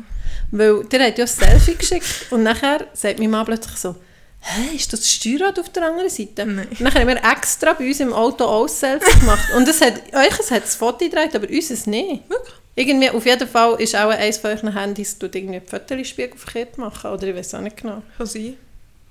Weil 0.51 0.85
der 0.85 1.07
hat 1.07 1.16
ja 1.18 1.25
ein 1.25 1.29
Selfie 1.29 1.75
geschickt 1.77 2.27
und 2.31 2.42
nachher 2.42 2.87
sagt 2.92 3.18
mein 3.18 3.31
Mann 3.31 3.46
plötzlich 3.46 3.77
so, 3.77 3.96
hä, 4.40 4.77
ist 4.77 4.92
das 4.92 5.01
das 5.01 5.11
Steuerrad 5.12 5.59
auf 5.59 5.70
der 5.70 5.85
anderen 5.87 6.11
Seite? 6.11 6.44
Nein. 6.44 6.66
Und 6.70 6.81
dann 6.81 6.92
haben 6.94 7.09
wir 7.09 7.16
extra 7.33 7.72
bei 7.72 7.87
uns 7.88 8.01
im 8.01 8.12
Auto 8.12 8.44
auch 8.44 8.68
Selfie 8.68 9.18
gemacht. 9.20 9.48
Und 9.57 9.66
es 9.68 9.81
hat, 9.81 9.94
euch 10.14 10.38
es 10.38 10.51
hat 10.51 10.64
das 10.64 10.75
Foto 10.77 10.98
gedreht, 11.07 11.35
aber 11.35 11.48
uns 11.48 11.70
es 11.70 11.87
nicht. 11.87 12.29
Wirklich? 12.29 12.55
Irgendwie, 12.75 13.11
auf 13.11 13.25
jeden 13.25 13.48
Fall 13.48 13.81
ist 13.81 13.94
auch 13.96 14.11
eines 14.11 14.38
von 14.38 14.51
euren 14.51 14.75
Handys, 14.75 15.18
tut 15.18 15.35
irgendwie 15.35 15.61
die 15.61 15.66
Fotospiegel 15.66 16.37
verkehrt 16.38 16.77
machen. 16.79 17.11
Oder 17.11 17.29
ich 17.29 17.37
weiß 17.37 17.55
auch 17.55 17.61
nicht 17.61 17.77
genau. 17.79 18.03
Kann 18.18 18.27
sein. 18.27 18.55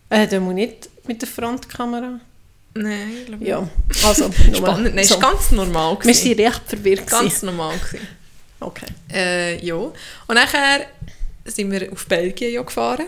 Äh, 0.09 0.27
dann 0.27 0.43
muss 0.43 0.53
nicht 0.53 0.89
mit 1.07 1.21
der 1.21 1.29
Frontkamera. 1.29 2.19
Nein, 2.73 3.11
ich 3.21 3.25
glaube 3.27 3.45
Ja, 3.45 3.69
also. 4.05 4.27
nicht. 4.47 4.57
Spannend. 4.57 4.95
Nein, 4.95 5.05
so. 5.05 5.21
war 5.21 5.31
ganz 5.31 5.51
normal. 5.51 5.93
Wir 5.95 5.99
gewesen. 6.13 6.37
waren 6.37 6.45
recht 6.47 6.61
verwirrt. 6.67 7.07
Ganz 7.07 7.41
normal. 7.43 7.77
Gewesen. 7.77 8.07
Okay. 8.59 8.85
Äh, 9.11 9.65
ja. 9.65 9.75
Und 9.75 9.93
nachher 10.29 10.85
sind 11.45 11.71
wir 11.71 11.91
auf 11.91 12.05
Belgien 12.05 12.53
ja 12.53 12.61
gefahren. 12.61 13.07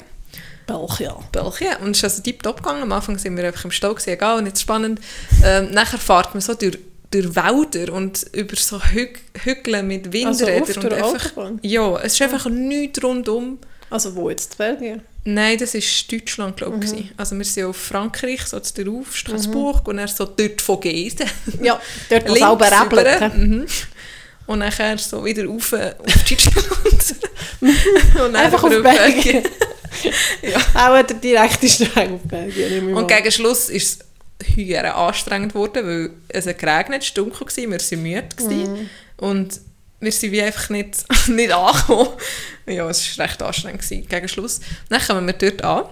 Belgien. 0.66 1.14
Belgien. 1.32 1.76
Und 1.82 1.92
es 1.92 1.98
ist 1.98 2.04
also 2.06 2.22
tiptop 2.24 2.58
gegangen. 2.58 2.84
Am 2.84 2.92
Anfang 2.92 3.18
sind 3.18 3.38
wir 3.38 3.46
einfach 3.46 3.66
im 3.66 3.72
Stau 3.72 3.94
gewesen, 3.94 4.10
egal, 4.12 4.38
und 4.40 4.46
jetzt 4.48 4.62
spannend. 4.62 5.00
Ähm, 5.44 5.72
nachher 5.72 6.00
fährt 6.00 6.34
man 6.34 6.42
so 6.42 6.54
durch, 6.56 6.80
durch 7.12 7.36
Wälder 7.36 7.94
und 7.94 8.26
über 8.34 8.56
so 8.56 8.82
Hüg 8.84 9.20
Hügel 9.44 9.84
mit 9.84 10.08
Also 10.26 10.48
Windrädern. 10.48 10.62
auf 10.64 10.78
und 10.78 10.94
einfach, 10.94 11.26
Autobahn? 11.38 11.60
ja, 11.62 11.98
es 12.00 12.14
ist 12.14 12.22
einfach 12.22 12.46
nichts 12.50 13.04
rundum. 13.04 13.60
Also 13.90 14.16
wo 14.16 14.30
jetzt? 14.30 14.58
Belgien? 14.58 15.02
Nein, 15.26 15.58
das 15.58 15.74
war 15.74 15.82
Deutschland, 16.12 16.58
glaube 16.58 16.84
ich. 16.84 16.92
Mhm. 16.92 17.10
Also 17.16 17.38
wir 17.38 17.46
sind 17.46 17.66
auf 17.66 17.78
Frankreich, 17.78 18.46
so 18.46 18.60
zu 18.60 18.84
der 18.84 18.92
auf 18.92 19.16
Straßburg 19.16 19.88
und 19.88 19.98
dann 19.98 20.08
so 20.08 20.26
dort 20.26 20.62
von 20.62 20.80
Gesen. 20.82 21.28
Ja, 21.62 21.80
dort 22.10 22.30
wo 22.30 22.34
es 22.34 22.42
rüber. 22.42 22.82
rebelt. 22.82 23.38
Mhm. 23.38 23.66
Und 24.46 24.60
nachher 24.60 24.98
so 24.98 25.24
wieder 25.24 25.46
rauf 25.46 25.72
auf 25.72 26.24
Deutschland. 26.30 26.68
und 28.26 28.36
Einfach 28.36 28.64
auf 28.64 28.84
Belgien. 28.84 29.44
ja. 30.42 30.60
Auch 30.74 31.02
der 31.06 31.16
direkteste 31.16 31.96
Weg 31.96 32.12
auf 32.12 32.22
Belgien. 32.24 32.94
Und 32.94 33.08
gegen 33.08 33.32
Schluss 33.32 33.70
ist 33.70 34.04
es 34.40 34.56
höher 34.58 34.94
anstrengend 34.94 35.54
geworden, 35.54 35.86
weil 35.86 36.10
es 36.28 36.46
geregnet, 36.46 37.04
es 37.04 37.16
war 37.16 37.24
dunkel, 37.24 37.48
wir 37.56 37.72
waren 37.72 38.04
müde. 38.04 38.30
Gewesen. 38.36 38.90
Und 39.18 39.62
wir 40.04 40.12
sind 40.12 40.32
wie 40.32 40.42
einfach 40.42 40.70
nicht, 40.70 41.06
nicht 41.28 41.52
angekommen. 41.52 42.10
Ja, 42.66 42.90
es 42.90 43.18
war 43.18 43.26
recht 43.26 43.42
anstrengend 43.42 43.82
gewesen, 43.82 44.08
gegen 44.08 44.28
Schluss. 44.28 44.60
Dann 44.90 45.02
kommen 45.02 45.26
wir 45.28 45.34
dort 45.34 45.64
an. 45.64 45.86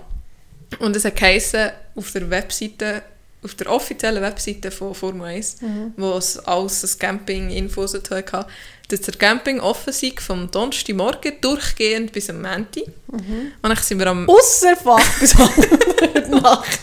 Und 0.79 0.95
es 0.95 1.03
hat 1.05 1.15
geheißen, 1.17 1.71
auf 1.95 2.11
der 2.11 2.29
Webseite, 2.29 3.01
auf 3.43 3.55
der 3.55 3.69
offiziellen 3.71 4.21
Webseite 4.21 4.71
von 4.71 4.95
Formel 4.95 5.27
1, 5.27 5.57
wo 5.97 6.13
es 6.13 6.39
alles 6.39 6.81
das 6.81 6.97
Camping-Infos 6.97 7.93
hatte, 7.93 8.45
dass 8.87 9.01
der 9.01 9.13
Camping 9.15 9.59
offen 9.59 9.91
sei 9.93 10.13
vom 10.19 10.49
Donnerstagmorgen 10.51 11.33
durchgehend 11.41 12.11
bis 12.11 12.29
am 12.29 12.41
Montag. 12.41 12.83
Und 13.07 13.51
dann 13.61 13.75
sind 13.77 13.99
wir 13.99 14.07
am... 14.07 14.29
Ausser 14.29 14.75
Fach 14.77 15.19
bis 15.19 15.35
heute 15.37 16.29
Nacht. 16.29 16.79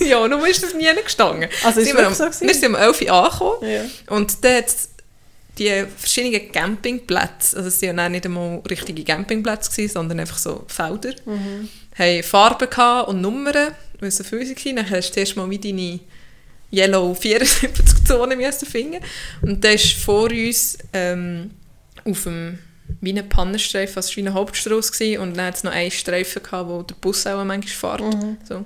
ja, 0.00 0.26
nun 0.26 0.44
ist 0.46 0.62
das 0.62 0.74
nie 0.74 0.88
gestanden. 1.02 1.48
Also 1.64 1.80
ist 1.80 1.86
Sind 1.88 1.96
wir, 1.96 2.06
am, 2.06 2.14
so 2.14 2.24
wir 2.24 2.54
sind 2.54 2.66
um 2.66 2.74
11 2.74 3.02
Uhr 3.02 3.12
angekommen 3.12 3.70
Ja. 3.70 3.84
und 4.14 4.44
dann 4.44 4.64
die 5.58 5.84
verschiedenen 5.96 6.52
Campingplätze, 6.52 7.56
also 7.56 7.68
es 7.68 7.80
waren 7.82 7.96
ja 7.98 8.08
nicht 8.08 8.26
einmal 8.26 8.60
richtige 8.68 9.04
Campingplätze, 9.04 9.70
gewesen, 9.70 9.92
sondern 9.92 10.20
einfach 10.20 10.38
so 10.38 10.64
Felder, 10.68 11.14
Mhm. 11.24 11.68
haben 11.98 12.22
Farben 12.22 12.68
gehabt 12.70 13.08
und 13.08 13.20
Nummern, 13.20 13.72
weil 14.00 14.08
es 14.08 14.16
so 14.16 14.24
viele 14.24 14.42
waren. 14.42 14.76
Dann 14.76 14.90
hast 14.90 15.08
du 15.10 15.14
zuerst 15.14 15.36
mal 15.36 15.48
wie 15.48 15.58
deine 15.58 16.00
Yellow 16.72 17.14
74 17.14 18.04
Zone 18.04 18.52
finden. 18.52 19.02
Und 19.42 19.64
dann 19.64 19.74
ist 19.74 19.92
vor 19.92 20.30
uns 20.30 20.78
ähm, 20.92 21.52
auf 22.04 22.24
dem 22.24 22.58
wie 23.00 23.12
ein 23.18 23.28
Pannenstreifen, 23.28 23.96
also 23.96 24.08
es 24.10 24.16
wie 24.16 24.20
eine 24.20 24.32
Hauptstrasse 24.34 24.92
gewesen, 24.92 25.20
und 25.20 25.36
dann 25.36 25.46
hat 25.46 25.56
es 25.56 25.64
noch 25.64 25.72
einen 25.72 25.90
Streifen 25.90 26.42
gehabt, 26.42 26.68
wo 26.70 26.82
der 26.82 26.94
Bus 26.94 27.26
auch 27.26 27.42
manchmal 27.44 27.98
fährt. 27.98 28.14
So. 28.48 28.64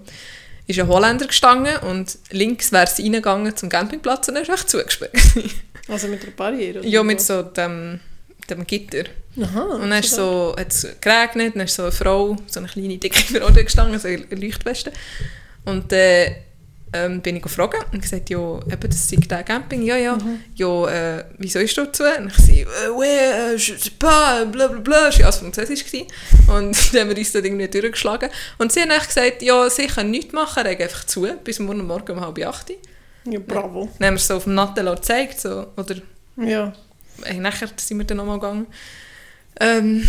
Ist 0.66 0.78
ein 0.78 0.88
Holländer 0.88 1.26
gestanden 1.26 1.76
und 1.78 2.18
links 2.30 2.70
wäre 2.70 2.86
sie 2.86 3.02
reingegangen 3.02 3.56
zum 3.56 3.68
Campingplatz 3.70 4.28
und 4.28 4.34
dann 4.34 4.44
ist 4.44 4.50
echt 4.50 4.70
zugesperrt. 4.70 5.12
Also 5.88 6.08
mit 6.08 6.22
der 6.22 6.30
Barriere? 6.30 6.80
oder 6.80 6.88
ja, 6.88 7.02
mit 7.02 7.20
so 7.20 7.42
dem, 7.42 8.00
dem 8.48 8.66
Gitter. 8.66 9.04
Aha. 9.40 9.62
Und 9.62 9.90
dann 9.90 10.00
ist 10.00 10.10
so, 10.10 10.54
hat 10.58 10.72
es 10.72 10.86
geregnet, 11.00 11.54
dann 11.54 11.64
ist 11.64 11.74
so 11.74 11.82
eine 11.82 11.92
Frau, 11.92 12.36
so 12.46 12.60
eine 12.60 12.68
kleine, 12.68 12.98
dicke 12.98 13.20
Frau 13.20 13.50
da 13.50 13.62
gestanden, 13.62 13.98
so 13.98 14.08
eine 14.08 14.24
Leuchtweste. 14.30 14.92
Und 15.64 15.92
dann 15.92 16.34
ähm, 16.92 17.20
bin 17.20 17.36
ich 17.36 17.42
gefragt 17.42 17.92
und 17.92 18.02
gesagt, 18.02 18.30
ja, 18.30 18.58
eben, 18.58 18.90
das 18.90 19.08
sei 19.08 19.16
der 19.16 19.44
Camping, 19.44 19.82
ja, 19.82 19.96
ja, 19.96 20.18
ja, 20.56 20.88
äh, 20.88 21.24
wieso 21.38 21.60
ist 21.60 21.76
du 21.76 21.84
dazu? 21.84 22.02
Und 22.02 22.28
ich 22.28 22.36
sagte, 22.36 22.62
äh, 22.62 22.90
oui, 22.92 23.06
äh, 23.06 23.52
je 23.52 23.76
sais 23.76 23.90
pas, 23.90 24.44
bla 24.50 24.66
bla 24.66 24.80
bla, 24.80 25.06
das 25.06 25.18
war 25.18 25.26
alles 25.26 25.36
Französisch. 25.36 25.84
gewesen. 25.84 26.06
Und 26.48 26.76
dann 26.94 27.02
haben 27.02 27.10
wir 27.10 27.18
uns 27.18 27.32
dann 27.32 27.44
irgendwie 27.44 27.68
durchgeschlagen. 27.68 28.30
Und 28.58 28.72
sie 28.72 28.80
haben 28.80 28.90
echt 28.90 29.06
gesagt, 29.08 29.42
ja, 29.42 29.70
sie 29.70 29.86
können 29.86 30.10
nichts 30.10 30.32
machen, 30.32 30.66
regen 30.66 30.82
einfach 30.82 31.04
zu, 31.04 31.28
bis 31.44 31.58
morgen 31.60 31.86
Morgen 31.86 32.12
um 32.12 32.20
halb 32.20 32.44
acht. 32.44 32.72
Ja, 33.24 33.38
bravo. 33.46 33.88
Dann 33.98 34.06
haben 34.08 34.14
wir 34.14 34.18
es 34.18 34.26
so 34.26 34.36
auf 34.36 34.44
dem 34.44 34.54
Nattel 34.54 34.84
gezeigt, 34.94 35.40
so, 35.40 35.66
oder 35.76 35.96
Ja. 36.36 36.72
äh, 37.24 37.34
nachher 37.34 37.68
sind 37.76 37.98
wir 37.98 38.04
dann 38.06 38.16
nochmal 38.18 38.38
gegangen. 38.38 38.66
Ähm, 39.60 40.08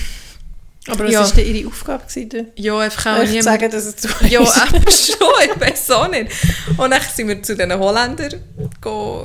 Aber 0.87 1.05
was 1.05 1.11
Ja. 1.11 1.19
war 1.19 1.29
denn 1.31 1.55
Ihre 1.55 1.67
Aufgabe? 1.67 2.03
Gewesen, 2.07 2.47
ja, 2.55 2.75
einfach 2.79 3.17
auch 3.19 3.23
niemand- 3.23 3.43
sagen, 3.43 3.69
dass 3.69 3.85
es 3.85 3.95
zu 3.97 4.07
Ja, 4.27 4.41
ist? 4.43 4.57
eben 4.73 4.91
schon, 4.91 5.27
ich 5.45 5.61
weiß 5.61 5.91
auch 5.91 6.07
nicht. 6.09 6.31
Und 6.75 6.89
dann 6.89 7.01
sind 7.13 7.27
wir 7.27 7.43
zu 7.43 7.55
den 7.55 7.71
Holländern 7.77 8.41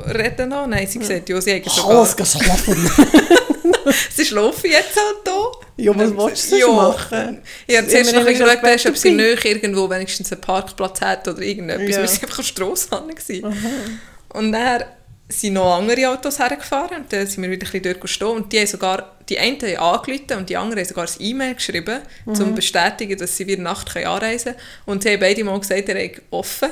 reden. 0.07 0.49
Nein, 0.68 0.87
sie 0.87 0.99
gesagt, 0.99 1.29
ja, 1.31 1.40
sie 1.40 1.55
haben 1.55 1.64
sogar... 1.70 1.99
Alles 1.99 2.14
geschlafen. 2.16 2.90
Sie 4.11 4.24
schlafen 4.24 4.70
jetzt 4.70 4.96
halt 4.96 5.16
da. 5.24 5.52
Ja, 5.76 5.94
was 5.96 6.16
willst 6.16 6.52
du 6.52 6.57
Ja. 6.59 6.68
machen? 6.68 7.42
Ich 7.66 7.76
habe 7.76 7.87
zuerst 7.88 8.14
noch 8.14 8.24
geschaut, 8.24 8.62
ist 8.64 8.87
ob 8.87 8.96
sie 8.96 9.11
näher 9.12 9.44
irgendwo 9.44 9.88
wenigstens 9.90 10.33
einen 10.33 10.40
Parkplatz 10.40 11.00
hat 11.00 11.29
oder 11.29 11.40
irgendetwas. 11.40 11.83
Ja. 11.83 12.02
Wir 12.02 12.09
waren 12.09 12.20
einfach 12.22 12.38
auf 12.38 12.46
Strassenhand. 12.46 13.16
gewesen. 13.16 14.00
Und 14.31 14.52
dann 14.52 14.85
sind 15.29 15.55
noch 15.55 15.76
andere 15.76 16.09
Autos 16.11 16.38
hergefahren 16.38 16.98
und 17.02 17.12
dann 17.12 17.26
sind 17.26 17.42
wir 17.42 17.50
wieder 17.50 17.66
ein 17.66 17.72
bisschen 17.72 17.83
dort 17.83 18.00
gestehen 18.00 18.29
und 18.29 18.52
die 18.52 18.61
haben 18.61 18.66
sogar, 18.68 19.16
die 19.29 19.38
einen 19.38 19.61
haben 19.61 19.76
angerufen 19.76 20.38
und 20.38 20.48
die 20.48 20.57
anderen 20.57 20.79
haben 20.81 20.88
sogar 20.88 21.05
ein 21.07 21.12
E-Mail 21.18 21.55
geschrieben, 21.57 22.00
um 22.26 22.35
zu 22.35 22.44
bestätigen, 22.52 23.18
dass 23.18 23.37
sie 23.37 23.46
wieder 23.46 23.61
Nacht 23.62 23.96
anreisen 23.96 24.52
können. 24.52 24.64
Und 24.87 25.02
sie 25.02 25.11
haben 25.11 25.20
beide 25.20 25.42
mal 25.42 25.59
gesagt, 25.59 25.88
er 25.88 26.05
hat 26.05 26.22
offen. 26.31 26.68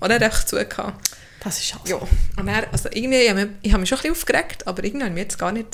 Und 0.00 0.10
er 0.10 0.16
hat 0.16 0.22
einfach 0.22 0.44
zugehört. 0.44 0.94
Das 1.42 1.58
ist 1.58 1.74
alles. 1.74 1.88
Ja. 1.90 1.96
Und 1.96 2.46
dann, 2.46 2.64
also 2.70 2.88
irgendwie, 2.92 3.16
ich 3.22 3.30
habe 3.30 3.40
mich, 3.40 3.50
ich 3.62 3.72
habe 3.72 3.80
mich 3.80 3.88
schon 3.88 3.98
ein 3.98 4.02
bisschen 4.02 4.12
aufgeregt, 4.12 4.66
aber 4.66 4.84
irgendwie 4.84 5.04
habe 5.04 5.10
ich 5.10 5.14
mich 5.14 5.22
jetzt 5.22 5.38
gar 5.38 5.52
nicht... 5.52 5.68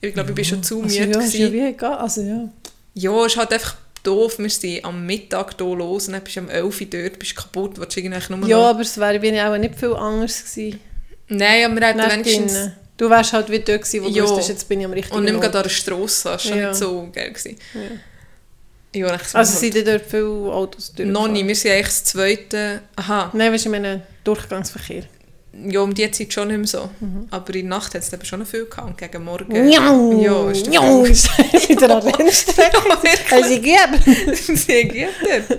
Ich 0.00 0.14
glaube, 0.14 0.30
ich 0.30 0.34
bin 0.34 0.44
schon 0.44 0.62
zu 0.62 0.82
Also, 0.82 0.98
müde. 1.00 1.12
ja, 1.12 1.20
ist 1.20 1.34
ja 1.34 1.46
gewesen. 1.48 1.52
wie 1.52 1.68
egal. 1.70 1.96
Also 1.98 2.20
ja. 2.22 2.48
Ja, 2.94 3.24
es 3.26 3.32
ist 3.32 3.38
halt 3.38 3.52
einfach 3.52 3.76
doof. 4.02 4.38
Wir 4.38 4.48
sind 4.50 4.84
am 4.84 5.04
Mittag 5.04 5.54
hier 5.58 5.66
los 5.76 6.06
und 6.06 6.12
dann 6.14 6.22
bist 6.22 6.36
du 6.36 6.40
um 6.40 6.48
11 6.48 6.80
Uhr 6.80 6.86
dort, 6.86 7.18
bist 7.18 7.36
kaputt, 7.36 7.78
willst 7.78 7.96
du 7.96 8.00
irgendwie 8.00 8.36
nur 8.36 8.48
Ja, 8.48 8.58
noch... 8.58 8.66
aber 8.66 8.80
es 8.80 8.96
wäre 8.98 9.20
wie 9.20 9.40
auch 9.40 9.56
nicht 9.56 9.74
viel 9.74 9.94
anders 9.94 10.44
gewesen. 10.44 10.80
Nein, 11.28 11.64
aber 11.64 11.80
wir 11.80 11.86
hätten 11.88 11.98
wenigstens... 12.12 12.52
drinnen. 12.52 12.72
Du 12.96 13.08
wärst 13.08 13.32
halt 13.32 13.48
wie 13.50 13.58
dort 13.60 13.82
gewesen, 13.82 14.02
wo 14.04 14.08
Ja. 14.08 14.24
du 14.24 14.28
wusstest, 14.30 14.48
jetzt 14.48 14.68
bin 14.68 14.80
ich 14.80 14.86
am 14.86 14.92
richtigen 14.92 15.16
Und 15.16 15.24
nicht 15.24 15.32
mehr 15.32 15.40
gerade 15.42 15.58
an 15.58 15.62
der 15.64 15.70
Strasse, 15.70 16.28
das 16.30 16.50
war 16.50 16.56
Ja. 16.56 16.68
nicht 16.68 16.78
so 16.78 17.08
geil. 17.12 17.30
Gewesen. 17.30 17.56
Ja. 17.74 19.00
Ja, 19.00 19.18
sind 19.18 19.34
Also 19.36 19.60
wir 19.62 19.72
sind 19.72 19.86
dort 19.86 20.02
viele 20.06 20.24
Autos 20.26 20.92
halt 20.96 21.08
noch 21.08 21.28
nicht, 21.28 21.46
wir 21.46 21.54
sind 21.54 21.70
eigentlich 21.72 21.86
das 21.86 22.04
zweite... 22.04 22.82
Aha, 22.96 23.30
Nein, 23.34 23.52
weißt 23.52 23.66
du, 23.66 23.68
ich 23.68 23.72
meine 23.72 24.02
Durchgangsverkehr. 24.24 25.04
Ja, 25.52 25.80
um 25.80 25.92
die 25.94 26.10
Zeit 26.10 26.32
schon 26.32 26.48
nicht 26.48 26.58
mehr 26.58 26.66
so. 26.66 26.90
Aber 27.30 27.54
in 27.54 27.68
der 27.68 27.78
Nacht 27.78 27.94
hat 27.94 28.02
es 28.02 28.12
eben 28.12 28.24
schon 28.24 28.40
noch 28.40 28.46
viel 28.46 28.66
gehabt 28.66 28.86
und 28.88 28.98
gegen 28.98 29.24
Morgen... 29.24 29.52
Njau, 29.68 30.20
Ja, 30.20 30.50
ist 30.50 30.66
der 30.66 30.72
njau, 30.74 31.04
wieder 31.68 31.96
an 31.96 32.04
der 32.04 32.18
Rennstrecke. 32.18 32.76
Ja, 32.76 33.02
wirklich. 33.02 33.32
Also 33.32 33.50
ich 33.54 33.62
gebe. 33.62 34.56
Sehr 34.56 34.84
gut. 34.84 35.58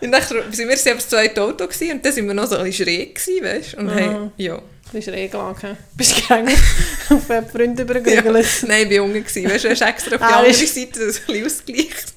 Und 0.00 0.12
dann 0.12 0.22
sind 0.52 0.68
wir 0.68 0.76
das 0.94 1.08
zweite 1.08 1.40
Auto 1.40 1.66
gewesen, 1.66 1.92
und 1.92 2.04
dann 2.04 2.12
sind 2.12 2.26
wir 2.26 2.34
noch 2.34 2.46
so 2.46 2.56
ein 2.58 2.64
bisschen 2.64 2.84
schräg 2.84 3.14
gewesen, 3.14 3.42
weißt 3.44 3.72
du? 3.72 3.76
Und 3.78 3.88
Aha. 3.88 3.96
hey, 3.96 4.44
ja. 4.44 4.60
Das 4.92 4.94
ist 5.06 5.08
Regelage. 5.08 5.76
Bist 5.96 6.18
du 6.18 6.22
gerne 6.26 6.52
auf 7.08 7.30
einen 7.30 7.48
Freund 7.48 7.80
übergeregelt? 7.80 8.46
Nein, 8.66 8.82
ich 8.82 8.88
war 8.90 8.92
jung. 9.06 9.12
gewesen. 9.14 9.44
Weißt 9.50 9.64
du, 9.64 9.68
du 9.68 9.74
hast 9.74 9.80
extra 9.80 10.16
auf 10.16 10.20
die 10.20 10.24
Ah, 10.26 10.36
andere 10.40 10.50
ist- 10.52 10.74
Seite 10.74 11.06
das 11.06 11.20
ein 11.20 11.24
bisschen 11.26 11.46
ausgleicht. 11.46 12.12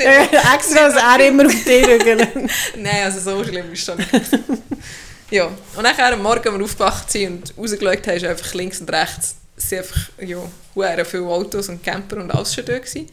Äh, 0.00 0.24
Extra, 0.56 0.88
dass 0.88 0.96
er 0.96 1.26
immer 1.28 1.46
auf 1.46 1.52
dich 1.64 1.86
rügelt. 1.86 2.28
Nein, 2.76 3.04
also 3.04 3.20
so 3.20 3.44
schlimm 3.44 3.72
ist 3.72 3.78
es 3.80 3.84
schon 3.86 3.98
nicht. 3.98 4.10
Ja, 5.30 5.46
und 5.76 5.82
nachher 5.82 6.12
am 6.12 6.22
Morgen, 6.22 6.48
als 6.48 6.58
wir 6.58 6.64
aufgewacht 6.64 7.10
sind 7.10 7.52
und 7.56 7.64
rausgeschaut 7.64 8.06
haben, 8.06 8.16
ist 8.16 8.24
einfach 8.24 8.54
links 8.54 8.80
und 8.80 8.90
rechts 8.92 9.36
sind 9.56 9.78
einfach, 9.78 10.08
ja, 10.20 11.04
viele 11.04 11.24
Autos 11.26 11.68
und 11.68 11.82
Camper 11.82 12.16
und 12.18 12.30
alles 12.30 12.54
schon 12.54 12.64
da 12.64 12.78
gewesen. 12.78 13.06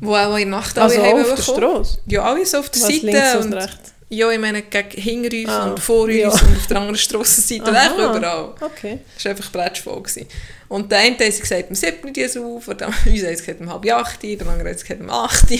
Wo 0.00 0.14
auch 0.14 0.34
in 0.36 0.50
der 0.50 0.58
Nacht 0.60 0.78
alle 0.78 1.00
Also 1.00 1.32
auf 1.32 1.34
der. 1.34 1.42
Straße? 1.42 1.98
Ja, 2.06 2.22
alle 2.24 2.44
so 2.44 2.58
auf 2.58 2.70
der 2.70 2.82
Was 2.82 2.88
Seite 2.88 3.06
links 3.06 3.34
und 3.36 3.44
und 3.44 3.52
rechts? 3.54 3.92
Ja, 4.08 4.30
ich 4.30 4.38
meine, 4.38 4.62
gegen 4.62 5.00
hinter 5.00 5.36
uns 5.36 5.48
Ah, 5.48 5.70
und 5.70 5.80
vor 5.80 6.04
uns 6.04 6.14
ja. 6.14 6.28
und 6.28 6.56
auf 6.56 6.66
der 6.68 6.76
anderen 6.76 6.96
Strassenseite 6.96 7.64
und 7.64 7.74
einfach 7.76 7.98
überall. 8.16 8.54
Okay. 8.60 9.00
Das 9.14 9.24
war 9.24 9.30
einfach 9.32 9.50
bretschvoll. 9.50 10.02
gewesen. 10.02 10.26
Und 10.68 10.92
der 10.92 10.98
eine 10.98 11.18
hat 11.18 11.40
gesagt, 11.40 11.70
um 11.70 11.74
7 11.74 12.38
Uhr 12.38 12.56
auf, 12.56 12.68
und 12.68 12.80
der 12.80 12.88
uns 13.06 13.22
hat 13.22 13.30
gesagt, 13.30 13.60
um 13.60 13.70
halb 13.72 13.90
8 13.90 14.22
Uhr, 14.24 14.36
der 14.36 14.46
andere 14.46 14.70
hat 14.70 14.80
gesagt, 14.80 15.00
um 15.00 15.10
8 15.10 15.50
Uhr. 15.50 15.58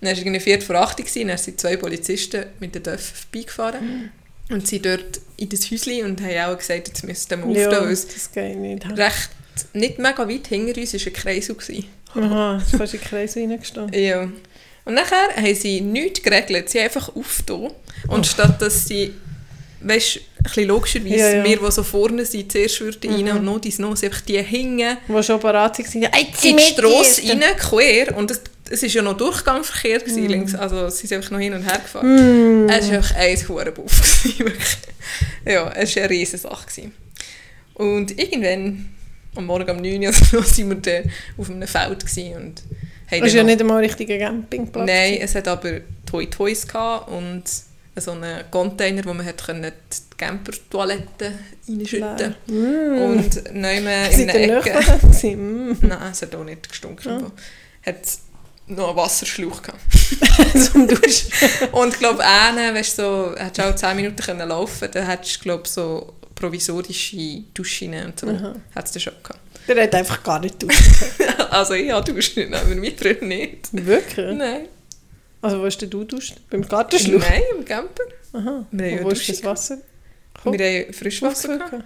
Dann 0.00 0.08
war 0.08 0.12
es 0.12 0.18
irgendwie 0.18 0.40
4 0.40 0.62
vor 0.62 0.76
8 0.76 1.00
Uhr, 1.00 1.24
dann 1.26 1.38
sind 1.38 1.60
zwei 1.60 1.76
Polizisten 1.76 2.46
mit 2.60 2.74
den 2.74 2.82
Dörfern 2.82 3.16
vorbeigefahren. 3.30 4.12
Und 4.50 4.66
sind 4.66 4.86
dort 4.86 5.20
in 5.36 5.48
das 5.48 5.70
Häuschen 5.70 6.04
und 6.04 6.20
haben 6.20 6.52
auch 6.52 6.58
gesagt, 6.58 6.88
jetzt 6.88 7.04
müssten 7.04 7.48
wir 7.54 7.60
Ja, 7.62 7.68
aufstehen, 7.80 8.08
das 8.14 8.32
geht 8.32 8.56
nicht. 8.56 8.86
recht, 8.98 9.30
nicht 9.72 9.98
mega 9.98 10.28
weit 10.28 10.46
hinter 10.46 10.80
uns 10.80 10.92
war 10.94 11.00
ein 11.06 11.12
Kreisel. 11.12 11.54
Gewesen. 11.56 11.84
Aha, 12.14 12.56
ist 12.64 12.76
fast 12.76 12.94
in 12.94 13.00
den 13.00 13.08
Kreis 13.08 13.36
reingestanden. 13.36 14.00
Ja. 14.00 14.28
Und 14.84 14.94
nachher 14.94 15.34
haben 15.36 15.54
sie 15.54 15.80
nichts 15.80 16.22
geregelt. 16.22 16.68
Sie 16.70 16.78
haben 16.78 16.84
einfach 16.86 17.14
aufgetan. 17.14 17.72
Und 18.08 18.26
statt 18.26 18.62
dass 18.62 18.86
sie, 18.86 19.12
weißt 19.80 20.20
du, 20.54 20.64
logischerweise, 20.64 21.16
Ja, 21.16 21.30
ja. 21.38 21.44
wir, 21.44 21.58
die 21.58 21.70
so 21.72 21.82
vorne 21.82 22.24
sind, 22.24 22.52
zuerst 22.52 22.80
würden 22.80 23.12
rein 23.12 23.36
und 23.38 23.44
noch 23.44 23.60
dies 23.60 23.80
noch, 23.80 23.96
sind 23.96 24.10
einfach 24.12 24.24
die 24.24 24.40
hingen 24.42 24.96
Die 25.08 25.22
schon 25.24 25.40
parat 25.40 25.76
waren. 25.78 26.02
Jetzt 26.02 26.40
sind 26.40 26.56
die 26.56 26.62
Strasse 26.62 27.22
rein, 27.28 27.42
quer. 27.58 28.16
Und 28.16 28.30
es, 28.30 28.40
es 28.70 28.82
ist 28.82 28.94
ja 28.94 29.02
noch 29.02 29.16
Durchgangsverkehr 29.16 30.00
gewesen, 30.00 30.28
links. 30.28 30.54
Also 30.54 30.88
sie 30.88 31.06
sind 31.06 31.18
einfach 31.18 31.30
noch 31.32 31.38
hin 31.38 31.54
und 31.54 31.62
her 31.62 31.78
gefahren. 31.78 32.64
Mm. 32.64 32.68
Es 32.68 32.88
war 32.88 32.96
einfach 32.96 33.16
ein 33.16 33.36
gewesen, 33.86 34.38
wirklich. 34.38 34.78
Ja, 35.44 35.72
es 35.72 35.96
war 35.96 36.02
eine 36.02 36.10
riesige 36.10 36.38
Sache. 36.38 36.66
gewesen. 36.66 36.92
Und 37.74 38.18
irgendwann, 38.18 38.88
am 39.34 39.46
Morgen 39.46 39.70
um 39.70 39.82
9 39.82 40.00
Uhr 40.02 40.08
oder 40.08 40.12
so, 40.12 40.40
sind 40.42 40.68
wir 40.70 40.76
dann 40.76 41.10
auf 41.36 41.50
einem 41.50 41.68
Feld 41.68 42.00
gewesen 42.00 42.36
und 42.36 42.62
haben 43.10 43.20
Das 43.20 43.28
ist 43.28 43.34
ja 43.34 43.42
nicht 43.42 43.60
einmal 43.60 43.78
ein 43.78 43.84
richtiger 43.84 44.18
Campingplatz. 44.18 44.86
Nein, 44.86 45.18
es 45.20 45.34
hat 45.34 45.46
aber 45.46 45.80
Toy 46.06 46.26
Toys 46.28 46.66
gehabt 46.66 47.10
und 47.10 47.44
so 47.98 48.12
einen 48.12 48.50
Container, 48.50 49.04
wo 49.04 49.14
man 49.14 49.24
hat 49.24 49.44
können 49.44 49.72
die 49.72 50.16
Camper-Toiletten 50.16 51.32
reinschütten 51.68 52.34
Mm. 52.46 52.98
Und 52.98 53.54
neu 53.54 53.76
in 53.78 54.30
einer 54.30 54.38
ihr 54.38 54.58
Ecke... 54.58 55.36
Mm. 55.36 55.76
Nein, 55.80 55.98
es 56.12 56.22
hat 56.22 56.34
auch 56.34 56.44
nicht 56.44 56.68
gestunken. 56.68 57.08
Ja. 57.08 57.16
aber 57.16 57.32
Hat 57.86 58.06
noch 58.68 58.88
einen 58.88 58.96
Wasserschlauch 58.96 59.62
gehabt. 59.62 59.80
Zum 60.72 60.88
Duschen. 60.88 61.30
Und 61.72 61.94
ich 61.94 61.98
glaube, 61.98 62.22
einen, 62.24 62.74
weißt 62.74 62.98
du, 62.98 63.02
so, 63.02 63.34
hättest 63.36 63.58
du 63.58 63.62
auch 63.62 63.74
10 63.74 63.96
Minuten 63.96 64.16
können 64.16 64.48
laufen 64.48 64.88
dann 64.92 65.06
hättest 65.06 65.36
du, 65.36 65.40
glaube 65.40 65.68
so 65.68 66.14
provisorische 66.34 67.44
Duschen 67.54 67.94
und 67.94 68.18
so. 68.18 68.28
Hättest 68.74 68.96
du 68.96 69.00
schon 69.00 69.14
gehabt. 69.22 69.40
Der 69.68 69.82
hat 69.82 69.94
einfach 69.94 70.22
gar 70.22 70.38
nicht 70.38 70.62
duschen. 70.62 70.94
also 71.50 71.74
ich 71.74 71.90
habe 71.90 72.12
Duschen, 72.12 72.54
aber 72.54 72.80
wir 72.80 72.96
drin 72.96 73.28
nicht. 73.28 73.68
Wirklich? 73.72 74.36
Nein. 74.36 74.68
Also 75.42 75.60
wo 75.60 75.64
hast 75.64 75.78
denn 75.78 75.90
du 75.90 76.04
duschen? 76.04 76.36
Beim 76.50 76.62
Gartenschlauch? 76.62 77.20
Nein, 77.20 77.42
im 77.56 77.64
Camper. 77.64 78.04
Aha. 78.32 78.66
Wir 78.70 78.90
haben 78.90 78.98
ja 78.98 79.04
wo 79.04 79.10
ist 79.10 79.28
das 79.28 79.42
Wasser? 79.44 79.78
Wir 80.44 80.84
haben 80.84 80.92
Frischwasser 80.92 81.56
gehabt. 81.56 81.84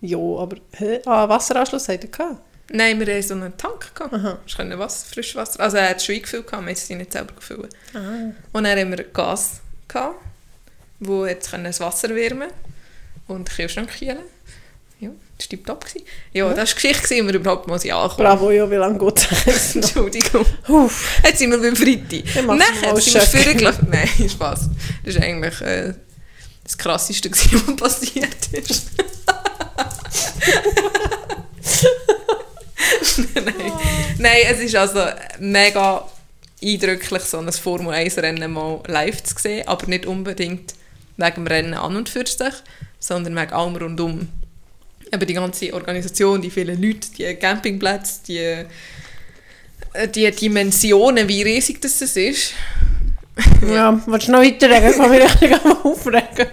Ja, 0.00 0.18
aber... 0.18 0.56
Hä? 0.72 1.00
Ah, 1.04 1.28
Wasseranschluss 1.28 1.88
hat 1.88 2.02
er 2.04 2.08
gehabt? 2.08 2.40
Nein, 2.70 3.00
wir 3.00 3.06
hatten 3.06 3.26
so 3.26 3.34
einen 3.34 3.56
Tank. 3.56 3.90
Aha. 3.98 4.38
Wir 4.44 4.56
können 4.56 4.78
Wasser, 4.78 5.06
Frischwasser. 5.06 5.60
Also 5.60 5.78
er 5.78 5.90
hat 5.90 6.02
schon 6.02 6.16
eingefüllt, 6.16 6.50
wir 6.50 6.60
mussten 6.60 6.86
sie 6.86 6.94
nicht 6.96 7.12
selber 7.12 7.34
gefüllt. 7.34 7.74
Ah. 7.94 8.32
Und 8.52 8.64
dann 8.64 8.78
haben 8.78 8.90
wir 8.90 9.04
Gas, 9.04 9.60
gehabt, 9.88 10.20
wo 11.00 11.26
jetzt 11.26 11.50
das 11.52 11.80
Wasser 11.80 12.14
wärmen 12.14 12.50
und 13.26 13.48
den 13.48 13.54
Kühlschrank 13.54 13.90
kühlen. 13.98 14.18
Ja, 15.00 15.10
das 15.38 15.48
war 15.50 15.64
top. 15.64 15.84
gewesen. 15.86 16.06
Ja, 16.32 16.48
das 16.48 16.56
war 16.56 16.64
die 16.64 16.74
Geschichte, 16.74 17.14
wie 17.14 17.26
wir 17.26 17.34
überhaupt 17.34 17.68
mal 17.68 17.78
sind 17.78 17.92
angekommen. 17.92 18.26
Bravo, 18.26 18.50
ja, 18.50 18.68
wie 18.68 18.74
lange 18.74 18.98
geht 18.98 19.28
es? 19.46 19.74
Entschuldigung. 19.76 20.44
Uff. 20.66 21.20
Jetzt 21.24 21.38
sind 21.38 21.50
wir 21.50 21.58
beim 21.58 21.76
Freitag. 21.76 22.44
Nachher 22.44 22.96
sind 23.00 23.14
wir 23.14 23.42
vorgelaufen. 23.42 23.88
Nein, 23.90 24.28
Spaß. 24.28 24.70
Das 25.04 25.14
ist 25.14 25.22
eigentlich 25.22 25.60
äh, 25.60 25.94
das 26.64 26.76
Krasseste, 26.76 27.30
was 27.32 27.76
passiert 27.76 28.46
ist. 28.52 28.88
Nein. 33.34 33.72
Nein, 34.18 34.42
es 34.50 34.60
ist 34.60 34.76
also 34.76 35.00
mega 35.38 36.08
eindrücklich, 36.62 37.22
so 37.22 37.38
ein 37.38 37.52
Formel 37.52 37.92
1-Rennen 37.92 38.52
mal 38.52 38.82
live 38.86 39.22
zu 39.22 39.34
sehen, 39.38 39.66
aber 39.68 39.86
nicht 39.86 40.06
unbedingt 40.06 40.74
wegen 41.16 41.34
dem 41.34 41.46
Rennen 41.46 41.74
an 41.74 41.96
und 41.96 42.08
für 42.08 42.26
sich, 42.26 42.54
sondern 42.98 43.36
wegen 43.36 43.52
allem 43.52 43.76
rundum. 43.76 44.28
Eben 45.12 45.26
die 45.26 45.34
ganze 45.34 45.72
Organisation, 45.72 46.42
die 46.42 46.50
vielen 46.50 46.80
Leute, 46.80 47.08
die 47.16 47.34
Campingplätze, 47.34 48.20
die, 48.26 48.38
äh, 48.38 50.08
die 50.08 50.30
Dimensionen, 50.30 51.28
wie 51.28 51.42
riesig 51.42 51.80
das 51.80 52.00
ist. 52.02 52.52
Ja, 53.72 54.00
willst 54.06 54.28
du 54.28 54.32
noch 54.32 54.40
weiterreden? 54.42 54.90
Ich 54.90 54.96
kann 54.96 55.10
mich 55.10 55.22
richtig 55.22 55.52
am 55.64 55.76
aufregen. 55.84 56.46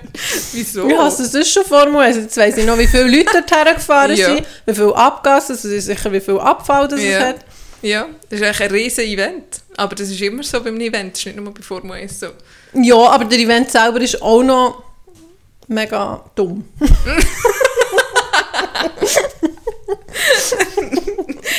Wieso? 0.53 0.87
Ja, 0.89 0.99
also 0.99 1.23
das 1.23 1.33
ist 1.33 1.51
schon 1.51 1.65
Formel 1.65 2.01
1. 2.01 2.17
Jetzt 2.17 2.37
weiss 2.37 2.57
ich 2.57 2.65
noch, 2.65 2.77
wie 2.77 2.87
viele 2.87 3.03
Leute 3.05 3.31
dorthin 3.47 3.75
gefahren 3.75 4.15
Ja. 4.15 4.35
sind, 4.35 4.45
wie 4.65 4.73
viel 4.75 4.93
Abgas, 4.93 5.49
also 5.49 5.67
sicher 5.79 6.11
wie 6.11 6.19
viel 6.19 6.39
Abfall 6.39 6.87
das 6.87 6.99
es 6.99 7.05
Ja. 7.05 7.19
hat. 7.21 7.35
Ja, 7.81 8.07
das 8.29 8.39
ist 8.39 8.45
eigentlich 8.45 8.61
ein 8.61 8.71
riesen 8.71 9.03
Event. 9.05 9.61
Aber 9.77 9.95
das 9.95 10.09
ist 10.09 10.21
immer 10.21 10.41
so 10.43 10.61
beim 10.61 10.79
Event, 10.79 11.13
das 11.13 11.19
ist 11.19 11.25
nicht 11.27 11.39
nur 11.39 11.53
bei 11.53 11.61
Formel 11.61 11.91
1 12.01 12.19
so. 12.19 12.27
Ja, 12.73 12.95
aber 12.95 13.25
der 13.25 13.39
Event 13.39 13.69
selber 13.71 14.01
ist 14.01 14.21
auch 14.21 14.41
noch 14.43 14.83
mega 15.67 16.23
dumm. 16.35 16.65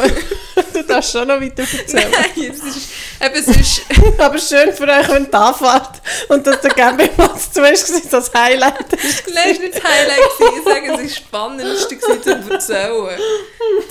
du 0.73 0.83
darfst 0.83 1.11
schon 1.11 1.27
noch 1.27 1.41
weiter 1.41 1.63
erzählen. 1.63 2.11
Nein, 2.11 2.51
es 2.51 2.63
ist, 2.63 2.89
eben, 3.19 3.35
es 3.35 3.47
ist, 3.47 3.81
aber 4.19 4.38
schön 4.38 4.71
für 4.71 4.88
euch, 4.88 5.09
wenn 5.09 5.25
die 5.25 5.33
Anfahrt 5.33 6.01
und 6.29 6.45
dass 6.45 6.61
der 6.61 6.71
Campingplatz 6.71 7.51
zuerst 7.51 7.91
war, 7.91 8.01
das 8.11 8.31
Highlight 8.33 8.93
ist. 8.93 9.23
Nein, 9.33 9.49
es 9.51 9.57
war 9.57 9.63
nicht 9.63 9.75
das 9.75 9.83
Highlight. 9.83 10.19
Ich 10.39 10.63
sage, 10.63 10.85
es 10.85 10.91
war 10.91 11.03
das 11.03 11.15
Spannendste 11.15 11.99
zum 11.99 12.51
Erzählen. 12.51 13.19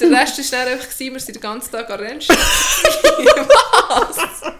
Der 0.00 0.10
Rest 0.10 0.52
war 0.52 0.64
dann 0.64 0.74
einfach, 0.74 0.88
wir 0.98 1.20
sind 1.20 1.34
den 1.34 1.40
ganzen 1.42 1.72
Tag 1.72 1.90
an 1.90 1.98
Rennstrecke. 1.98 2.38
Was? 3.88 4.16
Was? 4.16 4.54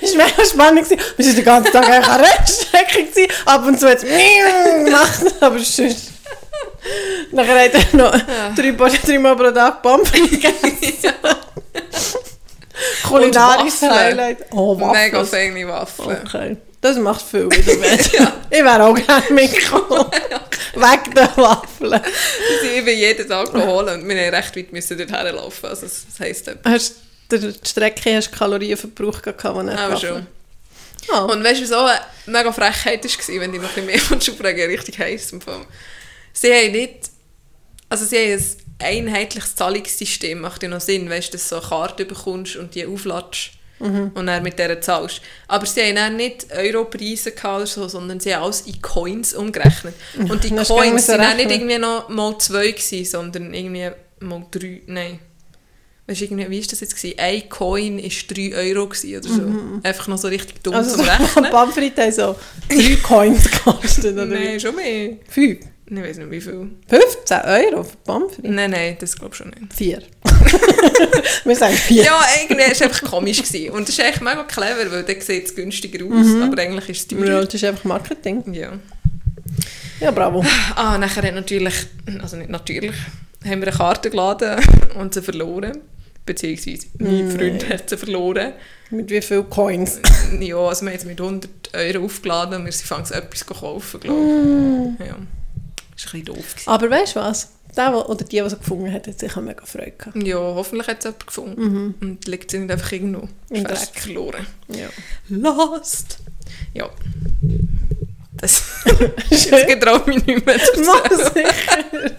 Es 0.00 0.16
war 0.16 0.26
mega 0.26 0.44
spannend. 0.44 0.88
gewesen. 0.88 1.02
Wir 1.16 1.26
waren 1.26 1.34
den 1.34 1.44
ganzen 1.44 1.72
Tag 1.72 2.88
gewesen. 2.92 3.32
Ab 3.44 3.66
und 3.66 3.78
zu 3.78 3.88
hat 3.88 4.02
es 4.02 4.84
gemacht, 4.84 5.34
aber 5.40 5.58
sonst... 5.58 6.10
Nachher 7.32 7.64
hat 7.64 7.74
er 7.74 7.96
noch 7.96 8.12
drei, 8.54 8.72
dreimal 8.72 9.36
pro 9.36 9.50
Tag 9.50 9.82
Pommes 9.82 10.12
gegessen. 10.12 11.14
Kulinarisches 13.08 13.82
Waffeln. 13.82 13.92
Highlight. 13.92 14.38
Oh, 14.52 14.78
Waffeln. 14.78 14.92
Mega 14.92 15.24
feine 15.24 15.68
Waffeln. 15.68 16.18
Okay. 16.26 16.56
Das 16.80 16.98
macht 16.98 17.22
viel 17.22 17.50
wieder 17.50 17.76
besser. 17.76 18.32
Ich 18.50 18.62
wäre 18.62 18.84
auch 18.84 18.94
gerne 18.94 19.30
mitgekommen. 19.30 20.06
Wegen 20.74 21.14
der 21.14 21.36
Waffeln. 21.36 22.00
Sind 22.60 22.72
eben 22.72 22.98
jeden 22.98 23.26
Tag 23.26 23.54
holen 23.54 24.02
und 24.02 24.08
wir 24.08 24.14
mussten 24.14 24.34
recht 24.34 24.56
weit 24.56 24.72
müssen 24.72 24.98
dort 24.98 25.12
herlaufen. 25.12 25.68
Also 25.70 25.86
das 25.86 26.04
heisst, 26.20 26.50
Hast 26.64 26.96
die 27.38 27.68
Strecke 27.68 28.16
hast 28.16 28.32
du 28.32 28.36
Kalorienverbrauch 28.36 29.22
gehabt, 29.22 29.44
wenn 29.44 29.68
er 29.68 29.78
aber 29.78 29.96
schon. 29.96 30.26
Oh. 31.12 31.32
Und 31.32 31.44
weißt 31.44 31.70
du, 31.70 31.78
auch 31.78 31.86
eine 31.86 32.00
mega 32.26 32.52
Frechheit 32.52 33.04
war, 33.04 33.40
wenn 33.40 33.54
ich 33.54 33.60
noch 33.60 33.76
ein 33.76 33.86
bisschen 33.86 34.30
mehr 34.30 34.34
aufregen 34.34 34.70
richtig 34.70 34.98
heiß 34.98 35.32
im 35.32 35.40
Fall. 35.40 35.66
Sie 36.32 36.52
haben 36.52 36.72
nicht, 36.72 37.10
also 37.88 38.04
sie 38.04 38.16
haben 38.16 38.42
ein 38.78 39.08
einheitliches 39.08 39.54
Zahlungssystem, 39.54 40.40
macht 40.40 40.62
ja 40.62 40.68
noch 40.68 40.80
Sinn, 40.80 41.08
weißt 41.10 41.28
du, 41.28 41.32
dass 41.32 41.48
du 41.48 41.56
so 41.56 41.60
eine 41.60 41.68
Karte 41.68 42.04
bekommst 42.04 42.56
und 42.56 42.74
die 42.74 42.86
aufladest 42.86 43.50
Mhm. 43.80 44.12
und 44.14 44.26
dann 44.26 44.42
mit 44.42 44.58
der 44.58 44.80
zahlst. 44.80 45.20
Aber 45.48 45.66
sie 45.66 45.82
haben 45.82 45.96
dann 45.96 46.16
nicht 46.16 46.46
Europreise 46.52 47.32
oder 47.32 47.66
so, 47.66 47.88
sondern 47.88 48.20
sie 48.20 48.34
haben 48.34 48.44
alles 48.44 48.62
in 48.62 48.80
Coins 48.80 49.34
umgerechnet. 49.34 49.94
Und 50.16 50.44
die 50.44 50.50
Coins 50.54 51.06
so 51.06 51.12
sind 51.12 51.22
dann 51.22 51.36
nicht 51.36 51.50
irgendwie 51.50 51.78
noch 51.78 52.08
mal 52.08 52.38
zwei 52.38 52.70
gewesen, 52.70 53.04
sondern 53.04 53.52
irgendwie 53.52 53.90
mal 54.20 54.46
drei, 54.50 54.82
nein. 54.86 55.18
Weißt 56.06 56.20
du, 56.20 56.24
irgendwie, 56.26 56.50
wie 56.50 56.60
war 56.60 56.66
das 56.68 56.80
jetzt? 56.80 56.96
Gewesen? 56.96 57.18
Ein 57.18 57.48
Coin 57.48 57.96
war 58.02 58.10
3 58.28 58.54
Euro 58.56 58.88
gewesen 58.88 59.16
oder 59.18 59.28
so. 59.28 59.78
Einfach 59.88 60.06
noch 60.08 60.18
so 60.18 60.28
richtig 60.28 60.62
dumm 60.62 60.74
Also 60.74 60.96
zum 60.96 61.06
Rechnen. 61.06 61.44
Pommes 61.50 61.76
haben 61.76 62.12
so 62.12 62.36
drei 62.68 62.96
Coins 63.02 63.50
gekostet, 63.50 64.12
oder 64.12 64.26
Nein, 64.26 64.60
schon 64.60 64.76
mehr. 64.76 65.16
Fünf? 65.28 65.60
Ich 65.86 65.96
weiß 65.96 66.16
nicht 66.18 66.30
wie 66.30 66.40
viel. 66.40 66.70
15 66.88 67.40
Euro 67.44 67.84
für 67.84 67.96
frites? 68.04 68.38
Nein, 68.42 68.70
nein, 68.70 68.96
das 68.98 69.16
glaube 69.16 69.32
ich 69.32 69.36
schon 69.38 69.48
nicht. 69.48 69.72
Vier. 69.74 70.02
Wir 71.44 71.56
sagen 71.56 71.74
vier. 71.74 72.04
Ja, 72.04 72.20
irgendwie 72.42 72.62
war 72.62 72.72
es 72.72 72.82
einfach 72.82 73.02
komisch. 73.02 73.42
Gewesen. 73.42 73.70
Und 73.70 73.88
das 73.88 73.98
ist 73.98 74.00
eigentlich 74.04 74.20
mega 74.22 74.44
clever, 74.44 74.90
weil 74.90 75.02
dann 75.02 75.20
sieht 75.20 75.46
es 75.46 75.54
günstiger 75.54 76.04
aus, 76.06 76.26
aber 76.42 76.60
eigentlich 76.62 76.88
ist 76.88 77.12
es 77.12 77.18
Ja, 77.18 77.24
teurer. 77.26 77.44
das 77.44 77.54
ist 77.54 77.64
einfach 77.64 77.84
Marketing. 77.84 78.42
Ja. 78.54 78.72
Ja, 80.04 80.10
bravo. 80.10 80.44
Ah, 80.76 80.98
nachher 80.98 81.22
hat 81.26 81.34
natürlich, 81.34 81.74
also 82.20 82.36
nicht 82.36 82.50
natürlich, 82.50 82.94
haben 83.44 83.60
wir 83.62 83.68
eine 83.68 83.76
Karte 83.76 84.10
geladen 84.10 84.56
und 84.98 85.14
sie 85.14 85.22
verloren. 85.22 85.78
beziehungsweise 86.26 86.86
mein 86.98 87.30
Freund 87.30 87.68
hat 87.68 87.88
sie 87.90 87.96
verloren. 87.96 88.52
Mit 88.90 89.10
wie 89.10 89.20
viel 89.22 89.42
Coins? 89.44 90.00
Ja, 90.40 90.56
also 90.56 90.84
wir 90.84 90.92
haben 90.92 91.00
sie 91.00 91.06
mit 91.06 91.20
100 91.20 91.50
Euro 91.74 92.04
aufgeladen 92.04 92.60
und 92.60 92.64
wir 92.66 92.72
sind 92.72 92.86
fangs 92.86 93.10
etwas 93.10 93.46
kaufen, 93.46 94.00
glaube 94.00 94.96
ich. 95.00 95.06
Ja. 95.06 95.16
Das 95.16 95.16
war 95.16 95.16
ein 95.16 95.24
bisschen 95.96 96.24
doof. 96.24 96.36
Gewesen. 96.54 96.68
Aber 96.70 96.90
weißt 96.90 97.16
du 97.16 97.20
was? 97.20 97.50
Der, 97.76 97.90
der- 97.90 98.08
oder 98.08 98.24
die, 98.24 98.40
die 98.42 98.48
sie 98.50 98.56
gefunden 98.56 98.92
hat, 98.92 99.06
hat 99.06 99.18
sicher 99.18 99.40
mega 99.40 99.64
Freude 99.66 99.92
gehabt. 99.92 100.22
Ja, 100.22 100.36
hoffentlich 100.38 100.86
hat 100.86 100.98
es 100.98 101.04
jemand 101.04 101.26
gefunden. 101.26 101.94
Und 102.00 102.26
liegt 102.28 102.50
sie 102.50 102.58
nicht 102.58 102.70
einfach 102.70 102.92
irgendwo. 102.92 103.28
Im 103.50 103.64
Dreck. 103.64 103.78
verloren. 103.94 104.46
Ja. 104.68 104.88
Lost! 105.28 106.18
Ja. 106.74 106.88
Das... 108.40 108.62
Jetzt 109.30 109.68
getraue 109.68 110.02
mich 110.06 110.24
nicht 110.26 110.44
mehr 110.46 110.58
zu 110.58 110.72
erzählen. 110.72 111.32
sicher. 111.34 112.14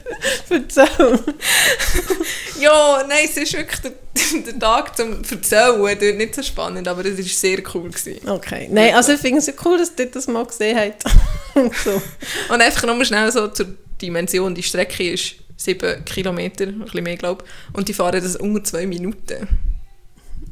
Erzähl. 0.49 1.19
Ja, 2.59 3.03
nein, 3.07 3.25
es 3.25 3.37
ist 3.37 3.53
wirklich 3.53 3.79
der, 3.81 3.91
der 4.45 4.59
Tag 4.59 4.95
zum 4.95 5.21
Erzählen 5.29 5.79
dort 5.79 6.17
nicht 6.17 6.35
so 6.35 6.43
spannend, 6.43 6.87
aber 6.87 7.05
es 7.05 7.17
war 7.17 7.23
sehr 7.23 7.59
cool. 7.73 7.89
Gewesen. 7.89 8.27
Okay. 8.27 8.67
Nein, 8.71 8.95
also 8.95 9.13
ich 9.13 9.19
finde 9.19 9.39
es 9.39 9.53
cool, 9.63 9.77
dass 9.77 9.91
ihr 9.97 10.05
das 10.07 10.27
mal 10.27 10.45
gesehen 10.45 10.77
habt. 10.77 11.03
Und 11.55 11.75
so. 11.75 12.01
Und 12.49 12.61
einfach 12.61 12.83
nochmal 12.83 13.05
schnell 13.05 13.31
so 13.31 13.47
zur 13.47 13.67
Dimension. 14.01 14.55
Die 14.55 14.63
Strecke 14.63 15.11
ist 15.11 15.35
7 15.57 16.03
Kilometer, 16.05 16.65
ein 16.65 16.79
bisschen 16.79 17.03
mehr, 17.03 17.17
glaube 17.17 17.43
ich. 17.45 17.77
Und 17.77 17.87
die 17.87 17.93
fahren 17.93 18.21
das 18.21 18.35
unter 18.35 18.63
2 18.63 18.87
Minuten. 18.87 19.47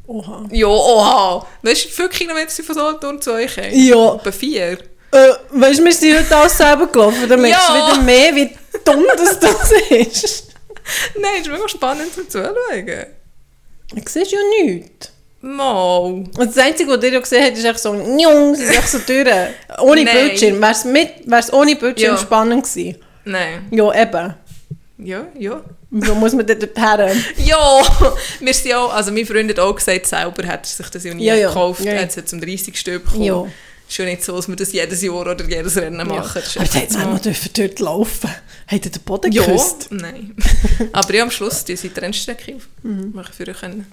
Oha. 0.06 0.46
Ja, 0.52 0.66
oha! 0.66 1.46
Weißt 1.62 1.84
du, 1.84 1.88
wie 1.88 1.92
viele 1.92 2.08
Kilometer 2.10 2.50
sind 2.50 2.66
von 2.66 2.74
Solothurn 2.74 3.22
zu 3.22 3.32
euch? 3.32 3.56
Ja. 3.56 4.16
Etwa 4.16 4.32
vier. 4.32 4.78
Äh, 5.14 5.32
weißt 5.60 5.78
du, 5.78 5.84
wir 5.84 5.92
sind 5.92 6.18
heute 6.18 6.36
alles 6.36 6.56
selber 6.58 6.86
gelaufen. 6.88 7.28
Dann 7.28 7.40
merkst 7.40 7.68
du 7.68 7.72
Ja. 7.74 7.92
wieder 7.92 8.02
mehr, 8.02 8.34
wie 8.34 8.50
dumm 8.84 9.04
das, 9.16 9.38
das 9.38 9.72
ist. 9.90 10.48
Nein, 11.20 11.30
es 11.40 11.46
ist 11.46 11.52
mega 11.52 11.68
spannend 11.68 12.12
zum 12.12 12.28
Zuschauen. 12.28 13.06
Du 13.94 14.02
siehst 14.08 14.32
ja 14.32 14.38
nichts. 14.62 15.10
Mal. 15.40 15.98
Und 15.98 16.36
das 16.38 16.56
Einzige, 16.58 16.90
was 16.90 17.04
ihr 17.04 17.12
ja 17.12 17.20
gesehen 17.20 17.44
habt, 17.44 17.56
ist 17.58 17.64
echt 17.64 17.78
so, 17.78 17.92
njung, 17.92 18.54
sie 18.54 18.64
sind 18.66 18.76
echt 18.78 18.88
so 18.88 18.98
durch. 19.06 19.28
Ohne 19.78 20.04
Nein. 20.04 20.14
Bildschirm. 20.28 20.60
Wäre 20.60 20.72
es 20.72 20.84
mit, 20.84 21.10
wär's 21.26 21.52
ohne 21.52 21.76
Bildschirm 21.76 22.14
Ja. 22.14 22.18
spannend 22.18 22.64
gewesen. 22.64 22.96
Nein. 23.24 23.68
Ja, 23.70 23.94
eben. 24.02 24.34
Ja, 24.98 25.26
ja. 25.38 25.60
Wieso 25.90 26.14
muss 26.14 26.32
man 26.32 26.46
dort 26.46 26.62
dorthin? 26.62 27.24
Ja, 27.44 27.82
wir 28.40 28.54
sind 28.54 28.66
ja, 28.70 28.84
also 28.86 29.12
mein 29.12 29.26
Freund 29.26 29.50
hat 29.50 29.58
auch 29.60 29.74
gesagt, 29.74 30.06
selber 30.06 30.46
hat 30.48 30.64
er 30.64 30.66
sich 30.66 30.88
das 30.88 31.04
ja 31.04 31.14
nie 31.14 31.24
Ja, 31.24 31.34
ja. 31.34 31.48
gekauft, 31.48 31.84
Ja, 31.84 31.92
hat 32.00 32.16
es 32.16 32.24
zum 32.26 32.40
30. 32.40 32.76
Stück 32.78 33.04
bekommen. 33.04 33.22
Ja. 33.24 33.46
Ist 33.94 33.98
ja 33.98 34.04
nicht 34.06 34.24
so, 34.24 34.34
dass 34.34 34.48
wir 34.48 34.56
das 34.56 34.72
jedes 34.72 35.02
Jahr 35.02 35.14
oder 35.20 35.48
jedes 35.48 35.76
Rennen 35.76 36.08
machen. 36.08 36.32
Das 36.42 36.48
ist 36.48 36.56
Aber 36.56 36.80
jetzt 36.80 36.94
so- 36.94 36.98
haben 36.98 37.12
wir 37.12 37.20
dürfen 37.20 37.50
dort 37.56 37.78
laufen. 37.78 38.28
Habt 38.66 38.86
ihr 38.86 38.90
den 38.90 39.02
Boden 39.02 39.30
Ja, 39.30 39.44
geküsst? 39.46 39.86
nein. 39.92 40.34
Aber 40.92 41.14
ja, 41.14 41.22
am 41.22 41.30
Schluss, 41.30 41.62
die 41.64 41.76
sind 41.76 41.96
die 41.96 42.00
Rennstrecke 42.00 42.56
auf. 42.56 42.62
Mhm. 42.82 43.12
Machen 43.14 43.32
für 43.32 43.46
euch 43.48 43.60
können. 43.60 43.86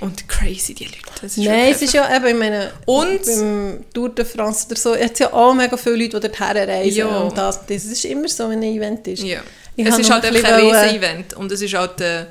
Und 0.00 0.26
crazy, 0.30 0.72
die 0.72 0.84
Leute. 0.84 1.26
Ist 1.26 1.36
Nein, 1.36 1.72
es 1.74 1.82
ist 1.82 1.92
ja 1.92 2.16
eben, 2.16 2.26
ich 2.28 2.36
meine, 2.36 2.72
Und- 2.86 3.22
beim 3.26 3.84
Tour 3.92 4.08
de 4.14 4.24
France 4.24 4.64
oder 4.66 4.76
so, 4.76 4.94
es 4.94 5.18
ja 5.18 5.30
auch 5.30 5.52
mega 5.52 5.76
viele 5.76 5.96
Leute, 5.96 6.20
die 6.20 6.28
dorthin 6.28 6.46
reisen. 6.70 6.96
Ja. 6.96 7.18
Und 7.20 7.36
das, 7.36 7.66
das 7.66 7.84
ist 7.84 8.06
immer 8.06 8.28
so, 8.28 8.48
wenn 8.48 8.60
ein 8.62 8.76
Event 8.78 9.06
ist. 9.08 9.22
Ja. 9.24 9.42
Ich 9.76 9.84
es 9.84 9.98
ist 9.98 10.08
noch 10.08 10.22
halt 10.22 10.24
ein 10.24 10.42
ein 10.42 10.60
Riesen-Event. 10.60 11.34
Und 11.34 11.52
es 11.52 11.60
ist 11.60 11.74
halt 11.74 12.00
äh, 12.00 12.24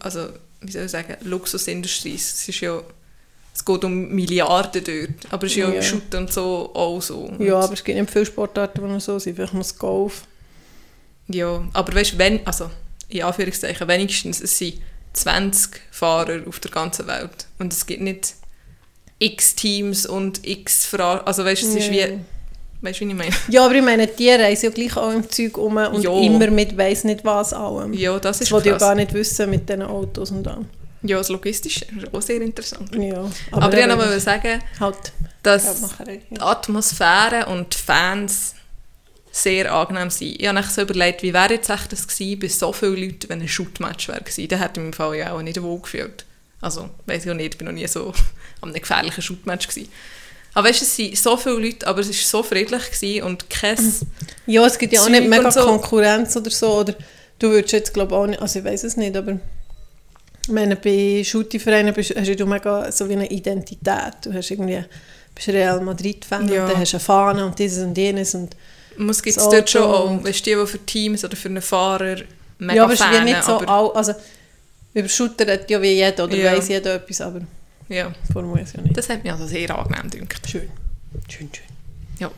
also, 0.00 0.28
wie 0.62 0.72
soll 0.72 0.84
ich 0.86 0.90
sagen, 0.90 1.16
Luxusindustrie. 1.20 2.14
Es 2.14 2.48
ist 2.48 2.60
ja, 2.62 2.80
es 3.54 3.64
geht 3.64 3.84
um 3.84 4.08
Milliarden 4.08 4.82
dort. 4.84 5.32
Aber 5.32 5.44
es 5.46 5.52
ist 5.52 5.56
ja, 5.58 5.68
Ja. 5.68 5.74
im 5.74 5.82
Shoot 5.82 6.14
und 6.14 6.32
so 6.32 6.70
auch 6.74 7.00
so. 7.02 7.18
Und 7.20 7.40
Ja, 7.40 7.60
aber 7.60 7.74
es 7.74 7.84
gibt 7.84 7.98
nicht 7.98 8.10
viele 8.10 8.26
Sportarten, 8.26 8.82
die 8.94 9.00
so 9.00 9.18
sind. 9.18 9.36
Vielleicht 9.36 9.54
muss 9.54 9.76
Golf. 9.78 10.22
Ja, 11.28 11.62
aber 11.72 11.94
weißt 11.94 12.14
du, 12.14 12.18
wenn, 12.18 12.46
also 12.46 12.70
in 13.08 13.22
Anführungszeichen, 13.22 13.86
wenigstens 13.88 14.40
es 14.40 14.56
sind 14.58 14.78
20 15.12 15.80
Fahrer 15.90 16.40
auf 16.48 16.58
der 16.60 16.70
ganzen 16.70 17.06
Welt. 17.06 17.46
Und 17.58 17.72
es 17.72 17.84
gibt 17.86 18.00
nicht 18.02 18.34
x 19.18 19.54
Teams 19.54 20.06
und 20.06 20.46
x 20.46 20.86
Fahrer. 20.86 21.26
Also 21.26 21.44
weißt 21.44 21.62
du, 21.62 21.66
es 21.68 21.74
ist 21.76 21.92
Ja. 21.92 22.08
wie, 22.08 22.18
weißt 22.80 23.00
du, 23.00 23.04
wie 23.06 23.10
ich 23.10 23.16
meine? 23.16 23.34
Ja, 23.48 23.64
aber 23.66 23.74
ich 23.74 23.82
meine, 23.82 24.06
die 24.08 24.30
reisen 24.30 24.64
ja 24.66 24.70
gleich 24.70 24.96
auch 24.96 25.12
im 25.12 25.28
Zeug 25.30 25.56
um 25.58 25.76
und 25.76 26.02
Ja. 26.02 26.10
immer 26.18 26.48
mit 26.50 26.76
weiss 26.76 27.04
nicht 27.04 27.24
was 27.24 27.52
allem. 27.52 27.92
Ja, 27.92 28.12
das 28.18 28.38
Das 28.38 28.40
ist 28.40 28.52
wollte 28.52 28.68
ich 28.68 28.72
ja 28.72 28.78
krass. 28.78 28.88
gar 28.88 28.94
nicht 28.94 29.12
wissen 29.14 29.50
mit 29.50 29.68
diesen 29.68 29.82
Autos 29.82 30.30
und 30.30 30.48
allem. 30.48 30.66
Ja, 31.02 31.18
das 31.18 31.28
Logistische 31.28 31.84
ist 31.84 32.14
auch 32.14 32.22
sehr 32.22 32.40
interessant. 32.40 32.94
Ja, 32.94 33.28
Aber, 33.50 33.76
ich 33.76 33.84
eben, 33.84 33.98
wollte 33.98 34.20
sagen, 34.20 34.62
halt 34.78 35.12
dass 35.42 35.82
die 36.06 36.20
Ja. 36.36 36.42
Atmosphäre 36.46 37.46
und 37.46 37.74
die 37.74 37.78
Fans 37.78 38.54
sehr 39.32 39.72
angenehm 39.72 40.10
sind. 40.10 40.40
Ich 40.40 40.46
habe 40.46 40.58
mir 40.60 40.64
so 40.64 40.82
überlegt, 40.82 41.22
wie 41.22 41.32
wäre 41.32 41.54
jetzt 41.54 41.70
echt 41.70 41.90
das 41.90 42.06
gewesen 42.06 42.38
bei 42.38 42.48
so 42.48 42.72
vielen 42.72 42.96
Leuten, 42.96 43.28
wenn 43.28 43.40
ein 43.40 43.48
Shootmatch 43.48 44.08
wäre 44.08 44.20
gewesen. 44.20 44.48
Dann 44.48 44.60
hätte 44.60 44.72
ich 44.80 44.86
mich 44.86 44.86
im 44.86 44.92
Fall 44.92 45.16
ja 45.16 45.32
auch 45.32 45.42
nicht 45.42 45.60
wohl 45.60 45.80
gefühlt. 45.80 46.24
Also, 46.60 46.90
weiß 47.06 47.24
ich 47.24 47.30
auch 47.30 47.34
nicht, 47.34 47.54
ich 47.54 47.58
bin 47.58 47.66
noch 47.66 47.74
nie 47.74 47.86
so 47.88 48.08
an 48.60 48.70
einem 48.70 48.80
gefährlichen 48.80 49.22
Shootmatch 49.22 49.68
gewesen. 49.68 49.88
Aber 50.54 50.68
weißt 50.68 50.82
du, 50.82 50.84
es 50.84 50.96
sind 50.96 51.16
so 51.16 51.36
viele 51.36 51.54
Leute, 51.58 51.86
aber 51.86 52.00
es 52.00 52.08
war 52.08 52.14
so 52.14 52.42
friedlich 52.42 52.90
gewesen 52.90 53.24
und 53.24 53.48
kein... 53.48 53.76
ja, 54.46 54.64
es 54.66 54.78
gibt 54.78 54.92
ja 54.92 55.00
auch 55.02 55.08
nicht 55.08 55.26
mega 55.26 55.50
so. 55.50 55.64
Konkurrenz 55.64 56.36
oder 56.36 56.50
so. 56.50 56.80
Oder 56.80 56.94
du 57.38 57.50
würdest 57.50 57.72
jetzt, 57.72 57.94
glaube 57.94 58.12
ich, 58.14 58.18
auch 58.18 58.26
nicht, 58.26 58.42
also 58.42 58.58
ich 58.58 58.64
weiß 58.64 58.84
es 58.84 58.98
nicht, 58.98 59.16
aber 59.16 59.40
ich 60.46 60.52
meine, 60.52 60.76
bei 60.76 61.22
Shooty-Vereinen 61.24 61.94
bist- 61.94 62.14
hast 62.16 62.28
du 62.40 62.46
mega 62.46 62.90
so 62.90 63.08
wie 63.08 63.12
eine 63.14 63.30
Identität. 63.30 64.14
Du 64.22 64.32
hast 64.32 64.50
irgendwie, 64.50 64.84
bist 65.34 65.48
Real 65.48 65.80
Madrid-Fan 65.80 66.48
Ja. 66.48 66.64
und 66.64 66.72
dann 66.72 66.80
hast 66.80 66.92
du 66.92 66.96
eine 66.96 67.04
Fahne 67.04 67.46
und 67.46 67.58
dieses 67.58 67.84
und 67.84 67.96
jenes 67.96 68.34
und 68.34 68.56
Es 69.08 69.22
gibt 69.22 69.36
es 69.36 69.44
dort 69.48 69.70
schon 69.70 69.82
auch, 69.82 70.24
weißt 70.24 70.46
du, 70.46 70.50
die, 70.50 70.56
die 70.60 70.66
für 70.66 70.78
Teams 70.84 71.24
oder 71.24 71.36
für 71.36 71.48
einen 71.48 71.62
Fahrer 71.62 72.16
mega 72.58 72.74
ja, 72.74 72.84
aber 72.84 72.92
es 72.92 73.00
ist 73.00 73.10
wie 73.12 73.24
nicht 73.24 73.42
so 73.44 73.58
all, 73.58 73.90
also 73.92 74.12
über 74.94 75.08
Shooter 75.08 75.50
hat 75.52 75.70
ja 75.70 75.80
wie 75.80 75.92
jeder 75.92 76.24
oder 76.24 76.36
Ja. 76.36 76.52
weiss 76.52 76.68
jeder 76.68 76.96
etwas, 76.96 77.20
aber 77.20 77.40
ja, 77.88 78.12
vor 78.32 78.42
mir 78.42 78.60
ja 78.62 78.80
nicht. 78.82 78.96
das 78.96 79.08
hat 79.08 79.22
mich 79.22 79.32
also 79.32 79.46
sehr 79.46 79.70
angenehm 79.76 80.10
gedacht. 80.28 80.48
Schön. 80.48 80.68
Schön, 81.28 81.48
schön. 81.52 81.64
Ja. 82.18 82.30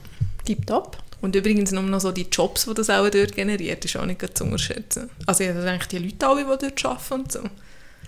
Tipptopp. 0.44 0.98
Und 1.20 1.34
übrigens 1.36 1.72
nur 1.72 1.82
noch 1.82 2.00
so 2.00 2.12
die 2.12 2.26
Jobs, 2.30 2.66
die 2.66 2.74
das 2.74 2.90
auch 2.90 3.08
dort 3.08 3.34
generiert, 3.34 3.82
ist 3.84 3.96
auch 3.96 4.04
nicht 4.04 4.20
zu 4.36 4.44
unterschätzen. 4.44 5.08
Also 5.26 5.42
ich 5.44 5.54
die 5.86 5.98
Leute 5.98 6.26
alle, 6.28 6.42
die 6.44 6.66
dort 6.66 6.84
arbeiten 6.84 7.14
und 7.14 7.32
so. 7.32 7.40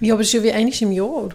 Ja, 0.00 0.14
aber 0.14 0.22
es 0.22 0.28
ist 0.28 0.34
ja 0.34 0.42
wie 0.42 0.52
eines 0.52 0.80
im 0.82 0.92
Jahr. 0.92 1.28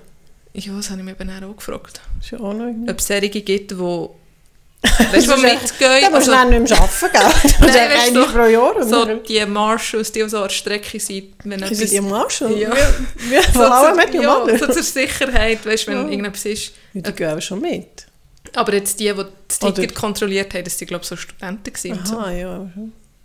Ja, 0.54 0.74
das 0.76 0.90
habe 0.90 1.00
ich 1.00 1.06
mir 1.06 1.12
eben 1.20 1.44
auch 1.44 1.56
gefragt. 1.56 2.02
Das 2.18 2.26
ist 2.26 2.32
ja 2.32 2.40
auch 2.40 2.54
noch 2.54 2.66
irgendwie. 2.66 2.92
Ob 2.92 3.00
es 3.00 3.08
solche 3.08 3.30
gibt, 3.30 3.72
die 3.72 3.78
weißt, 3.78 5.28
du, 5.30 5.36
die 5.36 5.42
mitgehen. 5.42 6.02
Da 6.02 6.10
musst 6.10 6.28
du 6.28 6.32
Also, 6.32 6.32
dann 6.32 6.50
nicht 6.50 6.70
mehr 6.70 6.82
arbeiten, 6.82 7.12
gell? 7.12 7.52
Du 7.60 7.66
Nein, 7.68 7.90
weißt 7.92 8.16
du, 8.16 8.26
pro 8.28 8.46
Jahr. 8.46 8.84
So 8.84 9.06
dann 9.06 9.24
die 9.24 9.46
Marshals, 9.46 10.12
die 10.12 10.28
so 10.28 10.38
an 10.38 10.44
der 10.44 10.50
Strecke 10.50 11.00
sind. 11.00 11.34
Wenn 11.44 11.62
es 11.64 11.90
die 11.90 12.02
Marshall. 12.02 12.58
Ja. 12.58 12.72
So, 12.76 13.52
von 13.54 13.62
allem 13.64 13.98
mit 13.98 14.14
dem 14.14 14.22
ja, 14.24 14.46
so 14.58 14.68
zur 14.68 14.84
Sicherheit, 14.84 15.66
weißt, 15.66 15.88
wenn 15.88 15.94
Ja. 15.98 16.04
irgendetwas 16.04 16.46
ist. 16.46 16.74
Ja, 16.94 17.02
die 17.02 17.14
gehen 17.14 17.30
aber 17.30 17.42
schon 17.42 17.62
mit. 17.62 18.08
Aber 18.56 18.74
jetzt 18.74 19.00
die, 19.00 19.14
die 19.14 19.24
das 19.48 19.60
Ticket 19.60 19.96
kontrolliert 19.96 20.54
haben, 20.54 20.64
das 20.66 20.78
sind 20.78 20.88
glaube 20.88 21.04
ich 21.04 21.10
so 21.10 21.16
Studenten 21.16 21.72
gewesen. 21.72 21.98
und 21.98 22.08
So. 22.08 22.18
Aha, 22.18 22.32
ja. 22.32 22.70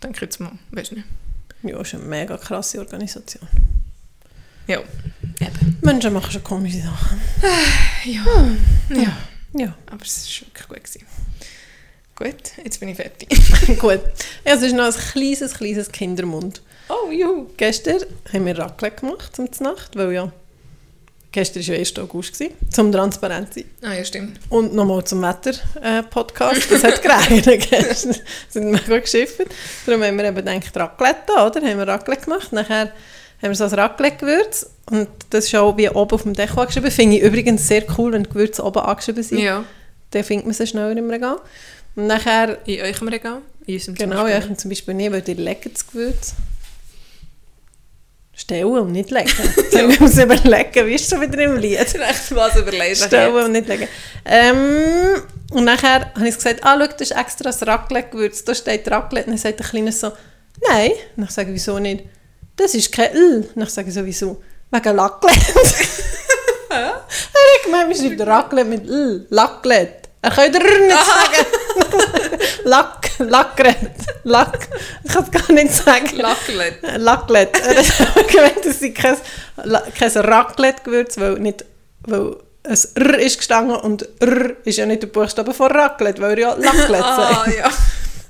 Denke 0.02 0.16
ich 0.16 0.20
jetzt 0.20 0.38
mal, 0.40 0.52
weiß 0.70 0.92
nicht. 0.92 1.06
Ja, 1.62 1.80
ist 1.80 1.94
eine 1.94 2.04
mega 2.04 2.36
krasse 2.36 2.78
Organisation. 2.78 3.48
Ja, 4.66 4.80
eben. 5.40 5.78
Menschen 5.82 6.12
machen 6.12 6.30
schon 6.32 6.42
komische 6.44 6.82
Sachen. 6.82 7.20
Ja, 8.04 8.24
Hm. 8.24 8.58
ja. 9.02 9.16
Ja, 9.58 9.74
aber 9.90 10.04
es 10.04 10.40
war 10.40 10.48
wirklich 10.48 10.68
gut. 10.68 10.84
Gewesen. 10.84 11.06
Gut, 12.16 12.64
jetzt 12.64 12.80
bin 12.80 12.88
ich 12.90 12.96
fertig. 12.96 13.28
gut. 13.78 14.00
Ja, 14.44 14.54
es 14.54 14.62
ist 14.62 14.74
noch 14.74 14.84
ein 14.84 14.92
kleines, 15.12 15.54
kleines 15.54 15.90
Kindermund. 15.90 16.62
Oh, 16.88 17.10
juhu. 17.10 17.46
Gestern 17.56 18.00
haben 18.32 18.46
wir 18.46 18.58
Raclette 18.58 19.00
gemacht 19.00 19.34
zum 19.36 19.48
Nacht, 19.60 19.96
weil 19.96 20.12
ja 20.12 20.32
gestern 21.32 21.66
war 21.66 21.74
ja 21.74 21.80
1. 21.80 21.98
August, 21.98 22.32
gewesen, 22.32 22.54
zum 22.70 22.90
transparent 22.90 23.52
sein. 23.52 23.64
Ah 23.82 23.92
ja, 23.92 24.04
stimmt. 24.04 24.40
Und 24.48 24.74
nochmal 24.74 25.04
zum 25.04 25.20
Wetter-Podcast. 25.20 26.70
Das 26.70 26.82
hat 26.82 27.02
geregnet 27.30 27.68
gestern. 27.68 28.12
Wir 28.14 28.22
sind 28.48 28.70
mega 28.70 28.98
geschifft. 28.98 29.42
Darum 29.84 30.02
haben 30.02 30.16
wir 30.16 30.24
eben 30.24 30.36
gedacht, 30.36 30.74
Raclette, 30.76 31.32
oder? 31.32 31.60
Haben 31.60 31.78
wir 31.78 31.88
Raclette 31.88 32.24
gemacht. 32.24 32.52
Nachher 32.52 32.90
haben 33.42 33.50
wir 33.50 33.54
so 33.54 33.64
ein 33.64 33.74
Raclette-Gewürz. 33.74 34.70
Und 34.90 35.08
das 35.30 35.46
ist 35.46 35.54
auch 35.54 35.76
wie 35.76 35.88
oben 35.88 36.12
auf 36.12 36.22
dem 36.22 36.34
Deckel 36.34 36.58
angeschrieben. 36.60 36.90
Finde 36.90 37.16
ich 37.16 37.22
übrigens 37.22 37.66
sehr 37.66 37.84
cool, 37.98 38.12
wenn 38.12 38.22
die 38.22 38.30
Gewürze 38.30 38.64
oben 38.64 38.80
angeschrieben 38.80 39.22
sind. 39.22 39.38
Ja, 39.38 39.64
Dann 40.10 40.24
findet 40.24 40.46
man 40.46 40.54
sie 40.54 40.66
schneller 40.66 40.96
im 40.96 41.10
Regal. 41.10 41.38
Und 41.96 42.06
nachher, 42.06 42.58
in 42.66 42.80
eurem 42.80 43.08
Regal? 43.08 43.42
In 43.66 43.74
unserem 43.74 43.96
zum 43.96 44.10
genau, 44.10 44.26
ja, 44.26 44.34
Beispiel. 44.36 44.52
ich 44.52 44.58
zum 44.58 44.68
Beispiel 44.70 44.94
nicht, 44.94 45.12
weil 45.12 45.22
die 45.22 45.34
legen 45.34 45.70
das 45.72 45.86
Gewürz. 45.86 46.34
Stellen 48.34 48.66
und 48.66 48.92
nicht 48.92 49.10
legen. 49.10 49.30
ja. 49.72 49.88
Ich 49.88 49.98
muss 49.98 50.18
überlegen, 50.18 50.86
wie 50.86 50.94
ist 50.94 51.08
schon 51.08 51.22
wieder 51.22 51.42
im 51.42 51.56
Lied? 51.56 51.78
Echt 51.80 52.34
was 52.34 52.54
überlesen. 52.56 53.06
Stellen 53.06 53.34
und 53.34 53.52
nicht 53.52 53.66
legen. 53.66 53.88
Ähm, 54.26 55.22
und 55.52 55.64
nachher 55.64 56.12
habe 56.14 56.28
ich 56.28 56.34
gesagt, 56.34 56.60
ah, 56.62 56.76
schau, 56.78 56.86
das 56.86 57.10
ist 57.10 57.16
extra 57.16 57.44
das 57.44 57.66
Raclette-Gewürz. 57.66 58.44
Da 58.44 58.54
steht 58.54 58.90
Raclette. 58.90 59.26
Und 59.26 59.32
dann 59.32 59.38
sagt 59.38 59.58
der 59.58 59.66
Kleine 59.66 59.90
so, 59.90 60.12
nein. 60.68 60.90
Und 61.16 61.24
ich 61.24 61.30
sage, 61.30 61.52
wieso 61.52 61.78
nicht? 61.78 62.04
Das 62.56 62.74
ist 62.74 62.90
kein 62.92 63.12
L. 63.14 63.48
Und 63.54 63.62
ich 63.62 63.70
sage, 63.70 63.90
sowieso, 63.92 64.42
wegen 64.70 64.98
Raclette. 64.98 65.36
er 66.70 66.86
hat 66.94 67.62
gemeint, 67.64 67.88
wir 67.88 67.96
schreiben 67.96 68.22
Raclette 68.28 68.68
mit 68.68 68.88
L. 68.88 69.26
Raclette. 69.30 70.08
Er 70.22 70.30
kann 70.30 70.52
dir 70.52 70.58
nicht 70.60 70.96
sagen. 70.96 71.46
Lack, 72.64 73.10
Lackret, 73.18 73.76
Lack, 74.24 74.68
ich 75.04 75.12
kann 75.12 75.22
es 75.24 75.30
gar 75.30 75.52
nicht 75.54 75.72
sagen. 75.72 76.16
Lacklet. 76.16 76.78
Lacklet. 76.96 77.60
Er 77.60 77.76
hat 77.76 78.28
gemeint, 78.32 78.66
es 78.66 78.80
sei 78.80 78.90
kein, 78.90 79.16
kein 79.96 80.10
Raclette-Gewürz, 80.10 81.16
weil, 81.18 81.34
nicht, 81.34 81.64
weil 82.06 82.36
es 82.64 82.86
R 82.96 83.18
ist 83.20 83.38
gestanden 83.38 83.76
und 83.76 84.08
R 84.20 84.56
ist 84.64 84.78
ja 84.78 84.86
nicht 84.86 85.02
der 85.02 85.06
Buchstabe 85.08 85.54
von 85.54 85.70
Raclette, 85.70 86.20
weil 86.20 86.32
er 86.32 86.38
ja 86.38 86.54
Lacklet 86.54 87.02
Ah, 87.04 87.34
sagt. 87.44 87.56
ja. 87.56 87.70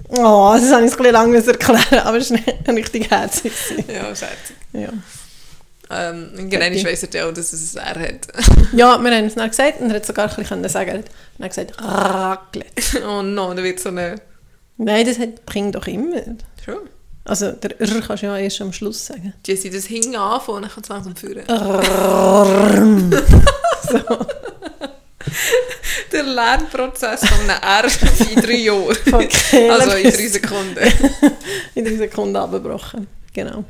Oh, 0.08 0.54
das 0.54 0.72
habe 0.72 0.84
ich 0.84 0.92
ein 0.92 0.96
bisschen 0.96 1.12
lang 1.12 1.34
erklären, 1.34 2.00
aber 2.04 2.18
es 2.18 2.30
war 2.30 2.38
nicht 2.38 2.68
richtig 2.68 3.10
herzig. 3.10 3.52
Ja, 3.88 4.14
scherzig. 4.14 4.56
Ja. 4.72 4.90
Ähm, 5.88 6.50
genau, 6.50 6.66
ich 6.66 6.84
weiss 6.84 7.06
ja 7.12 7.28
auch, 7.28 7.32
dass 7.32 7.52
es 7.52 7.76
ein 7.76 7.96
R 7.96 8.08
hat. 8.08 8.28
ja, 8.72 8.98
wir 8.98 9.16
haben 9.16 9.26
es 9.26 9.34
dann 9.34 9.48
gesagt 9.48 9.80
und 9.80 9.90
er 9.90 9.96
hat 9.96 10.06
sogar 10.06 10.28
ein 10.28 10.36
bisschen 10.36 10.68
sagen, 10.68 11.04
er 11.38 11.44
hat 11.44 11.50
gesagt 11.50 11.80
Raclette. 11.80 13.06
oh 13.08 13.22
no, 13.22 13.54
da 13.54 13.62
wird 13.62 13.78
so 13.80 13.90
eine... 13.90 14.16
Nein, 14.78 15.06
das 15.06 15.18
hat, 15.18 15.46
bringt 15.46 15.74
doch 15.74 15.86
immer. 15.86 16.22
Schon. 16.64 16.88
Also 17.24 17.52
der 17.52 17.80
R 17.80 18.00
kannst 18.00 18.22
du 18.22 18.26
ja 18.26 18.36
erst 18.36 18.60
am 18.60 18.72
Schluss 18.72 19.06
sagen. 19.06 19.32
Jessie, 19.44 19.70
das 19.70 19.86
hing 19.86 20.14
anfangen 20.14 20.56
und 20.56 20.62
dann 20.62 20.70
kommt 20.70 20.86
es 20.86 20.90
langsam 20.90 21.16
führen. 21.16 21.44
Der 26.12 26.22
Lernprozess 26.22 27.26
von 27.26 27.38
einem 27.50 27.60
R 27.62 27.84
in 28.34 28.40
drei 28.40 28.52
Jahren. 28.52 28.96
Okay, 29.12 29.70
Also 29.70 29.90
in 29.92 30.10
drei 30.10 30.28
Sekunden. 30.28 30.78
in 31.74 31.84
drei 31.84 31.96
Sekunden 31.96 32.36
abgebrochen. 32.36 33.06
Genau. 33.32 33.64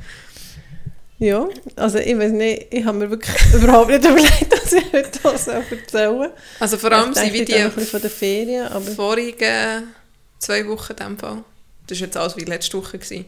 Ja, 1.19 1.47
also 1.75 1.97
ich 1.97 2.17
weiß 2.17 2.31
nicht, 2.31 2.67
ich 2.69 2.85
habe 2.85 2.99
mir 2.99 3.09
wirklich 3.09 3.35
überhaupt 3.53 3.89
nicht 3.89 4.05
überlegt, 4.05 4.51
dass 4.53 4.71
ich 4.71 4.93
heute 4.93 5.19
was 5.23 5.47
erzählen 5.47 6.29
Also 6.59 6.77
vor 6.77 6.91
allem 6.91 7.13
sind 7.13 7.33
wie 7.33 7.43
die 7.43 7.69
von 7.69 8.01
der 8.01 8.09
Ferien, 8.11 8.67
aber... 8.67 8.85
vorigen 8.85 9.95
zwei 10.37 10.67
Wochen 10.67 10.91
in 10.91 10.95
dem 10.97 11.17
Fall. 11.17 11.43
Das 11.87 11.99
war 11.99 12.05
jetzt 12.05 12.17
alles 12.17 12.37
wie 12.37 12.43
letzte 12.43 12.77
Woche. 12.77 12.99
Gewesen. 12.99 13.25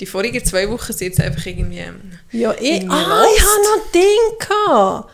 Die 0.00 0.06
vorigen 0.06 0.44
zwei 0.44 0.68
Wochen 0.68 0.92
sind 0.92 1.08
jetzt 1.08 1.20
einfach 1.20 1.46
irgendwie... 1.46 1.78
ähm, 1.78 2.18
Ja, 2.32 2.52
ich, 2.58 2.72
Irgendwie 2.72 2.96
ah, 2.96 3.22
lost. 3.22 3.30
ich 3.36 3.42
habe 3.42 3.62
noch 3.62 3.84
ein 3.84 3.92
Ding 3.94 4.38
gehabt. 4.40 5.10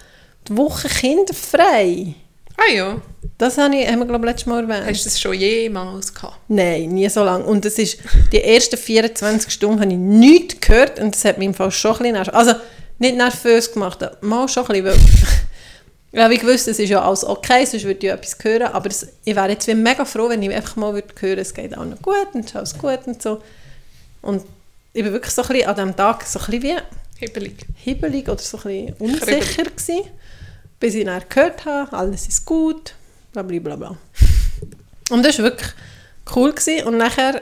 Die 0.48 0.56
Woche 0.56 0.88
kinderfrei. 0.88 2.14
Ah 2.62 2.72
ja, 2.72 3.00
Das 3.38 3.58
habe 3.58 3.74
ich, 3.76 3.86
haben 3.88 3.98
wir, 4.00 4.06
glaube 4.06 4.24
ich, 4.26 4.30
letztes 4.30 4.46
Mal 4.46 4.62
erwähnt. 4.62 4.86
hast 4.86 5.04
du 5.04 5.08
das 5.08 5.20
schon 5.20 5.34
jemals 5.34 6.14
gehabt? 6.14 6.36
Nein, 6.48 6.90
nie 6.90 7.08
so 7.08 7.24
lange. 7.24 7.44
Und 7.44 7.64
das 7.64 7.78
ist, 7.78 7.98
die 8.30 8.42
ersten 8.42 8.76
24 8.76 9.52
Stunden 9.52 9.80
habe 9.80 9.90
ich 9.90 9.98
nichts 9.98 10.60
gehört 10.60 11.00
und 11.00 11.14
das 11.14 11.24
hat 11.24 11.38
mich 11.38 11.46
im 11.46 11.54
Fall 11.54 11.70
schon 11.70 11.92
ein 11.92 11.98
bisschen 11.98 12.12
nervös, 12.14 12.34
also 12.34 12.54
nicht 12.98 13.16
nervös 13.16 13.72
gemacht, 13.72 13.98
mal 14.20 14.48
schon 14.48 14.66
ein 14.66 14.82
bisschen, 14.82 15.02
weil 16.12 16.20
ja, 16.20 16.30
wie 16.30 16.38
gewusst, 16.38 16.68
es 16.68 16.78
ist 16.78 16.90
ja 16.90 17.02
alles 17.02 17.24
okay, 17.24 17.64
sonst 17.64 17.84
würde 17.84 17.98
ich 17.98 18.04
ja 18.04 18.14
etwas 18.14 18.36
hören, 18.42 18.64
aber 18.64 18.90
es, 18.90 19.08
ich 19.24 19.34
wäre 19.34 19.48
jetzt 19.48 19.66
mega 19.66 20.04
froh, 20.04 20.28
wenn 20.28 20.42
ich 20.42 20.54
einfach 20.54 20.76
mal 20.76 20.92
würde 20.92 21.08
hören, 21.18 21.38
es 21.38 21.54
geht 21.54 21.76
auch 21.76 21.86
noch 21.86 22.00
gut 22.02 22.28
und 22.34 22.40
es 22.40 22.50
ist 22.50 22.56
alles 22.56 22.78
gut 22.78 23.00
und 23.06 23.22
so. 23.22 23.40
Und 24.20 24.44
ich 24.92 25.02
bin 25.02 25.12
wirklich 25.12 25.32
so 25.32 25.42
ein 25.42 25.48
bisschen 25.48 25.68
an 25.68 25.74
diesem 25.74 25.96
Tag 25.96 26.24
so 26.26 26.38
ein 26.38 26.44
bisschen 26.46 26.62
wie 26.62 26.76
Hibbelig. 27.18 27.54
hibbelig 27.76 28.28
oder 28.28 28.38
so 28.38 28.58
ein 28.58 28.62
bisschen 28.62 28.94
unsicher 28.98 29.64
gewesen, 29.64 30.02
bis 30.82 30.94
ich 30.96 31.04
dann 31.04 31.22
gehört 31.28 31.64
habe, 31.64 31.96
alles 31.96 32.26
ist 32.26 32.44
gut, 32.44 32.94
bla 33.32 33.42
bla 33.42 33.60
bla 33.60 33.76
bla. 33.76 33.96
Und 35.10 35.24
das 35.24 35.38
war 35.38 35.44
wirklich 35.44 35.70
cool 36.34 36.52
gewesen. 36.52 36.86
und 36.88 36.96
nachher, 36.98 37.40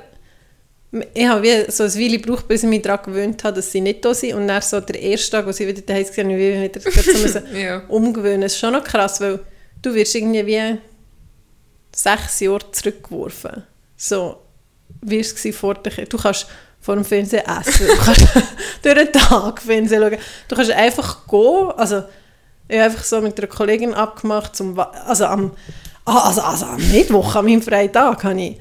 ich 1.15 1.27
habe 1.27 1.43
wie 1.43 1.71
so 1.71 1.85
ein 1.85 1.95
Weile 1.95 2.19
gebraucht, 2.19 2.47
bis 2.49 2.65
ich 2.65 2.69
mich 2.69 2.83
daran 2.83 3.03
gewöhnt 3.07 3.43
habe, 3.43 3.57
dass 3.57 3.73
sie 3.73 3.81
nicht 3.81 4.05
da 4.05 4.13
sind 4.13 4.35
und 4.35 4.47
dann 4.47 4.61
so 4.61 4.79
der 4.81 5.01
erste 5.01 5.31
Tag, 5.31 5.47
wo 5.47 5.53
sie 5.53 5.67
wieder 5.67 5.81
da 5.81 5.95
waren, 5.95 6.05
habe 6.05 6.33
ich 6.33 6.39
wie 6.39 6.63
wieder 6.63 7.29
so 7.29 7.39
Ja. 7.57 7.79
umgewöhnen. 7.89 8.43
Das 8.43 8.53
ist 8.53 8.59
schon 8.59 8.75
noch 8.75 8.85
krass, 8.85 9.21
weil 9.23 9.41
du 9.81 9.95
wirst 9.95 10.15
irgendwie 10.15 10.45
wie 10.47 10.79
sechs 11.97 12.41
Jahre 12.41 12.71
zurückgeworfen. 12.73 13.63
So, 13.97 14.37
wie 15.01 15.17
war 15.25 15.35
es 15.45 15.57
vor 15.57 15.75
der 15.77 16.07
Du 16.07 16.19
kannst 16.19 16.47
vor 16.81 16.95
dem 16.95 17.05
Fernsehen 17.05 17.43
essen, 17.47 17.87
du 17.87 17.97
kannst 17.97 18.27
durch 18.83 18.95
den 18.95 19.13
Tag 19.13 19.63
Fernsehen 19.63 20.03
schauen. 20.03 20.19
Du 20.49 20.57
kannst 20.57 20.71
einfach 20.73 21.27
gehen, 21.27 21.71
also 21.77 22.03
ich 22.71 22.77
habe 22.77 22.85
einfach 22.85 23.05
so 23.05 23.21
mit 23.21 23.39
einer 23.39 23.49
Kollegin 23.49 23.95
abgemacht, 23.95 24.55
zum, 24.55 24.79
also 24.79 25.27
am, 25.27 25.53
ah, 26.05 26.29
also, 26.29 26.41
also 26.41 26.67
am 26.67 26.91
Mittwoch, 26.91 27.35
an 27.35 27.45
meinem 27.45 27.63
freien 27.63 27.93
Tag, 27.93 28.23
habe 28.25 28.41
ich 28.41 28.59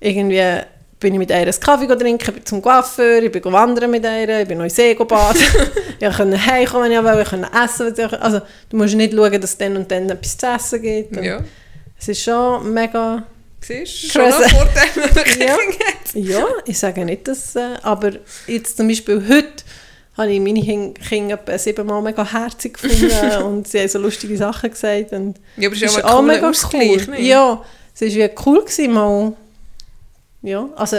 irgendwie 0.00 0.62
bin 1.02 1.14
ich 1.14 1.18
mit 1.18 1.30
ihr 1.30 1.36
einen 1.36 1.60
Kaffee 1.60 1.86
trinken, 1.86 2.32
bin 2.32 2.46
zum 2.46 2.62
Coiffeur, 2.62 3.22
ich 3.22 3.32
bin 3.32 3.44
wandern 3.44 3.90
mit 3.90 4.04
ihr, 4.04 4.40
ich 4.40 4.48
bin 4.48 4.58
noch 4.58 4.64
in 4.64 4.70
See 4.70 4.94
baden. 4.94 5.42
ich 5.98 6.16
konnte 6.16 6.46
heimkommen, 6.46 6.90
wenn 6.90 6.98
ich 6.98 7.04
wollte, 7.04 7.22
ich 7.22 7.28
konnte 7.28 7.48
essen. 7.52 7.90
was 7.90 7.98
ich. 7.98 8.22
Also 8.22 8.40
du 8.70 8.76
musst 8.76 8.94
nicht 8.94 9.12
schauen, 9.12 9.40
dass 9.40 9.50
es 9.50 9.58
dann 9.58 9.76
und 9.76 9.90
dann 9.90 10.08
etwas 10.08 10.38
zu 10.38 10.46
essen 10.46 10.80
gibt. 10.80 11.16
Ja. 11.16 11.40
Es 11.98 12.08
ist 12.08 12.22
schon 12.22 12.72
mega... 12.72 13.24
Siehst 13.60 14.04
du? 14.04 14.08
Schon 14.08 14.30
noch 14.30 14.40
wenn 14.40 15.02
man 15.02 15.58
Ja. 16.14 16.38
Ja, 16.38 16.46
ich 16.66 16.78
sage 16.78 17.04
nicht, 17.04 17.26
dass... 17.26 17.56
Äh, 17.56 17.74
aber 17.82 18.12
jetzt 18.46 18.76
zum 18.76 18.86
Beispiel 18.86 19.24
heute 19.28 19.64
habe 20.16 20.30
ich 20.32 20.40
meine 20.40 20.60
Kin- 20.60 20.94
Kinder 20.94 21.34
etwa 21.34 21.56
siebenmal 21.58 22.02
mega 22.02 22.24
herzig 22.24 22.74
gefunden 22.80 23.42
und 23.44 23.68
sie 23.68 23.80
haben 23.80 23.88
so 23.88 23.98
lustige 23.98 24.36
Sachen 24.36 24.70
gesagt. 24.70 25.12
Und 25.12 25.38
Ja, 25.56 25.68
aber 25.68 25.76
es 25.76 25.82
ist 25.82 25.96
ja 25.96 26.04
auch 26.04 26.18
ein 26.20 26.26
cooler 26.28 26.48
Ausgleich, 26.50 27.08
cool. 27.08 27.14
ne? 27.14 27.20
Ja, 27.22 27.64
es 27.94 28.00
war 28.00 28.08
wie 28.08 28.30
cool 28.46 28.60
gewesen, 28.60 28.92
mal... 28.92 29.32
Ja, 30.42 30.68
also... 30.76 30.96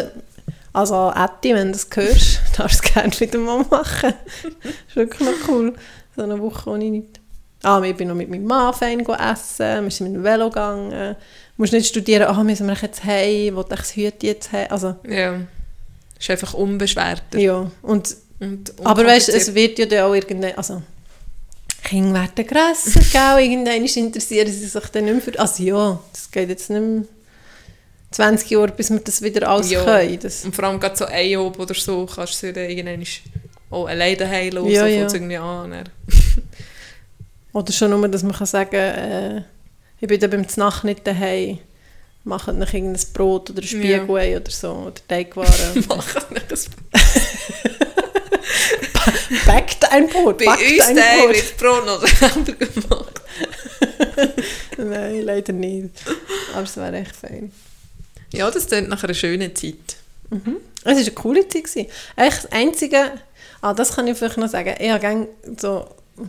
Also 0.76 0.96
Atti, 0.96 1.54
wenn 1.54 1.68
du 1.68 1.74
das 1.74 1.88
hörst, 1.94 2.40
darfst 2.58 2.84
du 2.84 2.88
es 2.88 2.94
gerne 2.94 3.20
wieder 3.20 3.38
mal 3.38 3.64
machen. 3.70 4.14
das 4.42 4.72
ist 4.90 4.96
wirklich 4.96 5.20
noch 5.30 5.48
cool. 5.48 5.76
So 6.16 6.24
eine 6.24 6.40
Woche 6.42 6.68
ohne 6.68 6.86
nichts. 6.90 7.20
Ah, 7.62 7.80
ich 7.84 7.96
bin 7.96 8.08
noch 8.08 8.16
mit 8.16 8.28
meinem 8.28 8.46
Mann 8.46 8.74
fein 8.74 9.00
essen, 9.02 9.84
wir 9.84 9.92
sind 9.92 10.08
mit 10.08 10.16
dem 10.16 10.24
Velo 10.24 10.50
gegangen. 10.50 10.90
Du 10.90 11.16
musst 11.58 11.74
nicht 11.74 11.86
studieren, 11.88 12.24
ah, 12.24 12.44
müssen 12.44 12.66
wir 12.66 12.74
jetzt 12.74 13.04
heim, 13.04 13.56
wo 13.56 13.62
ich 13.62 13.68
das 13.68 13.96
Hüte 13.96 14.26
jetzt 14.26 14.52
haben. 14.52 14.72
Also, 14.72 14.96
Ja. 15.08 15.42
Ist 16.20 16.30
einfach 16.32 16.56
unbeschwerter. 16.56 17.38
ja. 17.38 17.70
Und, 17.84 18.16
Und 18.44 18.74
aber 18.84 19.06
weißt 19.06 19.30
es 19.30 19.54
wird 19.54 19.80
ja 19.80 19.86
dann 19.86 20.04
auch 20.06 20.14
irgendwann, 20.14 20.54
also 20.56 20.82
Kinder 21.84 22.14
werden 22.22 22.48
grösser, 22.48 23.00
gell? 23.12 23.46
Irgendwann 23.46 23.84
interessieren 23.86 24.48
sie 24.52 24.66
sich 24.68 24.86
dann 24.90 25.06
nicht 25.06 25.14
mehr 25.14 25.22
für... 25.22 25.40
Also 25.40 25.64
ja, 25.64 26.00
das 26.12 26.32
geht 26.32 26.50
jetzt 26.50 26.70
nicht 26.70 26.82
mehr 26.82 27.04
20 28.12 28.50
Jahre, 28.52 28.68
bis 28.72 28.90
wir 28.90 29.00
das 29.00 29.22
wieder 29.22 29.50
alles 29.50 29.72
Ja. 29.72 29.84
können. 29.84 30.20
Das, 30.20 30.46
Und 30.46 30.56
vor 30.56 30.66
allem 30.66 30.80
gerade 30.80 30.96
so 30.96 31.06
ein 31.06 31.30
Job 31.30 31.60
oder 31.60 31.74
so, 31.74 32.06
kannst 32.06 32.42
du 32.44 32.54
dann 32.54 32.70
irgendwann 32.70 33.04
auch 33.70 33.88
alleine 33.88 34.18
daheim 34.18 34.54
lassen, 34.54 34.70
Ja, 34.70 34.82
so 34.82 34.88
ja. 34.88 35.14
irgendwie 35.14 35.38
an. 35.38 35.84
Oder 37.54 37.72
schon 37.72 37.92
nur, 37.92 38.08
dass 38.08 38.24
man 38.24 38.34
kann 38.34 38.48
sagen 38.48 38.76
äh, 38.76 39.44
ich 40.00 40.08
bin 40.08 40.20
dann 40.20 40.32
beim 40.32 40.50
Znach 40.50 40.84
nicht 40.84 41.06
daheim, 41.06 41.60
macht 42.24 42.48
noch 42.48 42.74
irgendein 42.74 43.06
Brot 43.14 43.52
oder 43.52 43.62
ein 43.62 43.68
Spiegelei 43.68 44.36
oder 44.36 44.52
so, 44.52 44.72
oder 44.72 44.96
Teigwaren. 45.08 45.86
Machen 45.88 46.24
nicht 46.34 46.52
das 46.52 46.68
Backt 49.46 49.92
ein 49.92 50.08
Brot, 50.08 50.38
Bei 50.40 50.46
uns 50.54 50.88
ein 50.88 50.96
Brot. 50.96 51.36
wird 51.36 51.58
Brot 51.58 51.86
noch 51.86 52.08
selber 52.08 52.52
gemacht. 52.54 53.22
Nein, 54.78 55.22
leider 55.22 55.54
nicht. 55.54 55.90
Aber 56.54 56.64
es 56.64 56.78
wäre 56.78 56.98
echt 56.98 57.16
fein. 57.16 57.52
Ja, 58.32 58.50
das 58.50 58.68
klingt 58.68 58.90
nach 58.90 59.04
einer 59.04 59.14
schönen 59.14 59.56
Zeit. 59.56 59.76
Es 60.84 60.86
war 60.86 60.94
eine 60.96 61.12
coole 61.12 61.48
Zeit. 61.48 61.66
gewesen. 61.66 61.88
Echt 62.16 62.44
das 62.46 62.52
Einzige, 62.52 63.12
ah, 63.62 63.74
das 63.74 63.96
kann 63.96 64.08
ich 64.08 64.18
vielleicht 64.18 64.38
noch 64.38 64.50
sagen, 64.50 64.76
ich 64.80 64.90
habe 64.90 65.28
so, 65.58 65.86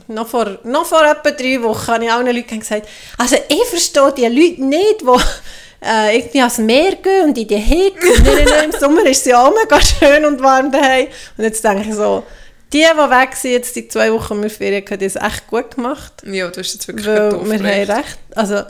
noch 0.09 0.29
vor, 0.29 0.59
noch 0.65 0.87
vor 0.87 1.03
etwa 1.05 1.31
drei 1.31 1.63
Wochen 1.63 1.87
habe 1.89 2.05
ich 2.05 2.13
allen 2.13 2.35
Leuten 2.35 2.61
gesagt, 2.61 2.89
also 3.19 3.37
ich 3.49 3.65
verstehe 3.69 4.13
die 4.17 4.27
Leute 4.27 4.63
nicht, 4.65 5.01
die 5.01 5.87
äh, 5.87 6.17
irgendwie 6.17 6.41
ans 6.41 6.59
Meer 6.59 6.97
gehen 6.97 7.25
und 7.29 7.39
in 7.39 7.47
die 7.49 7.57
Hitze 7.57 8.09
und 8.13 8.65
im 8.65 8.73
Sommer 8.81 9.05
ist 9.07 9.19
es 9.21 9.25
ja 9.27 9.43
auch 9.47 9.55
mega 9.55 9.81
schön 9.81 10.25
und 10.25 10.43
warm 10.43 10.71
daheim. 10.73 11.09
Und 11.37 11.45
jetzt 11.45 11.63
denke 11.65 11.89
ich 11.89 11.95
so, 11.95 12.25
die, 12.73 12.79
die 12.79 13.11
weg 13.11 13.37
sind, 13.37 13.53
jetzt 13.53 13.77
die 13.77 13.89
zwei 13.89 14.13
Wochen 14.13 14.41
mit 14.41 14.53
Ferien, 14.53 14.85
haben 14.85 14.99
das 14.99 15.17
echt 15.17 15.47
gut 15.47 15.77
gemacht. 15.77 16.13
Ja, 16.25 16.49
du 16.49 16.61
hast 16.61 16.75
jetzt 16.75 16.89
wirklich 16.89 17.07
Weil 17.07 17.31
doof 17.31 17.45
wir 17.45 17.59
haben 17.59 17.65
recht. 17.67 17.91
recht, 17.91 18.19
also 18.35 18.63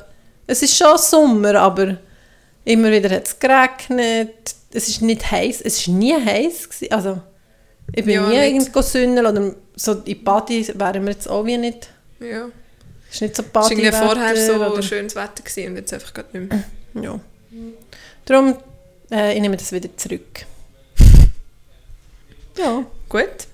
es 0.46 0.62
ist 0.62 0.76
schon 0.76 0.98
Sommer, 0.98 1.54
aber 1.54 1.96
immer 2.64 2.90
wieder 2.90 3.10
hat 3.10 3.26
es 3.26 3.38
geregnet. 3.38 4.54
Es 4.72 4.88
ist 4.88 5.02
nicht 5.02 5.30
heiß, 5.30 5.60
es 5.62 5.86
war 5.86 5.94
nie 5.94 6.14
heiß. 6.14 6.68
Gewesen. 6.68 6.92
Also 6.92 7.20
ich 7.92 8.04
bin 8.04 8.14
Ja, 8.14 8.26
nie 8.28 8.36
irgendwo 8.36 8.82
sündeln 8.82 9.26
oder 9.26 9.54
so 9.76 9.92
in 10.04 10.22
Badi 10.24 10.66
wären 10.74 11.04
wir 11.04 11.12
jetzt 11.12 11.28
auch 11.28 11.44
wie 11.46 11.56
nicht. 11.56 11.88
Ja. 12.20 12.48
Es 13.08 13.16
ist 13.16 13.20
nicht 13.22 13.36
so 13.36 13.42
Es 13.42 13.54
war 13.54 14.06
vorher 14.14 14.36
so 14.36 14.54
oder, 14.54 14.82
schönes 14.82 15.14
Wetter 15.14 15.42
gewesen 15.42 15.68
und 15.70 15.76
jetzt 15.76 15.92
einfach 15.92 16.12
gerade 16.12 16.38
nicht 16.38 16.52
mehr. 16.52 16.64
ja. 17.04 17.20
Darum, 18.24 18.56
äh, 19.10 19.34
ich 19.34 19.40
nehme 19.40 19.56
das 19.56 19.72
wieder 19.72 19.96
zurück. 19.96 20.46
Ja. 22.56 22.84
Gut. 23.08 23.48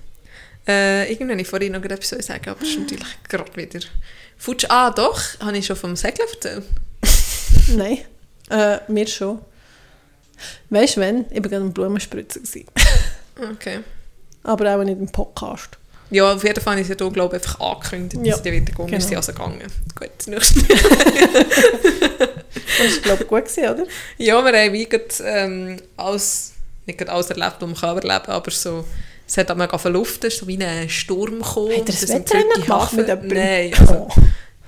Äh, 0.71 1.11
irgendwann 1.11 1.31
wollte 1.31 1.43
ich 1.43 1.49
vorhin 1.49 1.73
noch 1.73 1.83
etwas 1.83 2.27
sagen, 2.27 2.51
aber 2.51 2.63
es 2.63 2.69
ist 2.69 2.79
natürlich 2.79 3.09
gerade 3.29 3.57
wieder... 3.57 3.81
Futsch, 4.37 4.67
ah 4.69 4.91
doch, 4.91 5.21
habe 5.41 5.59
ich 5.59 5.67
schon 5.67 5.77
vom 5.77 5.97
Segeln 5.97 6.29
erzählt. 6.33 6.65
Nein, 7.77 7.99
äh, 8.51 8.79
mir 8.89 9.07
schon. 9.07 9.41
Weißt 10.71 10.97
du, 10.97 11.01
wenn? 11.01 11.27
Ich 11.31 11.43
war 11.43 11.51
gerade 11.51 11.65
am 11.65 11.73
Blumenspritzen. 11.73 12.43
Okay. 13.55 13.79
Aber 14.43 14.75
auch 14.75 14.85
nicht 14.85 14.99
im 14.99 15.11
Podcast. 15.11 15.79
Ja, 16.11 16.35
auf 16.35 16.45
jeden 16.45 16.61
Fall 16.61 16.73
habe 16.73 16.83
ich 16.83 16.91
es 16.91 16.99
ja 16.99 17.03
hier, 17.03 17.11
glaube 17.11 17.37
ich, 17.37 17.43
einfach 17.43 17.59
angekündigt, 17.59 18.27
Ja, 18.27 18.37
dass 18.37 18.45
ich 18.45 18.53
wieder 18.53 18.67
gegangen 18.67 18.89
genau. 18.89 18.99
ist. 18.99 19.09
sie 19.09 19.17
also 19.17 19.33
gegangen. 19.33 19.63
Gut, 19.99 20.11
das 20.19 20.27
nächste 20.27 20.61
das 20.61 20.69
war, 22.97 23.03
glaube 23.03 23.23
ich, 23.23 23.29
gut, 23.29 23.45
gewesen, 23.47 23.69
oder? 23.71 23.87
Ja, 24.19 24.45
wir 24.45 24.53
haben 24.61 24.73
wie 24.75 24.87
gerade, 24.87 25.07
ähm, 25.25 25.81
alles, 25.97 26.53
nicht 26.85 26.99
gerade 26.99 27.13
alles 27.13 27.31
erlebt, 27.31 27.57
was 27.61 27.67
man 27.67 27.75
kann 27.77 27.97
erleben 27.97 28.27
aber 28.27 28.51
so, 28.51 28.85
es 29.31 29.37
hat 29.37 29.51
auch 29.51 29.57
mega 29.57 29.79
verluftet, 29.79 30.33
so 30.33 30.47
wie 30.49 30.59
ein 30.63 30.89
Sturm 30.89 31.39
gekommen. 31.41 31.71
Hat 31.71 31.79
er 31.79 31.85
das 31.85 32.01
die 32.01 32.61
gemacht 32.63 32.93
mit 32.95 33.07
jemandem? 33.07 33.39
Nein, 33.39 33.73
also, 33.79 34.09
Oh. 34.09 34.09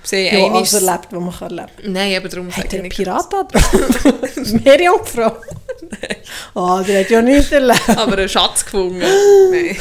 sie 0.03 0.27
Ja, 0.27 0.47
alles 0.53 0.73
erlebt, 0.73 1.07
was 1.11 1.19
man 1.21 1.31
kann 1.33 1.57
erleben 1.57 1.91
Nein, 1.93 2.15
aber 2.17 2.29
darum 2.29 2.47
Hat 2.47 2.55
sage 2.63 2.75
ich 2.77 2.81
nicht. 2.83 2.95
Pirat 2.95 3.31
da 3.33 3.43
drauf? 3.51 4.53
Meerjungfrau? 4.63 5.37
Ah, 6.55 6.81
der 6.83 7.01
hat 7.01 7.09
ja 7.09 7.21
nichts 7.21 7.51
erlebt. 7.51 7.89
aber 7.89 8.17
einen 8.17 8.29
Schatz 8.29 8.63
gefunden. 8.65 8.99
Nein. 8.99 9.75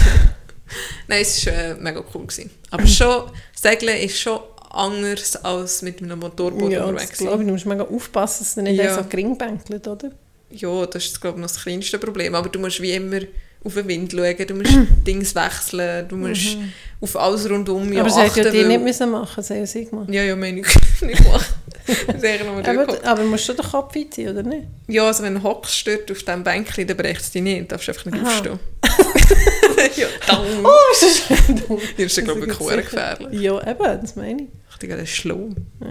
Nein, 1.07 1.23
es 1.23 1.47
war 1.47 1.53
äh, 1.53 1.75
mega 1.75 2.03
cool. 2.15 2.23
Gewesen. 2.27 2.51
Aber 2.71 2.87
schon, 2.87 3.31
Segeln 3.55 3.97
ist 3.99 4.19
schon 4.21 4.41
anders 4.71 5.37
als 5.45 5.83
mit 5.83 6.03
einem 6.03 6.19
Motorboot 6.19 6.73
Ja, 6.73 6.85
unterwegs 6.85 7.19
glaube 7.19 7.33
sein. 7.33 7.41
ich. 7.43 7.47
Du 7.47 7.53
musst 7.53 7.67
mega 7.67 7.85
aufpassen, 7.85 8.45
dass 8.45 8.55
du 8.55 8.63
nicht 8.63 8.79
Ja. 8.83 8.95
so 8.97 9.05
gering 9.09 9.37
bänkelt, 9.37 9.87
oder? 9.87 10.11
Ja, 10.51 10.87
das 10.87 11.05
ist 11.05 11.21
glaube 11.21 11.39
ich 11.39 11.43
noch 11.43 11.51
das 11.53 11.63
kleinste 11.63 11.99
Problem. 11.99 12.35
Aber 12.35 12.49
du 12.49 12.59
musst 12.59 12.81
wie 12.81 12.93
immer 12.93 13.21
auf 13.65 13.75
den 13.75 13.89
Wind 13.89 14.13
schauen, 14.13 14.47
du 14.47 14.55
musst 14.55 14.73
Dings 15.07 15.35
wechseln, 15.35 16.09
du 16.09 16.17
musst 16.17 16.57
auf 17.01 17.17
alles 17.17 17.49
rundum 17.49 17.93
ja, 17.93 18.01
Aber 18.01 18.11
sie 18.11 18.21
hat 18.21 18.37
ja 18.37 18.43
achten, 18.43 18.53
die 18.53 18.59
weil- 18.61 18.69
nicht 18.69 18.83
müssen 18.83 19.11
machen, 19.11 19.43
sie 19.43 19.55
haben 19.55 19.67
sie 19.67 19.85
gemacht. 19.85 20.09
Ja, 20.11 20.23
ja, 20.23 20.37
meine 20.37 20.61
ich 20.61 20.67
nicht 21.03 21.23
gemacht. 21.23 21.53
Aber, 22.65 23.05
aber 23.05 23.25
musst 23.25 23.49
du 23.49 23.55
den 23.55 23.65
Kopf 23.65 23.97
einziehen, 23.97 24.29
oder 24.31 24.45
nicht? 24.45 24.69
Ja, 24.87 25.05
also 25.05 25.25
wenn 25.25 25.35
du 25.35 25.43
hockst 25.43 25.75
stört 25.77 26.09
auf 26.13 26.19
diesem 26.23 26.45
Bänkchen, 26.45 26.87
dann 26.87 26.97
bricht 26.97 27.21
es 27.23 27.33
dich 27.33 27.43
nicht, 27.43 27.63
du 27.63 27.67
darfst 27.67 27.89
einfach 27.89 28.05
nicht 28.05 28.19
Aha. 28.25 28.29
aufstehen. 28.29 28.61
ja, 29.97 30.07
dann. 30.29 30.65
Oh, 30.65 30.71
ist 30.93 31.03
das 31.03 31.39
schön. 31.47 31.63
Das 31.97 32.07
ist 32.07 32.17
ja, 32.19 32.23
glaube 32.23 32.47
ich, 32.47 32.57
gefährlich. 32.57 33.41
Ja, 33.41 33.61
eben, 33.69 34.01
das 34.01 34.15
meine 34.15 34.43
ich. 34.43 34.49
Ich 34.71 34.71
dachte, 34.71 34.89
das 34.89 35.01
ist 35.03 35.11
schlau. 35.17 35.49
Ja. 35.81 35.87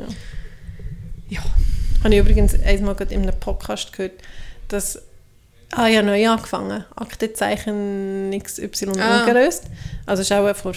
Ja. 1.29 1.41
Habe 2.05 2.13
ich 2.15 2.19
übrigens 2.21 2.53
einmal 2.63 2.95
in 3.09 3.23
einem 3.23 3.39
Podcast 3.41 3.91
gehört, 3.91 4.13
dass 4.69 5.01
Ah 5.71 5.87
ja, 5.87 6.01
neu 6.01 6.27
angefangen. 6.27 6.83
Aktenzeichen 6.95 8.31
XY 8.43 8.89
Ah. 8.99 9.21
ungelöst. 9.21 9.63
Also 10.05 10.21
ist 10.21 10.31
auch 10.31 10.53
vor, 10.55 10.73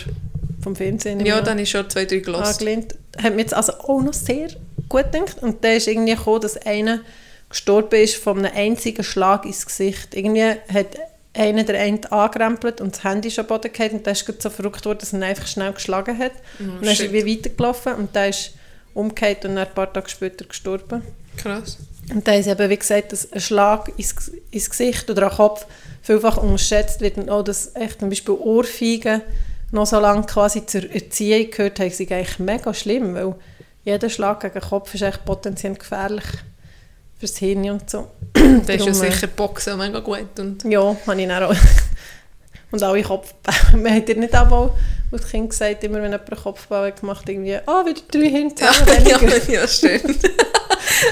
vom 0.62 0.76
Fernsehen. 0.76 1.24
Ja, 1.24 1.40
dann 1.40 1.58
ist 1.58 1.70
schon 1.70 1.88
zwei, 1.90 2.04
drei 2.04 2.18
gelassen. 2.18 2.52
angelehnt. 2.52 2.94
Hat 3.22 3.34
mir 3.34 3.40
jetzt 3.42 3.54
also 3.54 3.72
auch 3.74 4.00
noch 4.02 4.12
sehr 4.14 4.48
gut 4.88 5.12
gedacht. 5.12 5.42
Und 5.42 5.62
der 5.64 5.76
ist 5.76 5.88
irgendwie 5.88 6.14
gekommen, 6.14 6.40
dass 6.40 6.56
einer 6.58 7.00
gestorben 7.48 8.00
ist 8.00 8.16
von 8.16 8.38
einem 8.38 8.52
einzigen 8.54 9.04
Schlag 9.04 9.44
ins 9.44 9.66
Gesicht. 9.66 10.14
Irgendwie 10.14 10.42
hat 10.72 10.86
einer 11.36 11.64
der 11.64 11.80
einen 11.80 12.04
angerempelt 12.06 12.80
und 12.80 12.94
das 12.94 13.02
Handy 13.04 13.28
ist 13.28 13.38
am 13.40 13.46
Boden 13.46 13.72
gefallen 13.72 13.92
und 13.94 14.06
der 14.06 14.12
ist 14.12 14.24
so 14.40 14.50
verrückt 14.50 14.84
worden, 14.86 14.98
dass 15.00 15.12
er 15.12 15.18
ihn 15.18 15.22
einfach 15.24 15.46
schnell 15.48 15.72
geschlagen 15.72 16.16
hat. 16.16 16.32
und 16.60 16.76
dann 16.80 16.92
ist 16.92 17.00
er 17.00 17.06
shit. 17.08 17.12
wie 17.12 17.38
weitergelaufen 17.38 17.94
und 17.94 18.14
der 18.14 18.28
ist 18.28 18.52
umgekehrt 18.94 19.44
und 19.44 19.56
dann 19.56 19.66
ein 19.66 19.74
paar 19.74 19.92
Tage 19.92 20.08
später 20.08 20.44
gestorben. 20.44 21.02
Krass. 21.36 21.78
Und 22.12 22.26
da 22.26 22.34
ist 22.34 22.46
eben, 22.46 22.70
wie 22.70 22.76
gesagt, 22.76 23.12
dass 23.12 23.32
ein 23.32 23.40
Schlag 23.40 23.92
ins, 23.96 24.30
ins 24.50 24.70
Gesicht 24.70 25.08
oder 25.10 25.30
am 25.30 25.36
Kopf 25.36 25.66
vielfach 26.02 26.36
unterschätzt 26.36 27.00
wird 27.00 27.16
und 27.16 27.30
auch, 27.30 27.42
dass 27.42 27.74
echt 27.74 28.00
zum 28.00 28.10
Beispiel 28.10 28.34
Ohrfeigen 28.34 29.22
noch 29.72 29.86
so 29.86 29.98
lange 29.98 30.24
quasi 30.26 30.66
zur 30.66 30.90
Erziehung 30.90 31.50
gehört 31.50 31.80
haben, 31.80 31.90
sind 31.90 32.12
eigentlich 32.12 32.38
mega 32.38 32.74
schlimm, 32.74 33.14
weil 33.14 33.34
jeder 33.84 34.08
Schlag 34.10 34.40
gegen 34.40 34.54
den 34.54 34.62
Kopf 34.62 34.94
ist 34.94 35.02
echt 35.02 35.24
potenziell 35.24 35.74
gefährlich 35.74 36.24
fürs 37.18 37.36
Hirn 37.38 37.70
und 37.70 37.88
so. 37.88 38.08
Da 38.32 38.72
ist 38.72 38.84
ja 38.84 38.90
äh, 38.90 38.94
sicher 38.94 39.26
Boxen 39.28 39.78
mega 39.78 40.00
gut. 40.00 40.38
Und 40.38 40.64
Ja, 40.64 40.96
habe 41.06 41.22
ich 41.22 41.30
auch. 41.30 41.54
Und 42.70 42.82
alle 42.82 43.04
Kopfbau. 43.04 43.52
Man 43.76 43.94
hat 43.94 44.08
ja 44.08 44.16
nicht 44.16 44.36
auch 44.36 44.72
als 45.12 45.28
Kind 45.28 45.50
gesagt, 45.50 45.84
immer 45.84 46.02
wenn 46.02 46.10
jemand 46.10 46.28
einen 46.28 46.42
Kopfbau 46.42 46.86
hat 46.86 47.00
gemacht 47.00 47.28
irgendwie, 47.28 47.56
ah, 47.66 47.84
wieder 47.86 48.00
drei 48.10 48.28
Hirn 48.28 48.52
ja, 48.58 48.72
ja, 49.20 49.60
ja, 49.60 49.68
stimmt. 49.68 50.18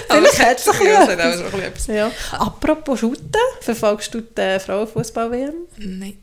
Vielleicht 0.08 0.40
hat 0.40 0.58
es 0.58 0.68
ein 0.68 0.78
bisschen 0.78 1.94
ja, 1.94 2.08
etwas. 2.08 2.40
Apropos 2.40 3.00
Shooten, 3.00 3.40
verfolgst 3.60 4.14
du 4.14 4.20
die 4.20 4.58
Frauenfußball-WM? 4.60 5.54
Nein. 5.78 6.18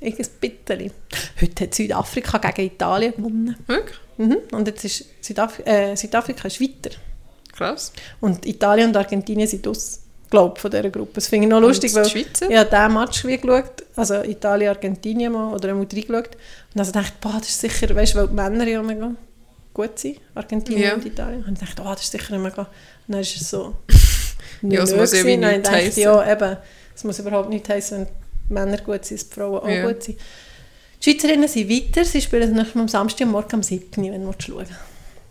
Ich 0.00 0.18
ein 0.18 0.26
bisschen. 0.40 0.92
Heute 1.40 1.64
hat 1.64 1.74
Südafrika 1.74 2.38
gegen 2.38 2.74
Italien 2.74 3.14
gewonnen. 3.16 3.56
Wirklich? 3.66 3.98
Mhm. 4.16 4.38
Und 4.50 4.66
jetzt 4.66 4.84
ist 4.84 5.04
Südaf 5.20 5.60
äh, 5.64 5.94
Südafrika 5.94 6.48
ist 6.48 6.60
weiter. 6.60 6.90
Krass. 7.52 7.92
Und 8.20 8.44
Italien 8.46 8.88
und 8.88 8.96
Argentinien 8.96 9.46
sind 9.46 9.66
aus, 9.68 10.00
glaube 10.28 10.58
von 10.58 10.70
dieser 10.70 10.90
Gruppe. 10.90 11.12
Das 11.14 11.28
finde 11.28 11.46
ich 11.46 11.50
noch 11.50 11.60
lustig, 11.60 11.94
weil 11.94 12.04
Schweizer? 12.04 12.50
ich 12.50 12.56
habe 12.56 12.68
diesen 12.68 12.94
Match 12.94 13.24
wie 13.24 13.38
geschaut, 13.38 13.84
also 13.94 14.22
Italien, 14.22 14.70
Argentinien 14.70 15.32
mal, 15.32 15.54
oder 15.54 15.68
einmal 15.68 15.86
reingeschaut. 15.92 16.36
Und 16.74 16.80
also 16.80 16.92
dachte 16.92 17.12
boah, 17.20 17.36
das 17.38 17.50
ist 17.50 17.60
sicher, 17.60 17.94
weißt 17.94 18.14
du, 18.14 18.18
weil 18.18 18.28
die 18.28 18.34
Männer 18.34 18.66
ja 18.66 18.82
mega 18.82 19.12
gut 19.74 19.98
sind, 19.98 20.18
Argentinien 20.34 20.82
Ja. 20.82 20.94
und 20.94 21.04
Italien. 21.06 21.44
Und 21.44 21.60
ich 21.60 21.68
dachte, 21.68 21.82
oh, 21.82 21.90
das 21.92 22.02
ist 22.02 22.12
sicher 22.12 22.38
mega... 22.38 22.62
Und 22.62 22.68
dann 23.08 23.20
ist 23.20 23.40
es 23.40 23.50
so... 23.50 23.76
Ja, 24.62 24.82
es 24.84 24.94
muss 24.94 25.12
ja 25.12 25.24
wie 25.24 25.36
gewesen. 25.36 25.44
Und 25.56 25.66
dann 25.66 25.74
nichts 25.74 25.96
dachte. 25.96 26.00
Ja, 26.00 26.32
eben, 26.32 26.56
es 26.94 27.02
muss 27.04 27.18
überhaupt 27.18 27.48
nicht 27.48 27.68
heißen, 27.68 28.06
wenn 28.48 28.54
Männer 28.68 28.78
gut 28.80 29.04
sind, 29.04 29.20
Frauen 29.22 29.58
auch 29.60 29.68
Ja. 29.68 29.86
gut 29.90 30.02
sind. 30.04 30.18
Die 31.04 31.10
Schweizerinnen 31.10 31.48
sind 31.48 31.68
weiter, 31.68 32.04
sie 32.04 32.20
spielen 32.20 32.54
Mal 32.54 32.66
am 32.74 32.86
Samstag 32.86 33.26
und 33.26 33.32
morgen 33.32 33.54
am 33.54 33.62
7., 33.64 33.88
wenn 33.96 34.24
du 34.24 34.32
schauen 34.38 34.58
willst. 34.58 34.72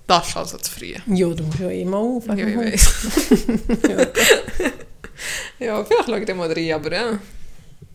Das 0.05 0.27
ist 0.27 0.35
also 0.35 0.57
zu 0.57 0.69
früh. 0.71 0.93
Ja, 1.07 1.29
du 1.29 1.43
musst 1.43 1.59
ja 1.59 1.69
eh 1.69 1.85
mal 1.85 1.97
auf. 1.97 2.27
Ja, 2.27 2.33
ich 2.35 2.57
weiß. 2.57 2.93
Ja. 3.89 4.07
Ja, 5.59 5.83
vielleicht 5.85 6.07
schaue 6.07 6.19
ich 6.23 6.35
mal 6.35 6.51
rein, 6.51 6.71
aber 6.73 6.91
ja. 6.93 7.19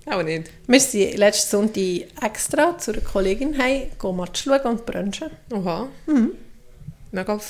Auch 0.09 0.23
nicht. 0.23 0.51
Wir 0.67 0.81
sind 0.81 1.17
letzten 1.17 1.51
Sonntag 1.51 1.83
extra 2.23 2.79
zu 2.79 2.93
einer 2.93 3.01
Kollegin 3.01 3.59
heim, 3.59 3.83
gehen 4.01 4.17
Match 4.17 4.45
schauen 4.45 4.61
und 4.63 4.87
brunchen. 4.87 5.31
Oha. 5.53 5.89
Mhm. 6.07 6.31
Mega 7.11 7.41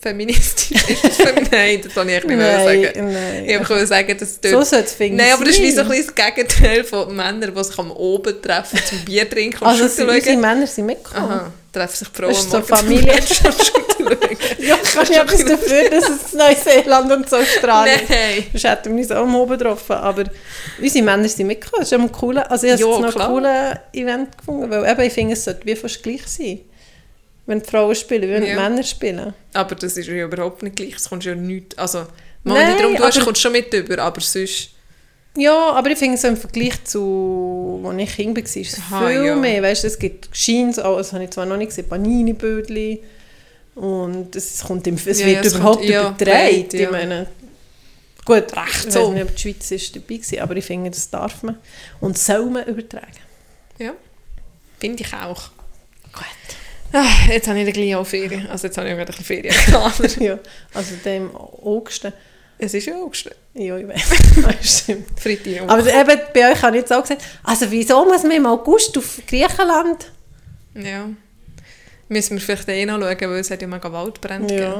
feministisch 0.00 0.82
ist 0.88 1.02
das 1.04 1.16
für 1.16 1.32
mich. 1.32 1.50
Nein, 1.50 1.80
das 1.82 1.94
kann 1.94 2.08
ich 2.08 2.14
nicht 2.24 2.36
mehr 2.36 2.62
sagen. 2.62 3.12
nein. 3.12 3.44
Ich 3.48 3.68
wollte 3.70 3.86
sagen, 3.86 4.18
dass 4.18 4.34
So 4.34 4.50
dort... 4.52 4.66
sollte 4.66 4.84
es 4.86 4.92
finden. 4.92 5.16
Nein, 5.16 5.32
aber 5.32 5.44
das 5.44 5.54
ist 5.54 5.62
wie 5.62 5.70
so 5.72 5.80
ein 5.80 5.88
bisschen 5.88 6.12
das 6.14 6.26
Gegenteil 6.34 6.84
von 6.84 7.16
Männern, 7.16 7.54
die 7.54 7.64
sich 7.64 7.78
am 7.78 7.90
Oben 7.90 8.42
treffen, 8.42 8.78
zum 8.84 8.98
Bier 9.06 9.28
trinken 9.28 9.58
und 9.64 9.66
Also 9.66 9.88
Shooten 9.88 10.10
sie, 10.10 10.16
unsere. 10.16 10.36
Männer 10.36 10.66
sind 10.66 10.86
mitgekommen. 10.86 11.30
Aha, 11.30 11.52
treffen 11.72 11.96
sich 11.96 12.08
Frauen 12.08 12.28
Das 12.28 12.38
ist 12.44 12.50
so 12.50 12.60
Familie. 12.60 13.14
Ja, 14.58 14.76
kann 14.76 15.04
ich 15.04 15.16
etwas 15.16 15.44
dafür, 15.44 15.90
dass 15.90 16.08
es 16.08 16.32
Neuseeland 16.32 17.12
und 17.12 17.28
so 17.28 17.36
Australien 17.36 18.00
Nein. 18.08 18.44
Sonst 18.52 18.64
hätten 18.64 18.96
wir 18.96 19.02
uns 19.02 19.12
auch 19.12 19.26
Oben 19.26 19.58
getroffen. 19.58 19.92
Aber 19.96 20.24
unsere 20.80 21.04
Männer 21.04 21.28
sind 21.28 21.46
mitgekommen. 21.46 21.80
Das 21.80 21.88
ist 21.92 21.92
immer 21.92 22.08
cool. 22.22 22.38
Also 22.38 22.66
ich 22.66 22.72
habe 22.72 22.82
Ja, 22.82 22.88
es 23.08 23.14
noch 23.14 23.20
ein 23.20 23.28
cooles 23.28 23.76
Event 23.92 24.38
gefunden, 24.38 24.70
weil 24.70 24.90
eben, 24.90 25.00
ich 25.02 25.12
finde, 25.12 25.32
es 25.34 25.44
sollte 25.44 25.66
wie 25.66 25.76
fast 25.76 26.02
gleich 26.02 26.26
sein. 26.26 26.60
Wenn 27.46 27.60
die 27.60 27.68
Frauen 27.68 27.94
spielen, 27.94 28.22
wie 28.22 28.32
wenn 28.32 28.42
Ja. 28.44 28.50
die 28.50 28.60
Männer 28.60 28.82
spielen. 28.82 29.34
Aber 29.52 29.74
das 29.74 29.96
ist 29.96 30.06
ja 30.08 30.24
überhaupt 30.24 30.62
nicht 30.62 30.76
gleich. 30.76 30.94
Es 30.96 31.08
kommt 31.08 31.24
ja 31.24 31.34
nicht... 31.34 31.78
Also, 31.78 31.98
mal, 32.42 32.54
Nein, 32.54 32.68
wenn 32.68 32.76
du 32.76 32.82
darum 32.82 32.96
tust, 32.96 33.16
aber- 33.18 33.24
kommst 33.26 33.40
du 33.40 33.42
schon 33.42 33.52
mit 33.52 33.72
über, 33.74 33.98
aber 34.02 34.20
sonst... 34.20 34.70
Ja, 35.36 35.70
aber 35.72 35.90
ich 35.90 35.98
finde 35.98 36.16
so 36.16 36.28
im 36.28 36.36
Vergleich 36.36 36.84
zu, 36.84 37.82
als 37.84 38.00
ich 38.00 38.14
Kind 38.14 38.36
war, 38.36 38.44
ist 38.44 38.56
es 38.56 38.78
Aha, 38.78 39.08
viel 39.08 39.24
ja. 39.24 39.34
mehr. 39.34 39.62
Weißt, 39.64 39.82
du, 39.82 39.88
es 39.88 39.98
gibt 39.98 40.30
Jeans, 40.32 40.78
auch, 40.78 40.96
das 40.96 41.12
habe 41.12 41.24
ich 41.24 41.30
zwar 41.30 41.44
noch 41.44 41.56
nicht 41.56 41.70
gesehen, 41.70 41.88
Panini-Bödli. 41.88 43.02
Und 43.74 44.34
es, 44.36 44.62
kommt 44.62 44.86
im, 44.86 44.94
es 45.04 45.20
Ja, 45.20 45.26
wird 45.26 45.44
es 45.44 45.54
überhaupt 45.54 45.78
kommt- 45.78 45.88
ja, 45.88 46.14
ja. 46.20 46.48
Ich 46.48 46.90
meine, 46.90 47.26
gut, 48.24 48.56
Recht 48.56 48.84
ich 48.86 48.92
so. 48.92 49.08
weiß 49.08 49.14
nicht, 49.14 49.22
ob 49.24 49.34
die 49.36 49.42
Schweiz 49.42 49.70
ist 49.70 49.96
dabei 49.96 50.20
war, 50.20 50.42
aber 50.44 50.56
ich 50.56 50.64
finde, 50.64 50.90
das 50.90 51.10
darf 51.10 51.42
man. 51.42 51.58
Und 52.00 52.16
soll 52.16 52.46
man 52.50 52.64
übertragen. 52.66 53.10
Ja, 53.78 53.92
finde 54.78 55.02
ich 55.02 55.12
auch. 55.12 55.50
Gut. 56.12 56.24
Ah, 56.92 57.08
jetzt 57.28 57.48
habe 57.48 57.58
ich 57.60 57.72
gleich 57.74 57.96
auch 57.96 58.06
Ferien. 58.06 58.46
Also 58.46 58.68
jetzt 58.68 58.78
habe 58.78 58.88
ich 58.88 58.94
auch 58.94 58.98
ein 59.18 59.24
Ferien 59.24 59.52
ja, 60.20 60.38
also 60.74 60.94
dem 61.04 61.34
August. 61.34 62.06
es 62.58 62.72
ist 62.74 62.86
ja 62.86 62.94
August. 62.94 63.28
Ja, 63.54 63.76
ich 63.76 63.88
weiß. 63.88 64.02
stimmt. 64.82 65.18
Freitag. 65.18 65.68
Aber 65.68 65.80
eben, 65.92 66.20
bei 66.32 66.52
euch 66.52 66.62
habe 66.62 66.76
ich 66.76 66.82
jetzt 66.82 66.92
auch 66.92 67.02
gesagt, 67.02 67.22
also 67.42 67.68
wieso 67.72 68.04
muss 68.04 68.22
man 68.22 68.30
im 68.32 68.46
August 68.46 68.96
auf 68.96 69.20
Griechenland? 69.26 70.12
Ja. 70.76 71.08
Müssen 72.08 72.34
wir 72.36 72.40
vielleicht 72.40 72.68
eh 72.68 72.84
noch 72.86 73.00
schauen, 73.00 73.16
weil 73.20 73.38
es 73.40 73.50
hat 73.50 73.62
ja 73.62 73.68
mega 73.68 73.90
Waldbrände 73.92 74.54
Ja. 74.54 74.70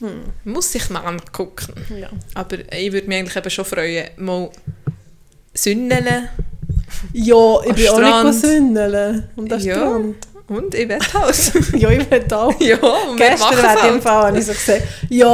gegeben. 0.00 0.22
Muss 0.44 0.74
ich 0.74 0.90
mal 0.90 1.00
angucken. 1.00 1.74
ja. 1.98 2.08
Aber 2.34 2.56
ich 2.72 2.92
würde 2.92 3.08
mich 3.08 3.18
eigentlich 3.18 3.36
eben 3.36 3.50
schon 3.50 3.64
freuen, 3.64 4.08
mal 4.16 4.50
Sünneln 5.54 6.28
Ja, 7.12 7.60
ich 7.64 7.74
bin 7.74 7.88
auch 7.88 7.96
Strand. 7.98 8.28
nicht 8.30 8.40
sündeln. 8.40 9.28
Und 9.36 9.52
am 9.52 9.60
Ja. 9.60 9.74
Strand. 9.74 10.27
Und 10.48 10.74
im 10.74 10.88
Betthaus. 10.88 11.52
Ja, 11.76 11.90
ich 11.90 12.10
will 12.10 12.24
auch. 12.32 12.52
ja, 12.60 12.76
und 12.76 13.18
wir 13.18 13.28
Gestern 13.30 13.56
wäre 13.56 13.66
es 13.66 13.74
in 13.74 13.86
dem 13.86 13.92
halt. 13.94 14.02
Fall, 14.02 14.26
habe 14.26 14.38
ich 14.38 14.46
so 14.46 14.52
gesagt, 14.52 14.82
ja, 15.10 15.26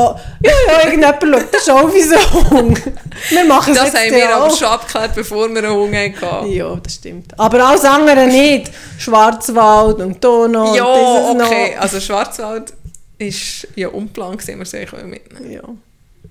ja, 0.43 0.53
ja, 0.69 0.85
irgendjemand 0.85 1.23
schaut 1.23 1.55
das 1.55 1.65
schon 1.65 1.75
auf 1.75 1.95
unseren 1.95 2.51
Hund. 2.51 2.83
Wir 3.31 3.45
machen 3.45 3.75
Das 3.75 3.85
jetzt 3.85 3.97
haben 3.97 4.11
wir 4.11 4.19
ja 4.19 4.37
aber 4.37 4.47
auch. 4.47 4.57
schon 4.59 4.69
abgeklärt, 4.69 5.15
bevor 5.15 5.49
wir 5.49 5.59
einen 5.65 5.73
Hunger 5.73 5.99
hatten. 6.21 6.51
Ja, 6.53 6.77
das 6.77 6.95
stimmt. 6.95 7.39
Aber 7.39 7.65
alles 7.67 7.85
andere 7.85 8.27
nicht. 8.27 8.71
Schwarzwald 8.99 9.99
und 10.01 10.23
Donau 10.23 10.71
und 10.71 10.75
Ja, 10.77 10.95
dieses 11.35 11.47
okay. 11.47 11.75
noch. 11.75 11.83
Also 11.83 12.01
Schwarzwald 12.01 12.73
ist 13.19 13.69
ja 13.77 13.89
unplan 13.89 14.37
gewesen, 14.37 14.59
wir 14.59 14.67
sehen 14.67 14.87
können 14.89 15.11
mitnehmen. 15.11 15.51
Ja. 15.53 15.62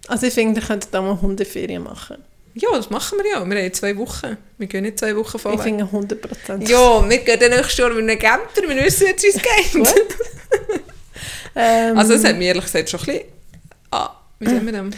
Also 0.08 0.28
ich 0.28 0.34
finde, 0.34 0.60
ihr 0.60 0.68
könnt 0.68 0.88
da 0.92 1.02
mal 1.02 1.20
Hundeferien 1.22 1.84
machen. 1.84 2.18
Ja, 2.56 2.70
das 2.74 2.90
machen 2.90 3.18
wir 3.22 3.32
ja. 3.32 3.50
Wir 3.50 3.64
haben 3.64 3.74
zwei 3.74 3.98
Wochen. 3.98 4.38
Wir 4.58 4.68
gehen 4.68 4.84
nicht 4.84 5.00
zwei 5.00 5.16
Wochen 5.16 5.38
Ich 5.38 5.42
vorweg. 5.42 5.62
finde 5.62 5.86
100 5.86 6.22
Prozent. 6.22 6.70
Ja, 6.70 7.10
wir 7.10 7.18
gehen 7.18 7.40
dann 7.40 7.50
nächstes 7.52 7.78
Jahr 7.78 7.90
mit 7.90 8.08
einem 8.10 8.20
Camper. 8.20 8.62
Wir 8.68 8.86
wissen 8.86 9.08
jetzt, 9.08 9.24
wie 9.24 9.28
es 9.28 9.42
geht. 9.74 9.88
Ähm, 11.56 11.96
Also 11.98 12.14
es 12.14 12.24
hat 12.24 12.36
mich 12.36 12.48
ehrlich 12.48 12.64
gesagt 12.64 12.90
schon 12.90 13.00
ein 13.02 13.06
bisschen 13.06 13.26
Wie 14.40 14.50
sehen 14.50 14.66
wir 14.66 14.74
das? 14.74 14.96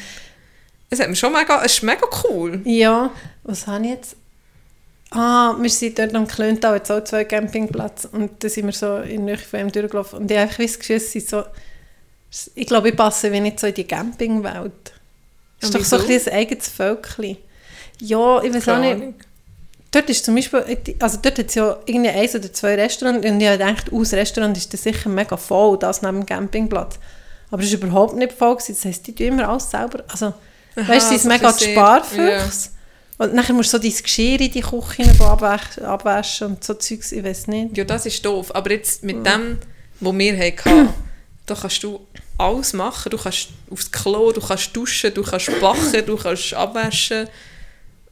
Es 0.90 1.00
hat 1.02 1.10
mir 1.10 1.16
schon 1.18 1.34
mega, 1.34 1.62
es 1.66 1.74
ist 1.74 1.84
mega 1.84 2.08
cool. 2.24 2.62
Ja, 2.64 3.12
was 3.44 3.68
habe 3.68 3.84
ich 3.84 3.92
jetzt? 3.92 4.16
Ah, 5.12 5.54
wir 5.60 5.70
sind 5.70 6.00
dort 6.00 6.16
am 6.16 6.28
Klöntal, 6.28 6.78
jetzt 6.78 6.92
auch 6.92 7.04
zwei 7.04 7.26
Campingplätze 7.26 8.08
und 8.10 8.42
da 8.42 8.48
sind 8.50 8.66
wir 8.68 8.74
so 8.74 8.98
in 9.00 9.26
der 9.26 9.36
Nähe 9.36 9.38
von 9.38 9.60
ihm 9.60 9.72
durchgelaufen 9.72 10.20
und 10.20 10.32
ich 10.32 10.38
habe 10.38 10.48
einfach 10.50 10.64
das 10.64 10.80
Gefühl, 10.80 11.00
sind 11.02 11.28
so, 11.28 11.44
ich 12.56 12.68
glaube, 12.68 12.90
ich 12.90 12.96
passe 12.96 13.32
wie 13.34 13.40
nicht 13.42 13.60
so 13.60 13.68
in 13.68 13.74
die 13.74 13.84
Campingwelt. 13.86 14.94
Es 15.60 15.70
ist 15.70 15.76
doch 15.76 15.84
so 15.84 15.98
ein, 15.98 16.10
ein 16.10 16.28
eigenes 16.34 16.70
Völkchen. 16.70 17.38
Ja, 18.00 18.42
ich 18.44 18.54
weiß 18.54 18.70
auch 18.70 18.80
nicht. 18.80 19.16
Dort 19.92 20.10
ist 20.10 20.26
zum 20.26 20.36
Beispiel, 20.36 20.78
also 21.00 21.20
dort 21.22 21.40
hat 21.40 21.48
es 21.48 21.56
ja 21.56 21.78
irgendwie 21.86 22.10
eins 22.10 22.36
oder 22.36 22.52
zwei 22.52 22.76
Restaurants 22.76 23.26
und 23.26 23.40
ich 23.40 23.48
habe 23.48 23.58
gedacht, 23.58 23.94
aus 23.94 24.12
Restaurant 24.12 24.58
ist 24.58 24.74
das 24.74 24.84
sicher 24.84 25.08
mega 25.08 25.38
voll, 25.38 25.80
das 25.80 26.02
neben 26.02 26.20
dem 26.20 26.26
Campingplatz. 26.26 27.00
Aber 27.50 27.64
es 27.64 27.72
war 27.72 27.80
überhaupt 27.88 28.16
nicht 28.16 28.34
voll. 28.34 28.56
Gewesen. 28.56 28.76
Das 28.76 28.86
heisst, 28.86 29.08
die 29.08 29.16
tun 29.16 29.28
immer 29.28 29.48
alles 29.48 29.72
selber. 29.72 30.04
Also, 30.08 30.34
Aha, 30.76 30.88
weißt 30.88 31.06
du, 31.06 31.10
sie 31.10 31.16
ist 31.16 31.26
mega 31.26 31.52
die 31.52 31.72
Sparfüchse. 31.72 32.70
Und 33.18 33.34
nachher 33.34 33.54
musst 33.54 33.72
du 33.72 33.78
so 33.78 33.82
dein 33.82 33.94
Geschirr 33.96 34.42
in 34.42 34.52
die 34.52 34.62
Küche 34.62 35.10
abwaschen, 35.22 35.86
abwaschen 35.86 36.48
und 36.48 36.64
so 36.64 36.74
Zeugs, 36.74 37.14
ich 37.14 37.24
weiß 37.24 37.48
nicht. 37.48 37.78
Ja, 37.78 37.86
das 37.86 38.06
ist 38.06 38.26
doof. 38.26 38.54
Aber 38.54 38.72
jetzt 38.72 39.04
mit 39.04 39.26
dem, 39.26 39.60
was 40.02 40.18
wir 40.18 40.38
hatten, 40.38 40.90
da 41.46 41.56
kannst 41.56 41.82
du 41.84 42.02
alles 42.38 42.74
machen. 42.74 43.10
Du 43.12 43.18
kannst 43.18 43.50
aufs 43.72 43.90
Klo, 43.90 44.34
du 44.34 44.42
kannst 44.42 44.76
duschen, 44.76 45.14
du 45.14 45.24
kannst 45.24 45.50
backen, 45.62 46.06
du 46.06 46.18
kannst 46.18 46.54
abwaschen. 46.54 47.30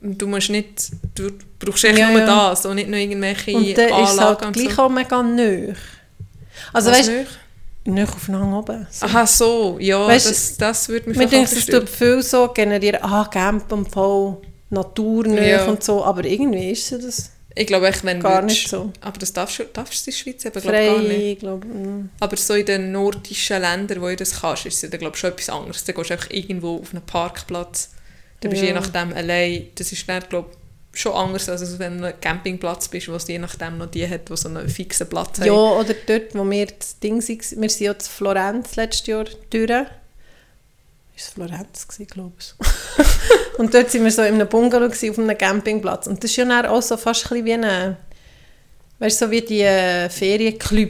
Du 0.05 0.27
musst 0.27 0.49
nicht, 0.49 0.91
du 1.15 1.31
brauchst 1.59 1.85
echt 1.85 1.97
Ja, 1.97 2.09
nur 2.11 2.19
ja. 2.19 2.49
das 2.49 2.65
und 2.65 2.75
nicht 2.75 2.89
noch 2.89 2.97
irgendwelche 2.97 3.55
Und 3.55 3.77
dann 3.77 3.85
ist 3.87 3.93
halt 3.93 4.09
Anlagen 4.19 4.45
und 4.47 4.53
gleich 4.53 4.73
so. 4.75 4.81
auch 4.83 4.89
mega 4.89 5.23
neu. 5.23 5.73
Also 6.73 6.91
Was 6.91 6.99
weißt 6.99 7.09
nicht? 7.09 7.27
du, 7.85 7.91
neu 7.91 8.03
aufeinander 8.03 8.57
oben. 8.59 8.87
So. 8.91 9.05
Aha, 9.05 9.25
so. 9.25 9.77
Ja, 9.79 10.05
Weißt 10.05 10.29
das, 10.29 10.57
das 10.57 10.89
würde 10.89 11.07
mich 11.09 11.17
Mir 11.17 11.27
denkt, 11.27 11.53
es 11.53 11.65
tut 11.65 11.87
viel 11.89 12.21
so 12.21 12.49
generieren, 12.49 12.99
ah, 13.01 13.25
Camp 13.31 13.71
und 13.71 13.89
voll 13.91 14.37
naturnah 14.69 15.41
Ja. 15.41 15.65
und 15.65 15.81
so, 15.83 16.03
aber 16.03 16.25
irgendwie 16.25 16.71
ist 16.71 16.91
es 16.91 17.05
das 17.05 17.31
Ich 17.55 17.67
glaube 17.67 17.87
echt, 17.87 18.03
wenn 18.03 18.19
gar 18.19 18.41
würdest- 18.41 18.47
nicht 18.57 18.69
so. 18.69 18.91
Aber 18.99 19.17
das 19.19 19.31
darfst 19.31 19.59
du, 19.59 19.63
darfst 19.71 20.05
du 20.05 20.11
in 20.11 20.15
der 20.15 20.19
Schweiz 20.21 20.45
eben, 20.45 20.61
glaube 20.61 20.77
gar 20.77 20.97
nicht. 20.99 21.07
Frei, 21.11 21.31
ich 21.33 21.39
glaube. 21.39 21.67
mm. 21.67 22.09
Aber 22.19 22.35
so 22.37 22.55
in 22.55 22.65
den 22.65 22.91
nordischen 22.91 23.61
Ländern, 23.61 24.01
wo 24.01 24.07
du 24.07 24.15
das 24.17 24.41
kannst, 24.41 24.65
ist 24.65 24.83
es 24.83 24.91
ja, 24.91 24.97
glaube 24.97 25.15
schon 25.15 25.29
etwas 25.31 25.49
anderes. 25.49 25.83
Dann 25.85 25.95
gehst 25.95 26.09
du 26.09 26.13
einfach 26.15 26.29
irgendwo 26.29 26.79
auf 26.79 26.93
einen 26.93 27.05
Parkplatz. 27.05 27.91
Dann 28.43 28.49
bist 28.51 28.61
du 28.61 28.67
Ja. 28.67 28.73
je 28.73 28.79
nachdem 28.79 29.13
allein. 29.13 29.67
Das 29.75 29.91
ist 29.91 30.07
dann, 30.07 30.21
glaube 30.29 30.49
schon 30.95 31.13
anders, 31.13 31.49
als 31.49 31.79
wenn 31.79 31.97
du 31.99 32.05
einem 32.07 32.19
Campingplatz 32.21 32.87
bist, 32.87 33.07
wo 33.07 33.15
es 33.15 33.27
je 33.27 33.39
nachdem 33.39 33.79
noch 33.79 33.87
die 33.87 34.07
hat, 34.07 34.29
die 34.29 34.37
so 34.37 34.47
einen 34.47 34.69
fixen 34.69 35.09
Platz 35.09 35.39
Ja, 35.43 35.51
oder 35.53 35.95
dort, 36.05 36.35
wo 36.35 36.47
wir 36.47 36.67
das 36.67 36.99
Ding 36.99 37.15
waren, 37.19 37.61
wir 37.61 37.69
sind 37.69 37.79
ja 37.85 37.91
in 37.93 37.99
Florenz 37.99 38.75
letztes 38.75 39.07
Jahr 39.07 39.25
durch. 39.49 39.71
Ist 41.15 41.27
es 41.27 41.29
Florenz, 41.29 41.87
glaube 42.11 42.33
ich. 42.39 43.57
und 43.59 43.73
dort 43.73 43.91
waren 43.93 44.03
wir 44.03 44.11
so 44.11 44.21
in 44.23 44.35
einem 44.35 44.47
Bungalow 44.47 44.87
gewesen, 44.87 45.09
auf 45.11 45.17
einem 45.19 45.37
Campingplatz. 45.37 46.05
Und 46.07 46.23
das 46.23 46.29
ist 46.31 46.37
ja 46.37 46.45
dann 46.45 46.65
auch 46.67 46.81
so 46.81 46.95
fast 46.97 47.31
ein 47.31 47.45
wie 47.45 47.53
ein, 47.53 47.97
weißt 48.99 49.19
so 49.19 49.31
wie 49.31 49.41
die 49.41 49.61
äh, 49.61 50.09
Ferienclub. 50.09 50.89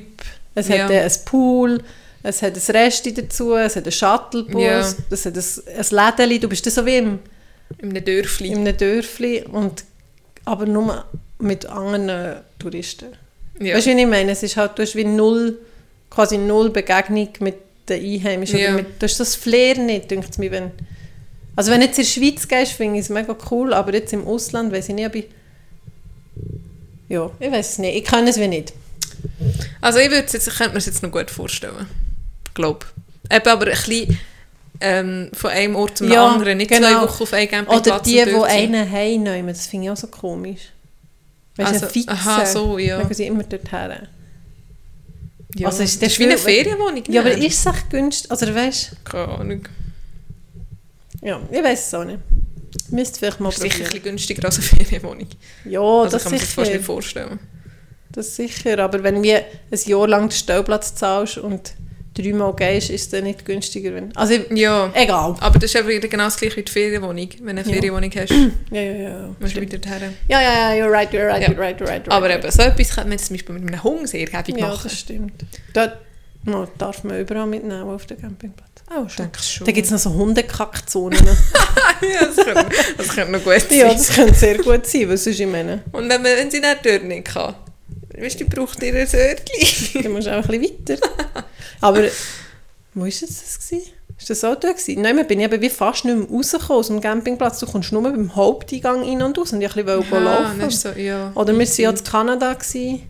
Es 0.56 0.68
Ja. 0.68 0.84
hat 0.84 0.91
äh, 0.91 1.01
ein 1.01 1.12
Pool, 1.26 1.82
es 2.24 2.41
hat 2.41 2.56
ein 2.56 2.76
Resti 2.76 3.14
dazu, 3.14 3.56
es 3.56 3.76
hat 3.76 3.84
einen 3.84 3.91
Shuttlebus, 3.91 4.62
Ja. 4.62 4.80
es 5.10 5.26
hat 5.26 5.36
ein, 5.38 5.43
ein 5.78 5.86
Lädeli. 6.18 6.39
Du 6.39 6.47
bist 6.49 6.66
dann 6.66 6.74
so 6.74 6.86
wie 6.86 6.97
im, 6.97 7.20
In 7.80 7.90
einem 7.90 8.06
Dörfli. 8.06 8.50
in 8.50 8.60
einem 8.60 8.78
Dörfli, 8.78 9.44
und, 9.44 9.84
aber 10.46 10.66
nur 10.66 11.06
mit 11.40 11.66
anderen 11.66 12.42
Touristen. 12.60 13.08
Ja. 13.60 13.76
Weißt 13.76 13.88
du, 13.88 13.96
wie 13.96 14.02
ich 14.02 14.08
meine? 14.08 14.32
Es 14.32 14.44
ist 14.44 14.58
halt, 14.58 14.78
du 14.78 14.82
hast 14.82 14.96
wie 14.96 15.04
null, 15.04 15.60
quasi 16.10 16.38
null 16.38 16.70
Begegnung 16.70 17.30
mit 17.40 17.56
den 17.90 18.04
Einheimischen. 18.04 18.60
Ja. 18.60 18.72
Mit, 18.72 19.02
du 19.02 19.06
hast 19.06 19.20
das 19.20 19.36
Flair 19.36 19.78
nicht, 19.78 20.10
denkt 20.10 20.30
es 20.32 20.38
mir. 20.38 20.52
Wenn, 20.52 20.72
also 21.56 21.72
wenn 21.72 21.82
du 21.82 21.88
jetzt 21.88 22.00
in 22.00 22.06
die 22.06 22.10
Schweiz 22.10 22.48
gehst, 22.48 22.74
finde 22.74 22.96
ich 22.96 23.06
es 23.06 23.10
mega 23.10 23.36
cool, 23.52 23.74
aber 23.74 23.94
jetzt 23.94 24.14
im 24.14 24.26
Ausland 24.26 24.72
weiß 24.72 24.90
ich 24.90 24.96
nicht, 24.96 25.08
ob 25.08 25.16
ich... 25.16 25.26
Ja, 27.10 27.30
ich 27.40 27.52
weiß 27.52 27.74
es 27.74 27.78
nicht. 27.80 27.96
Ich 27.96 28.04
kann 28.06 28.28
es 28.28 28.40
wie 28.40 28.48
nicht. 28.48 28.74
Also 29.82 30.00
ich, 30.00 30.10
würde 30.10 30.22
jetzt, 30.22 30.34
ich 30.34 30.46
könnte 30.46 30.70
mir 30.70 30.76
das 30.76 30.86
jetzt 30.88 31.04
noch 31.04 31.12
gut 31.12 31.30
vorstellen. 31.30 31.88
Ich 32.48 32.54
glaube. 32.54 32.86
Eben 33.32 33.48
aber 33.48 33.66
ein 33.66 33.72
bisschen 33.72 34.18
ähm, 34.82 35.30
von 35.34 35.52
einem 35.52 35.76
Ort 35.76 35.98
zum 35.98 36.12
Ja, 36.12 36.28
anderen. 36.28 36.58
Nicht 36.58 36.72
genau. 36.72 36.88
zwei 36.90 37.02
Wochen 37.02 37.24
auf 37.24 37.34
einem 37.34 37.50
Campingplatz. 37.50 37.88
Oder 37.88 38.00
die, 38.02 38.24
die 38.26 38.44
einen 38.44 38.92
heimnehmen, 38.92 39.48
das 39.50 39.68
finde 39.68 39.86
ich 39.86 39.92
auch 39.92 39.98
so 39.98 40.08
komisch. 40.08 40.62
Weißt 41.56 41.70
du, 41.70 41.74
Also, 41.76 41.88
Fixer, 41.88 42.12
aha, 42.12 42.46
so, 42.46 42.78
ja. 42.80 42.98
dann 43.00 43.14
sie 43.14 43.28
immer 43.28 43.44
dort 43.44 43.72
her. 43.72 44.08
Ja. 45.56 45.68
Also 45.68 45.84
ist 45.84 45.94
das 45.96 46.00
das 46.00 46.14
ist 46.14 46.20
wie 46.20 46.24
eine 46.26 46.38
Ferienwohnung. 46.38 47.04
Ja, 47.10 47.22
aber 47.22 47.32
ist 47.38 47.60
es 47.60 47.66
echt 47.74 47.90
günstig? 47.92 48.32
Also 48.32 48.54
weißt 48.54 48.96
Keine 49.06 49.28
Ahnung. 49.28 49.68
ja, 51.22 51.40
ich 51.52 51.64
weiß 51.64 51.88
es 51.88 51.94
auch 51.94 52.04
nicht. 52.06 52.20
Müsste 52.90 53.20
vielleicht 53.20 53.40
mal 53.40 53.50
ist 53.50 53.60
sicher 53.62 53.66
ein 53.66 53.72
probieren. 53.84 53.92
bisschen 53.92 54.04
günstiger 54.04 54.46
als 54.46 54.58
eine 54.58 54.66
Ferienwohnung. 54.86 55.28
Ja, 55.66 55.80
also 55.82 56.12
das 56.12 56.24
kann 56.24 56.32
man 56.32 56.40
sich 56.42 56.50
fast 56.50 56.72
nicht 56.74 56.84
vorstellen. 56.84 57.40
Das 58.12 58.36
sicher, 58.36 58.80
aber 58.80 59.04
wenn 59.04 59.22
wir 59.22 59.44
ein 59.72 59.80
Jahr 59.86 60.08
lang 60.08 60.30
den 60.30 60.32
Stellplatz 60.32 60.96
zahlst 60.96 61.38
und 61.38 61.74
dreimal 62.14 62.53
gehst, 62.55 62.89
ist 62.89 63.01
es 63.01 63.09
dann 63.09 63.24
nicht 63.24 63.43
günstiger. 63.45 63.93
Wenn, 63.95 64.16
also, 64.16 64.36
Ja. 64.51 64.91
egal. 64.93 65.36
Aber 65.39 65.59
das 65.59 65.74
ist 65.74 65.88
wieder 65.88 66.07
genau 66.07 66.26
das 66.26 66.38
gleiche 66.38 66.57
wie 66.57 66.64
die 66.64 66.72
Ferienwohnung. 66.72 67.30
Wenn 67.41 67.55
du 67.55 67.61
eine 67.61 67.70
Ja. 67.70 67.76
Ferienwohnung 67.76 68.11
hast, 68.16 68.30
Ja, 68.72 68.82
ja, 68.82 68.91
ja. 68.93 69.36
musst 69.39 69.55
du 69.57 69.61
wieder 69.61 69.80
her. 69.89 70.14
Ja, 70.28 70.41
ja, 70.41 70.76
ja, 70.76 70.84
you're 70.86 70.91
right, 70.91 71.11
you're 71.11 71.28
right, 71.28 71.41
Ja. 71.41 71.49
you're 71.49 71.57
right, 71.57 71.80
you're 71.82 71.88
right. 71.88 72.07
You're 72.07 72.11
Aber 72.11 72.30
right. 72.30 72.43
eben, 72.43 72.51
so 72.51 72.61
etwas 72.61 72.89
könnte 72.95 73.09
man 73.09 73.18
zum 73.20 73.36
Beispiel 73.36 73.55
mit 73.55 73.68
einem 73.68 73.84
Hund 73.84 74.07
sehr 74.09 74.26
gäbig 74.26 74.57
Ja, 74.57 74.68
machen. 74.68 74.82
das 74.84 74.99
stimmt. 74.99 75.34
Dort 75.74 75.97
no, 76.45 76.68
darf 76.78 77.03
man 77.03 77.20
überall 77.20 77.47
mitnehmen 77.47 77.84
auf 77.84 78.05
den 78.05 78.20
Campingplatz. 78.20 78.70
Schon. 78.93 79.07
denke 79.26 79.39
ich 79.41 79.51
schon. 79.53 79.66
Da 79.66 79.72
gibt 79.72 79.86
es 79.86 79.91
noch 79.91 79.97
so 79.97 80.14
Hundekackzonen. 80.14 81.18
ja, 82.01 82.28
das, 82.28 82.36
könnte, 82.45 82.66
das 82.97 83.07
könnte 83.07 83.32
noch 83.32 83.43
gut 83.43 83.59
sein. 83.59 83.80
ja, 83.80 83.88
das 83.91 84.09
könnte 84.14 84.34
sehr 84.36 84.57
gut 84.59 84.86
sein, 84.86 85.09
was 85.09 85.24
sonst 85.24 85.39
ich 85.39 85.47
meine. 85.47 85.82
Und 85.91 86.03
wenn, 86.09 86.22
man, 86.22 86.26
wenn 86.38 86.51
sie 86.51 86.59
nicht 86.59 86.80
dort 86.86 87.03
nicht 87.05 87.26
kann, 87.26 87.55
weißt 88.16 88.41
du, 88.41 88.45
braucht 88.45 88.84
ihr 88.84 88.93
ein 88.93 89.07
Örtchen. 89.11 90.03
Dann 90.03 90.11
musst 90.11 90.28
du 90.28 90.32
auch 90.38 90.47
ein 90.47 90.59
bisschen 90.61 90.64
weiter. 90.88 91.09
Aber, 91.84 92.04
wo 92.94 93.02
war 93.02 93.08
das? 93.08 93.20
Gewesen? 93.22 93.82
Ist 94.18 94.30
das 94.30 94.44
auch 94.44 94.56
da 94.56 94.72
gewesen? 94.72 95.02
Nein, 95.02 95.28
bin 95.28 95.40
ich 95.40 95.46
eben 95.46 95.62
wie 95.62 95.70
fast 95.70 96.06
nicht 96.06 96.16
mehr 96.16 96.28
rausgekommen 96.30 96.80
aus 96.80 96.88
dem 96.88 97.02
Campingplatz. 97.02 97.60
Du 97.60 97.66
kommst 97.66 97.92
nur 97.92 98.04
beim 98.04 98.36
Haupteingang 98.36 99.02
rein 99.04 99.22
und 99.22 99.38
aus 99.38 99.52
und 99.54 99.62
ich 99.62 99.76
wollte 99.76 99.92
ein 99.94 100.00
bisschen 100.02 100.28
Ah, 100.28 100.44
laufen. 100.44 100.60
das 100.60 100.82
so, 100.82 100.90
ja. 100.90 101.32
Oder 101.36 101.52
wir 101.58 101.68
waren 101.68 101.82
ja 101.82 101.90
in 101.90 102.04
Kanada. 102.04 102.54
Gewesen. 102.54 103.02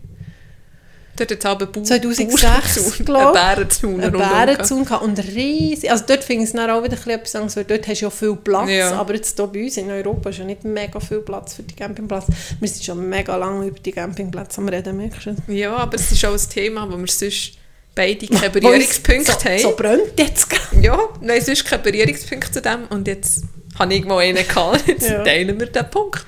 Dort 1.16 1.30
hat 1.30 1.38
es 1.38 1.46
aber 1.46 1.66
Bau 1.66 1.80
2006, 1.82 3.04
glaub. 3.04 3.36
Ein 3.36 3.54
Bärenzaun 3.56 4.00
Einen 4.00 4.12
Bärenzaun 4.12 4.84
gehabt 4.84 5.04
und 5.04 5.16
riesig. 5.20 5.88
Also 5.88 6.04
dort 6.08 6.24
finde 6.24 6.42
ich 6.42 6.48
es 6.50 6.56
dann 6.56 6.68
auch 6.70 6.82
wieder 6.82 6.94
etwas 7.06 7.36
anderes, 7.36 7.54
weil 7.56 7.64
dort 7.64 7.86
hast 7.86 8.00
du 8.00 8.06
ja 8.06 8.10
viel 8.10 8.34
Platz. 8.34 8.68
Ja. 8.70 8.92
Aber 8.94 9.14
jetzt 9.14 9.36
hier 9.38 9.46
bei 9.46 9.62
uns 9.62 9.76
in 9.76 9.90
Europa 9.90 10.30
ist 10.30 10.38
ja 10.38 10.44
nicht 10.44 10.64
mega 10.64 10.98
viel 10.98 11.20
Platz 11.20 11.54
für 11.54 11.62
die 11.62 11.76
Campingplätze. 11.76 12.32
Wir 12.58 12.68
sind 12.68 12.82
schon 12.82 13.08
mega 13.08 13.36
lange 13.36 13.66
über 13.68 13.78
die 13.78 13.92
Campingplätze 13.92 14.60
am 14.60 14.68
Reden, 14.68 14.96
merkst 14.96 15.26
du? 15.46 15.52
Ja, 15.52 15.76
aber 15.76 15.94
es 15.94 16.10
ist 16.10 16.24
auch 16.24 16.32
ein 16.32 16.50
Thema, 16.50 16.90
wo 16.90 16.98
wir 16.98 17.06
sonst 17.06 17.52
beide 17.94 18.26
keine 18.26 18.50
Berührungspunkte 18.50 19.32
so, 19.32 19.44
haben. 19.44 19.58
So 19.58 19.76
brennt 19.76 20.18
jetzt 20.18 20.50
gerade. 20.50 20.80
Ja, 20.84 20.98
nein, 21.20 21.40
sonst 21.42 21.64
keine 21.64 21.82
Berührungspunkte 21.82 22.50
zu 22.52 22.62
dem. 22.62 22.86
Und 22.90 23.06
jetzt 23.06 23.44
habe 23.78 23.92
ich 23.92 23.98
irgendwo 24.00 24.18
einen 24.18 24.46
gehabt. 24.46 24.86
Jetzt 24.86 25.08
Ja. 25.08 25.22
teilen 25.24 25.58
wir 25.58 25.66
den 25.66 25.90
Punkt. 25.90 26.24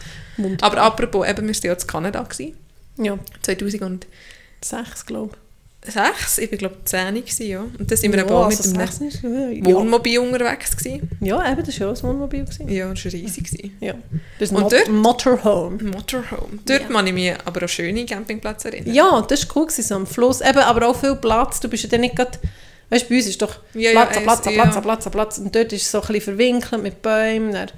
Aber 0.61 0.79
apropos, 0.83 1.27
eben, 1.29 1.47
wir 1.47 1.55
waren 1.55 1.61
ja 1.63 1.73
in 1.73 1.87
Kanada. 1.87 2.23
Gewesen, 2.23 2.57
Ja, 2.99 3.19
2006. 3.43 4.07
sechs, 4.61 5.07
glaube 5.07 5.35
ich. 5.35 5.46
Ich 5.87 6.51
glaube 6.59 6.77
ich, 6.79 6.85
10 6.85 7.15
gewesen, 7.15 7.47
ja. 7.47 7.61
Und 7.61 7.91
dann 7.91 7.97
sind 7.97 8.13
wir 8.13 8.19
ja, 8.19 8.25
mit 8.25 8.33
also 8.33 8.63
einem 8.75 8.87
sechs 8.89 9.15
ist, 9.15 9.23
ja. 9.23 9.65
Wohnmobil 9.65 10.19
unterwegs. 10.19 10.77
Gewesen. 10.77 11.09
Ja, 11.21 11.51
eben, 11.53 11.63
das 11.65 11.79
war 11.81 11.87
ja 11.87 11.93
auch 11.93 11.97
ein 11.97 12.03
Wohnmobil. 12.03 12.45
Gewesen. 12.45 12.69
Ja, 12.69 12.89
das 12.93 13.05
war 13.05 13.13
riesig. 13.13 13.73
Ja. 13.81 13.95
Das 14.39 14.51
Und 14.51 14.61
Mot 14.61 14.73
dort- 14.73 14.89
Motorhome. 14.89 15.83
Motorhome. 15.85 16.59
Dort 16.65 16.83
Ja. 16.83 16.89
kann 16.89 17.07
ich 17.07 17.13
mich 17.13 17.33
aber 17.45 17.65
auch 17.65 17.69
schöne 17.69 18.05
Campingplätze 18.07 18.69
erinnern. 18.69 18.95
Ja, 18.95 19.21
das 19.29 19.49
war 19.49 19.57
cool, 19.57 19.67
gewesen, 19.67 19.83
so 19.83 19.95
am 19.95 20.07
Fluss. 20.07 20.41
Eben, 20.41 20.59
aber 20.59 20.89
auch 20.89 20.97
viel 20.99 21.17
Platz. 21.17 21.61
Du 21.61 21.69
bist 21.69 21.85
ja 21.85 21.89
dann 21.89 22.01
nicht 22.03 22.17
gerade... 22.17 22.39
Weißt 22.89 23.05
du, 23.07 23.09
bei 23.09 23.17
uns 23.17 23.27
ist 23.27 23.43
doch 23.43 23.57
Ja, 23.75 23.91
ja, 23.91 24.05
Platz, 24.05 24.23
Platz, 24.23 24.45
ja. 24.47 24.53
Platz, 24.63 24.77
an 24.77 24.83
Platz, 24.83 25.07
an 25.07 25.13
Platz. 25.13 25.39
Und 25.39 25.55
dort 25.55 25.73
ist 25.73 25.83
es 25.83 25.91
so 25.91 25.99
ein 26.01 26.07
bisschen 26.07 26.21
verwinkelt 26.23 26.83
mit 26.83 27.03
Bäumen, 27.03 27.53
dann 27.53 27.69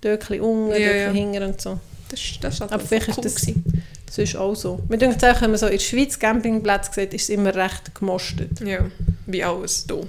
dort 0.00 0.22
ein 0.22 0.28
bisschen 0.28 0.40
unten, 0.40 0.80
Ja, 0.80 1.06
dort 1.06 1.16
ja. 1.34 1.46
und 1.46 1.60
so. 1.60 1.80
Das, 2.08 2.20
das 2.40 2.60
war 2.60 2.72
Aber 2.72 2.84
vielleicht 2.84 3.08
cool. 3.16 3.22
das- 3.24 3.34
gewesen. 3.36 3.64
Das 4.06 4.18
ist 4.18 4.36
auch 4.36 4.54
so. 4.54 4.80
Wir 4.88 4.98
denken 4.98 5.22
auch, 5.24 5.40
wenn 5.40 5.50
man 5.50 5.58
so 5.58 5.66
in 5.66 5.72
der 5.72 5.78
Schweiz 5.80 6.18
Campingplätze 6.18 6.90
sieht, 6.94 7.12
ist 7.14 7.24
es 7.24 7.28
immer 7.30 7.54
recht 7.54 7.94
gemostet. 7.94 8.60
Ja, 8.60 8.86
wie 9.26 9.42
alles 9.44 9.84
hier. 9.88 10.06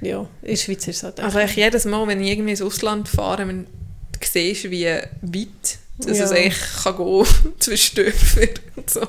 Ja, 0.00 0.20
in 0.42 0.48
der 0.50 0.56
Schweiz 0.56 0.86
ist 0.86 0.96
es 0.98 1.02
halt 1.02 1.20
Also 1.20 1.38
eigentlich 1.38 1.56
jedes 1.56 1.84
Mal, 1.84 2.06
wenn 2.06 2.20
ich 2.22 2.30
irgendwie 2.30 2.52
ins 2.52 2.62
Ausland 2.62 3.08
fahre, 3.08 3.44
du 3.46 3.66
siehst, 4.24 4.70
wie 4.70 4.84
weit 4.86 5.78
dass 5.98 6.16
Ja. 6.18 6.24
es 6.26 6.30
eigentlich 6.30 6.60
kann 6.84 6.96
gehen 6.96 7.26
zwischen 7.58 7.96
Dörfern 7.96 8.48
und 8.76 8.88
so. 8.90 9.00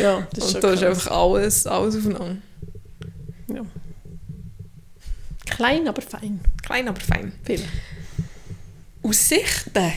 ja, 0.00 0.26
das 0.34 0.46
ist 0.48 0.54
und 0.54 0.64
da 0.64 0.72
ist 0.72 0.82
einfach 0.82 1.10
alles, 1.10 1.66
alles 1.66 1.96
aufeinander. 1.96 2.36
ja. 3.52 3.60
Klein, 5.46 5.86
aber 5.88 6.02
fein. 6.02 6.40
Klein, 6.64 6.88
aber 6.88 7.00
fein. 7.00 7.32
Viel. 7.44 7.60
Aussichten. 9.02 9.92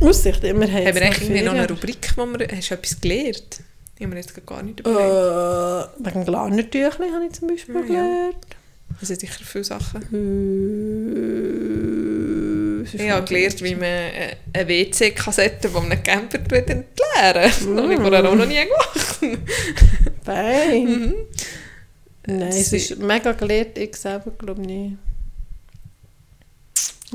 Aussicht, 0.00 0.42
wir 0.42 0.50
haben 0.50 0.62
Haben 0.62 0.72
wir 0.72 1.02
eigentlich 1.02 1.22
irgendwie 1.22 1.42
noch 1.42 1.52
eine. 1.54 1.68
Rubrik, 1.68 2.12
wo 2.16 2.26
wir... 2.26 2.48
Hast 2.54 2.70
du 2.70 2.74
etwas 2.74 3.00
gelernt? 3.00 3.60
Die 3.98 4.04
haben 4.04 4.10
wir 4.12 4.18
jetzt 4.18 4.46
gar 4.46 4.62
nicht 4.62 4.80
überlegt. 4.80 5.00
Äh, 5.00 6.04
wegen 6.04 6.24
Glarnertüchli 6.24 7.10
habe 7.12 7.26
ich 7.26 7.32
zum 7.32 7.48
Beispiel 7.48 7.74
Ja. 7.76 7.80
gelernt. 7.82 8.46
Das 9.00 9.08
sind 9.08 9.20
sicher 9.20 9.44
viele 9.44 9.64
Sachen. 9.64 10.02
Äh, 12.82 12.96
Ich 12.96 13.10
habe 13.10 13.24
gelernt, 13.26 13.62
wie 13.62 13.74
man 13.74 13.84
äh, 13.84 14.36
eine 14.52 14.68
WC-Kassette 14.68 15.68
von 15.68 15.84
einem 15.90 16.02
Camper 16.02 16.38
entleeren 16.38 16.84
Das 17.32 17.60
habe 17.66 17.92
ich 17.94 18.00
vorher 18.00 18.28
auch 18.30 18.34
noch 18.34 18.46
nie 18.46 18.64
gemacht. 18.64 19.18
Fein. 20.24 20.84
Mhm. 20.84 21.14
Nein, 22.28 22.48
es 22.48 22.72
ist 22.72 22.98
mega 22.98 23.32
gelehrt, 23.32 23.78
ich 23.78 23.94
selber 23.96 24.30
glaube 24.32 24.60
nicht. 24.60 24.96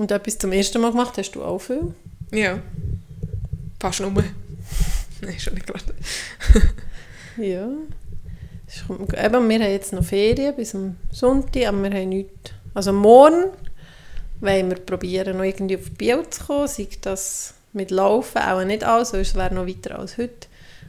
Und 0.02 0.10
etwas 0.10 0.39
zum 0.39 0.52
ersten 0.52 0.82
Mal 0.82 0.89
gemacht 0.89 1.16
hast 1.20 1.30
du 1.34 1.43
auch 1.43 1.60
viel? 1.60 1.93
Ja. 2.32 2.58
Fast 3.80 3.99
nur. 3.99 4.12
Nein, 5.22 5.39
schon 5.39 5.54
nicht 5.54 5.68
gerade. 5.68 5.84
Ja. 7.38 7.70
Es 8.68 8.84
Eben, 8.89 9.47
wir 9.47 9.60
haben 9.60 9.72
jetzt 9.72 9.93
noch 9.93 10.04
Ferien 10.04 10.56
bis 10.56 10.74
am 10.74 10.97
Sonntag, 11.12 11.68
aber 11.68 11.84
wir 11.84 11.91
haben 11.91 12.10
nichts. 12.10 12.52
Also 12.74 12.91
morgen 12.91 13.52
wollen 14.39 14.70
wir 14.70 14.78
probieren, 14.78 15.38
noch 15.38 15.43
irgendwie 15.43 15.78
auf 15.78 15.86
die 15.86 15.91
Biel 15.91 16.28
zu 16.32 16.45
kommen. 16.45 16.68
Sei 16.68 16.88
das 17.02 17.54
mit 17.72 17.91
Laufen, 17.91 18.41
auch 18.41 18.64
nicht 18.64 18.84
alles, 18.84 19.10
sonst 19.10 19.36
wäre 19.36 19.54
noch 19.54 19.68
weiter 19.68 19.99
als 19.99 20.18
heute. 20.18 20.47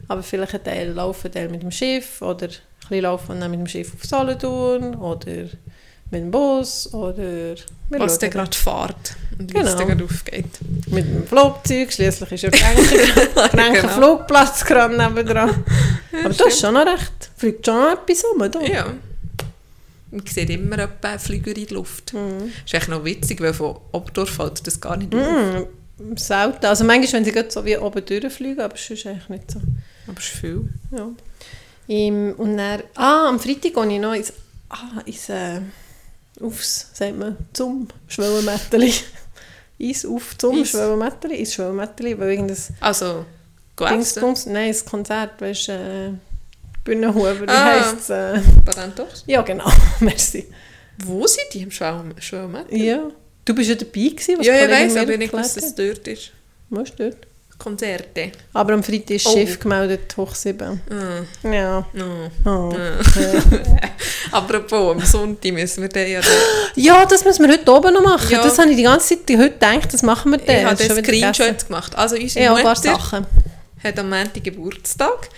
Aber 0.08 0.22
vielleicht 0.22 0.54
ein 0.54 0.64
Teil 0.64 0.88
laufen, 0.88 1.30
Teil 1.30 1.50
mit 1.50 1.62
dem 1.62 1.70
Schiff 1.70 2.22
oder 2.22 2.46
ein 2.46 2.52
bisschen 2.80 3.02
laufen 3.02 3.32
und 3.32 3.40
dann 3.40 3.50
mit 3.50 3.60
dem 3.60 3.66
Schiff 3.66 3.92
auf 3.92 4.04
Solothurn 4.04 4.94
oder 4.94 5.48
mit 6.12 6.20
dem 6.20 6.30
Bus 6.30 6.92
oder 6.94 7.54
Was 7.88 8.12
schauen. 8.12 8.18
dann 8.20 8.30
gerade 8.30 8.56
fährt 8.56 9.16
und 9.38 9.52
wie 9.52 9.58
es 9.58 9.64
Genau. 9.64 9.78
dann 9.78 9.88
gerade 9.88 10.04
aufgeht. 10.04 10.46
mit 10.88 11.04
dem 11.06 11.26
Flugzeug. 11.26 11.92
Schließlich 11.92 12.32
ist 12.32 12.42
ja 12.42 12.50
Franken 12.52 13.72
Genau. 13.74 13.88
Flugplatz 13.88 14.64
gerade 14.64 14.96
nebendran. 14.96 15.64
Aber 16.12 16.28
das 16.28 16.40
ist 16.46 16.60
schon 16.60 16.74
noch 16.74 16.86
recht. 16.86 17.30
Fliegt 17.36 17.66
schon 17.66 17.76
noch 17.76 17.92
etwas 17.92 18.24
rum. 18.24 18.50
Da. 18.50 18.60
Ja. 18.60 18.86
Man 20.10 20.26
sieht 20.26 20.50
immer 20.50 20.78
etwa 20.78 21.16
Flüger 21.18 21.56
in 21.56 21.66
die 21.66 21.74
Luft. 21.74 22.12
Mhm. 22.12 22.38
Das 22.40 22.64
ist 22.66 22.74
echt 22.74 22.88
noch 22.88 23.04
witzig, 23.04 23.40
weil 23.40 23.54
von 23.54 23.78
Oberdorf 23.92 24.28
fällt 24.30 24.66
das 24.66 24.78
gar 24.80 24.96
nicht 24.98 25.14
auf. 25.14 25.20
Mm, 25.98 26.16
selten. 26.16 26.66
Also 26.66 26.84
manchmal, 26.84 27.24
wenn 27.24 27.32
sie 27.32 27.44
so 27.50 27.64
wie 27.64 27.78
oben 27.78 28.04
durchfliegen, 28.04 28.60
aber 28.60 28.76
sonst 28.76 29.06
eigentlich 29.06 29.28
nicht 29.30 29.50
so. 29.50 29.60
Aber 30.06 30.18
es 30.18 30.24
ist 30.24 30.36
viel. 30.38 30.68
Ja. 30.90 31.08
Im, 31.88 32.34
und 32.36 32.58
dann, 32.58 32.82
ah, 32.94 33.28
am 33.28 33.40
Freitag 33.40 33.72
gehe 33.74 33.92
ich 33.94 34.00
noch 34.00 34.12
ins, 34.14 34.32
ah, 34.68 35.00
ins 35.06 35.28
äh, 35.30 35.60
aufs, 36.40 36.88
sagt 36.94 37.18
man, 37.18 37.36
zum 37.52 37.88
Schwellenmätteli. 38.08 38.92
Eis 39.80 40.04
auf 40.06 40.36
zum 40.38 40.60
Eis. 40.60 40.70
Schwellenmätteli, 40.70 41.36
ins 41.36 41.54
Schwellenmätteli, 41.54 42.18
weil 42.18 42.30
irgendein 42.30 42.56
Also. 42.80 43.24
Dingsbums, 43.78 44.46
nein, 44.46 44.72
ein 44.74 44.84
Konzert, 44.88 45.40
weißt 45.40 45.68
du, 45.68 45.72
äh, 45.72 46.12
Bühnenhuber, 46.84 47.40
wie 47.40 47.48
Ah. 47.48 47.64
heisst 47.80 48.00
es? 48.00 48.10
Äh, 48.10 48.40
Parentos. 48.64 49.24
ja, 49.26 49.42
genau, 49.42 49.70
merci. 50.00 50.46
Wo 51.04 51.26
sind 51.26 51.46
die 51.52 51.62
im 51.62 51.70
Schwelmett? 51.70 52.70
Ja. 52.70 53.10
Du 53.44 53.54
bist 53.54 53.70
ja 53.70 53.74
dabei 53.74 53.90
gewesen, 53.90 54.38
was 54.38 54.46
Ja, 54.46 54.64
ich 54.64 54.70
weiss, 54.70 54.96
aber 54.96 55.16
nicht, 55.16 55.32
dass 55.34 55.54
das 55.54 55.74
dort 55.74 56.06
ist. 56.06 56.30
Was 56.70 56.94
dort? 56.94 57.16
Konzerte. 57.62 58.32
Aber 58.52 58.72
am 58.74 58.82
Freitag 58.82 59.10
ist 59.16 59.26
Oh. 59.26 59.32
Schiff 59.32 59.58
gemeldet, 59.60 60.14
hoch 60.16 60.34
7. 60.34 60.80
Ah, 60.90 61.48
Ja. 61.48 61.78
ah, 61.78 62.48
Oh. 62.48 62.72
ah. 62.74 62.76
Apropos, 64.36 64.92
am 64.96 65.00
Sonntag 65.04 65.52
müssen 65.52 65.82
wir 65.82 65.88
dann 65.88 66.08
ja... 66.08 66.20
den- 66.20 66.82
Ja, 66.84 67.04
das 67.06 67.24
müssen 67.24 67.46
wir 67.46 67.52
heute 67.52 67.70
oben 67.72 67.92
noch 67.94 68.02
machen. 68.02 68.30
Ja. 68.30 68.42
Das 68.42 68.58
habe 68.58 68.70
ich 68.70 68.76
die 68.76 68.82
ganze 68.82 69.08
Zeit 69.08 69.38
heute 69.38 69.50
gedacht, 69.52 69.92
das 69.92 70.02
machen 70.02 70.30
wir 70.32 70.38
dann. 70.38 70.56
Ich 70.56 70.64
habe 70.64 70.76
den. 70.76 71.04
Screenshot 71.04 71.66
gemacht. 71.66 71.96
Also 71.96 72.16
unsere 72.16 72.44
Ja, 72.44 72.54
ein 72.54 72.62
paar 72.62 72.74
Mutter 72.74 72.92
Sachen. 72.94 73.26
Hat 73.82 73.98
am 73.98 74.10
Montag 74.10 74.44
Geburtstag. 74.44 75.28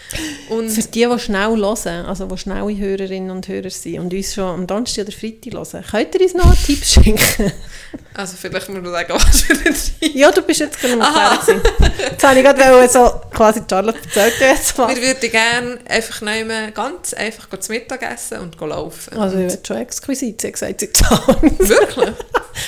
Und 0.48 0.70
Für 0.70 0.82
die, 0.82 1.06
die 1.06 1.18
schnell 1.18 1.56
hören, 1.56 2.06
also 2.06 2.26
die 2.26 2.38
schnelle 2.38 2.76
Hörerinnen 2.76 3.30
und 3.30 3.48
Hörer 3.48 3.70
sind 3.70 3.98
und 4.00 4.12
uns 4.12 4.34
schon 4.34 4.44
am 4.44 4.66
Donnerstag 4.66 5.06
oder 5.06 5.12
Freitag 5.12 5.52
hören, 5.52 5.84
könnt 5.90 6.14
ihr 6.14 6.20
uns 6.20 6.34
noch 6.34 6.56
Tipps 6.56 6.92
schenken? 6.92 7.52
also 8.14 8.36
vielleicht 8.36 8.68
muss 8.68 8.82
man 8.82 8.92
sagen, 8.92 9.12
was 9.14 9.42
für 9.42 9.52
ein 9.52 9.74
Team. 9.74 10.16
ja, 10.16 10.30
du 10.30 10.42
bist 10.42 10.60
jetzt 10.60 10.80
gerade 10.80 10.96
gewesen. 10.96 11.62
Jetzt 11.98 12.24
habe 12.24 12.38
ich 12.38 12.44
gerade 12.44 12.88
so 12.88 13.20
quasi 13.32 13.62
Charlotte 13.68 13.98
erzählt 13.98 14.34
jetzt. 14.40 14.76
Wir 14.78 14.96
würden 14.96 15.30
gerne 15.30 15.78
einfach 15.88 16.20
nehmen, 16.20 16.72
ganz 16.74 17.14
einfach 17.14 17.58
zu 17.58 17.72
Mittag 17.72 18.02
essen 18.02 18.38
und 18.38 18.60
laufen. 18.60 19.16
Also 19.18 19.38
ich 19.38 19.48
werde 19.48 19.66
schon 19.66 19.76
exquisit, 19.76 20.40
sie 20.40 20.46
hat 20.48 20.54
gesagt, 20.54 20.80
sie 20.80 20.92
zahlen. 20.92 21.58
Wirklich? 21.58 22.14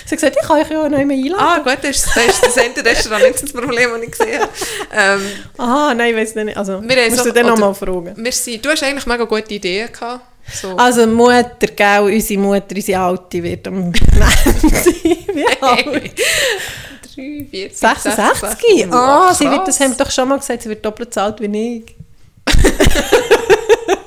Sie 0.04 0.10
hat 0.14 0.18
gesagt, 0.20 0.36
ich 0.40 0.46
kann 0.48 0.60
euch 0.60 0.70
ja 0.70 0.88
noch 0.88 0.98
einladen. 0.98 1.34
Ah, 1.38 1.58
gut, 1.58 1.78
das 1.82 1.96
ist 1.96 2.08
das, 2.14 2.40
das 2.40 2.56
Ende-Restaurant 2.56 3.22
nicht 3.24 3.42
das 3.42 3.52
Problem, 3.52 3.90
das 3.94 4.02
ich 4.02 4.10
gesehen 4.10 4.40
habe. 4.40 4.50
Ähm, 4.94 5.20
Aha, 5.58 5.94
nein, 5.94 6.10
ich 6.14 6.20
weiß 6.20 6.34
nicht. 6.36 6.56
Also, 6.56 6.82
Wir 6.82 7.04
musst 7.10 7.18
so- 7.18 7.24
du 7.24 7.32
dann 7.32 7.46
nochmal 7.46 7.74
fragen. 7.74 8.12
wir 8.16 8.32
sind, 8.32 8.64
du 8.64 8.70
hast 8.70 8.82
eigentlich 8.82 9.06
mega 9.06 9.24
gute 9.24 9.54
Ideen 9.54 9.90
gehabt. 9.92 10.24
So. 10.52 10.76
Also 10.76 11.06
Mutter, 11.08 11.66
gell, 11.74 12.02
unsere 12.02 12.40
Mutter, 12.40 12.74
unsere 12.76 13.00
Alte 13.00 13.42
wird 13.42 13.66
am 13.66 13.92
Wie 13.92 15.46
alt? 15.60 15.86
Hey. 15.86 16.12
3, 17.16 17.46
4, 17.50 17.70
66? 17.70 18.92
Ah, 18.92 19.34
sie 19.34 19.50
wird, 19.50 19.66
das 19.66 19.80
haben 19.80 19.96
wir 19.96 20.04
doch 20.04 20.10
schon 20.12 20.28
mal 20.28 20.38
gesagt, 20.38 20.62
sie 20.62 20.68
wird 20.68 20.84
doppelt 20.84 21.12
so 21.12 21.20
alt 21.22 21.40
wie 21.40 21.78
ich. 21.78 21.96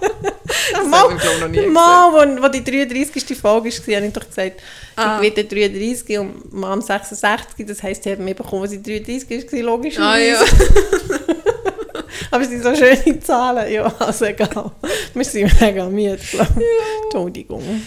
Das 0.79 0.87
Mal, 0.87 0.99
haben 0.99 1.17
ich, 1.17 1.39
noch 1.39 1.47
nie 1.47 1.67
Mal, 1.67 2.11
wo, 2.11 2.43
wo 2.43 2.47
die 2.47 2.63
33. 2.63 3.37
Folge 3.37 3.69
war, 3.69 3.95
habe 3.95 4.05
ich 4.07 4.13
doch 4.13 4.27
gesagt, 4.27 4.61
Ah. 4.95 5.19
ich 5.21 5.33
werde 5.35 5.45
33 5.45 6.19
und 6.19 6.53
Mom 6.53 6.81
66, 6.81 7.65
das 7.65 7.81
heisst, 7.81 8.03
sie 8.03 8.11
hat 8.11 8.19
mich 8.19 8.35
bekommen, 8.35 8.63
als 8.63 8.71
sie 8.71 8.83
33 8.83 9.49
war, 9.53 9.59
logisch. 9.61 9.97
Ah 9.97 10.17
ja. 10.17 10.41
Aber 12.31 12.43
es 12.43 12.49
sind 12.49 12.61
so 12.63 12.75
schöne 12.75 13.19
Zahlen, 13.21 13.71
ja, 13.71 13.85
also 13.99 14.25
egal. 14.25 14.71
Wir 15.13 15.23
sind 15.23 15.59
mega 15.61 15.85
müde, 15.85 16.17
glaube 16.31 16.53
ich. 16.57 17.03
Entschuldigung. 17.05 17.63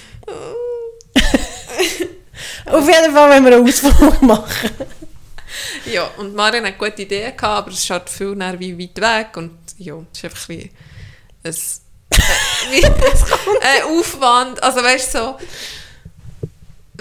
Auf 2.67 2.89
jeden 2.89 3.13
Fall, 3.15 3.31
wenn 3.31 3.45
wir 3.45 3.57
einen 3.57 3.69
Ausflug 3.69 4.23
machen. 4.23 4.71
ja, 5.93 6.11
und 6.17 6.35
Marian 6.35 6.65
hat 6.67 6.79
gute 6.79 7.03
Ideen 7.03 7.37
gehabt, 7.37 7.43
aber 7.43 7.71
es 7.71 7.79
ist 7.81 7.91
halt 7.91 8.09
viel 8.09 8.35
näher 8.35 8.59
wie 8.59 8.79
weit 8.79 9.01
weg 9.01 9.37
und 9.37 9.59
ja, 9.79 9.97
es 10.13 10.19
ist 10.19 10.25
einfach 10.25 10.49
ein, 10.49 10.71
ein, 11.45 11.55
wie- 12.71 12.85
ein 12.85 13.99
Aufwand, 13.99 14.63
also 14.63 14.83
weißt 14.83 15.15
du 15.15 15.19
so, 15.19 15.37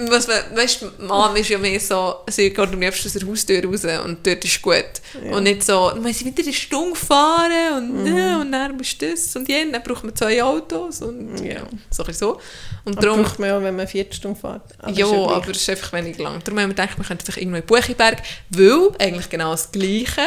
was, 0.09 0.26
man- 0.28 0.55
weißt 0.55 0.82
du, 0.84 1.05
Mom 1.05 1.36
ist 1.36 1.49
ja 1.49 1.57
mehr 1.57 1.80
so, 1.80 2.16
sie 2.28 2.49
geht 2.49 2.59
am 2.59 2.80
liebsten 2.80 3.07
aus 3.07 3.14
der 3.14 3.28
Haustür 3.28 3.64
raus 3.66 3.84
und 4.05 4.26
dort 4.26 4.43
ist 4.45 4.62
gut. 4.62 4.86
Und 5.32 5.43
nicht 5.43 5.64
so, 5.64 5.89
dann 5.89 6.01
muss 6.01 6.24
wieder 6.24 6.41
eine 6.41 6.53
Stunde 6.53 6.95
fahren 6.95 7.74
und, 7.78 8.07
äh, 8.07 8.36
und 8.36 8.51
dann 8.53 8.78
bist 8.78 9.01
du 9.01 9.12
das 9.12 9.36
und 9.36 9.47
jenes, 9.49 9.74
dann 9.74 9.84
braucht 9.84 10.03
man 10.05 10.16
zwei 10.16 10.41
Autos 10.41 11.01
und 11.01 11.38
ja, 11.43 11.55
Ja. 11.55 11.64
so 11.89 12.03
so. 12.12 12.39
Und 12.86 12.95
Das 12.95 13.03
darum, 13.03 13.22
braucht 13.22 13.38
man 13.38 13.49
ja, 13.49 13.62
wenn 13.62 13.76
man 13.76 13.88
vier 13.88 14.05
Stunden 14.12 14.39
fährt. 14.39 14.62
Aber 14.80 14.91
ja, 14.91 15.05
gleich. 15.05 15.30
aber 15.30 15.51
es 15.51 15.57
ist 15.57 15.70
einfach 15.70 15.93
wenig 15.93 16.18
lang. 16.18 16.41
Darum 16.43 16.59
haben 16.59 16.70
wir 16.70 16.76
gedacht, 16.76 16.97
wir 16.97 17.05
könnten 17.05 17.24
vielleicht 17.26 17.39
irgendwo 17.39 17.57
in 17.57 17.66
Buchiberg, 17.66 18.24
weil 18.49 18.89
eigentlich 18.97 19.30
genau 19.30 19.51
das 19.51 19.72
Gleiche, 19.72 20.22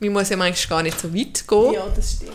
man 0.00 0.12
muss 0.12 0.28
ja 0.28 0.36
manchmal 0.36 0.78
gar 0.78 0.82
nicht 0.82 1.00
so 1.00 1.14
weit 1.14 1.46
gehen, 1.48 1.72
Ja, 1.72 1.86
das 1.94 2.14
stimmt. 2.16 2.32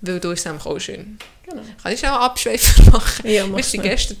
weil 0.00 0.20
da 0.20 0.32
ist 0.32 0.40
es 0.40 0.46
einfach 0.46 0.66
auch 0.66 0.78
schön. 0.78 1.18
Genau. 1.48 1.62
Kann 1.82 1.92
ich 1.92 2.06
auch 2.06 2.20
Abschweifer 2.20 2.90
machen? 2.92 3.28
Ja, 3.28 3.46
mach 3.46 3.58
wir 3.58 3.64
sind 3.64 3.82
mal. 3.84 3.90
gestern 3.90 4.16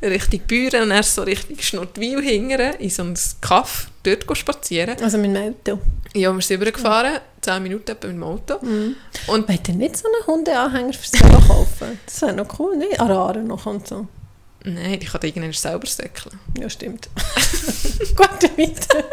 hier 0.00 0.10
Richtung 0.10 0.40
Büren 0.40 0.82
und 0.84 0.90
erst 0.90 1.14
so 1.14 1.22
Richtung 1.22 1.58
Schnuttwil 1.58 2.22
hingern, 2.22 2.74
in 2.78 2.88
so 2.90 3.02
einem 3.02 3.14
Kaff, 3.40 3.88
dort 4.02 4.36
spazieren. 4.38 4.96
Also 5.02 5.18
mit 5.18 5.34
dem 5.34 5.54
Auto. 5.54 5.78
Ja, 6.14 6.32
wir 6.32 6.40
sind 6.40 6.60
rübergefahren, 6.60 7.18
10 7.42 7.62
Minuten 7.62 7.90
mit 7.92 8.02
dem 8.04 8.22
Auto. 8.22 8.58
Mhm. 8.64 8.96
Und 9.26 9.48
Wollt 9.48 9.68
ihr 9.68 9.74
nicht 9.74 9.96
so 9.96 10.08
einen 10.08 10.26
Hundeanhänger 10.26 10.92
fürs 10.94 11.12
Velo 11.12 11.38
kaufen? 11.40 11.98
Das 12.06 12.22
wäre 12.22 12.32
noch 12.32 12.58
cool, 12.58 12.76
nicht? 12.76 12.98
Arare 12.98 13.40
noch 13.40 13.66
und 13.66 13.86
so. 13.86 14.06
nein, 14.64 14.98
ich 15.02 15.12
kann 15.12 15.20
irgendwann 15.22 15.52
selber 15.52 15.86
säckeln. 15.86 16.38
Ja, 16.58 16.70
stimmt. 16.70 17.10
Gut, 18.16 18.42
weiter. 18.56 19.04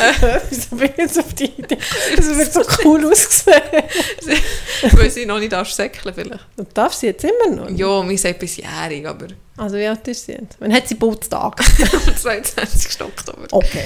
Äh, 0.00 0.40
Wieso 0.50 0.76
bin 0.76 0.90
ich 0.92 0.96
jetzt 0.98 1.18
auf 1.18 1.34
die 1.34 1.44
Idee? 1.44 1.78
Das 2.16 2.36
wird 2.36 2.52
so 2.52 2.62
cool 2.84 3.06
aussehen. 3.10 3.60
Weil 4.92 5.10
sie 5.10 5.26
noch 5.26 5.38
nicht 5.38 5.52
darf 5.52 5.70
säckeln 5.70 6.14
vielleicht. 6.14 6.44
Du 6.56 6.64
darfst 6.74 7.00
sie 7.00 7.06
jetzt 7.08 7.24
immer 7.24 7.54
noch. 7.56 7.70
Ja, 7.70 8.08
wir 8.08 8.18
sind 8.18 8.38
bis 8.38 8.56
jährig, 8.56 9.06
aber 9.06 9.26
Also 9.56 9.76
wie 9.76 9.86
alt 9.86 10.06
ist 10.08 10.26
sie 10.26 10.32
jetzt? 10.32 10.56
Wann 10.58 10.72
hat 10.72 10.88
sie 10.88 10.94
Geburtstag? 10.94 11.60
am 12.06 12.16
22. 12.16 13.00
Oktober. 13.02 13.46
Okay. 13.50 13.84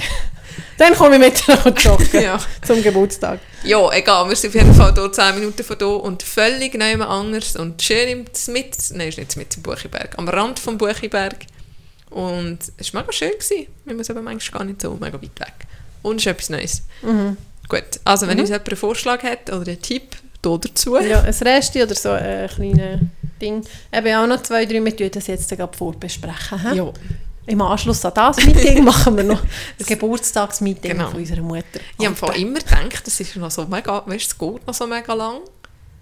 Dann 0.77 0.93
komme 0.93 1.15
ich 1.15 1.21
mit 1.21 1.47
dir 1.47 1.73
joggen 1.83 2.07
Ja. 2.21 2.39
zum 2.65 2.81
Geburtstag. 2.81 3.39
ja, 3.63 3.91
egal, 3.91 4.29
wir 4.29 4.35
sind 4.35 4.49
auf 4.51 4.55
jeden 4.55 4.73
Fall 4.73 4.93
hier 4.93 5.11
10 5.11 5.35
Minuten 5.35 5.63
von 5.63 5.77
hier 5.77 5.87
und 6.03 6.23
völlig 6.23 6.73
neu 6.75 7.03
anders 7.03 7.55
und 7.57 7.81
schön 7.81 8.07
im 8.07 8.19
mit, 8.53 8.75
nein, 8.91 9.09
ist 9.09 9.17
nicht 9.17 9.35
mit 9.37 9.55
im 9.57 9.63
Buchiberg, 9.63 10.17
am 10.17 10.27
Rand 10.29 10.59
vom 10.59 10.77
Buchiberg. 10.77 11.35
Und 12.09 12.59
es 12.77 12.93
war 12.93 13.01
mega 13.01 13.11
schön, 13.11 13.31
gewesen. 13.31 13.67
wir 13.83 13.95
sind 14.03 14.11
aber 14.11 14.21
manchmal 14.21 14.59
gar 14.59 14.65
nicht 14.65 14.81
so 14.81 14.93
mega 14.93 15.15
weit 15.21 15.39
weg. 15.39 15.53
Und 16.05 16.17
ist 16.17 16.27
etwas 16.27 16.49
Neues. 16.49 16.81
Mhm. 17.01 17.37
Gut, 17.67 17.83
also 18.03 18.27
wenn 18.27 18.39
uns 18.39 18.49
jemand 18.49 18.67
einen 18.69 18.77
Vorschlag 18.77 19.23
hat 19.23 19.49
oder 19.51 19.67
einen 19.71 19.81
Tipp 19.81 20.15
hier 20.43 20.57
dazu, 20.59 20.97
Ja, 20.97 21.21
ein 21.21 21.33
Resti 21.33 21.81
oder 21.81 21.95
so 21.95 22.11
ein 22.11 22.47
kleines 22.47 22.99
Ding. 23.41 23.63
Eben 23.91 24.15
auch 24.15 24.27
noch 24.27 24.43
zwei, 24.43 24.65
drei, 24.65 24.85
wir 24.85 25.09
das 25.09 25.25
jetzt 25.27 25.49
gerade 25.49 25.75
vorbesprechen. 25.75 26.61
hä? 26.61 26.75
ja. 26.77 26.91
Im 27.47 27.61
Anschluss 27.61 28.03
an 28.05 28.11
das 28.15 28.37
Meeting 28.43 28.83
machen 28.83 29.17
wir 29.17 29.23
noch 29.23 29.41
das 29.77 29.85
Geburtstagsmeeting 29.87 30.91
Genau. 30.91 31.09
von 31.09 31.19
unserer 31.19 31.41
Mutter. 31.41 31.79
Ich 31.99 32.05
habe 32.05 32.15
von 32.15 32.33
immer 32.33 32.59
gedacht, 32.59 33.05
das 33.05 33.19
ist 33.19 33.35
noch 33.35 33.51
so 33.51 33.65
mega, 33.65 34.03
weißt 34.05 34.07
du, 34.07 34.15
es 34.15 34.37
geht 34.37 34.67
noch 34.67 34.73
so 34.73 34.87
mega 34.87 35.13
lang. 35.13 35.41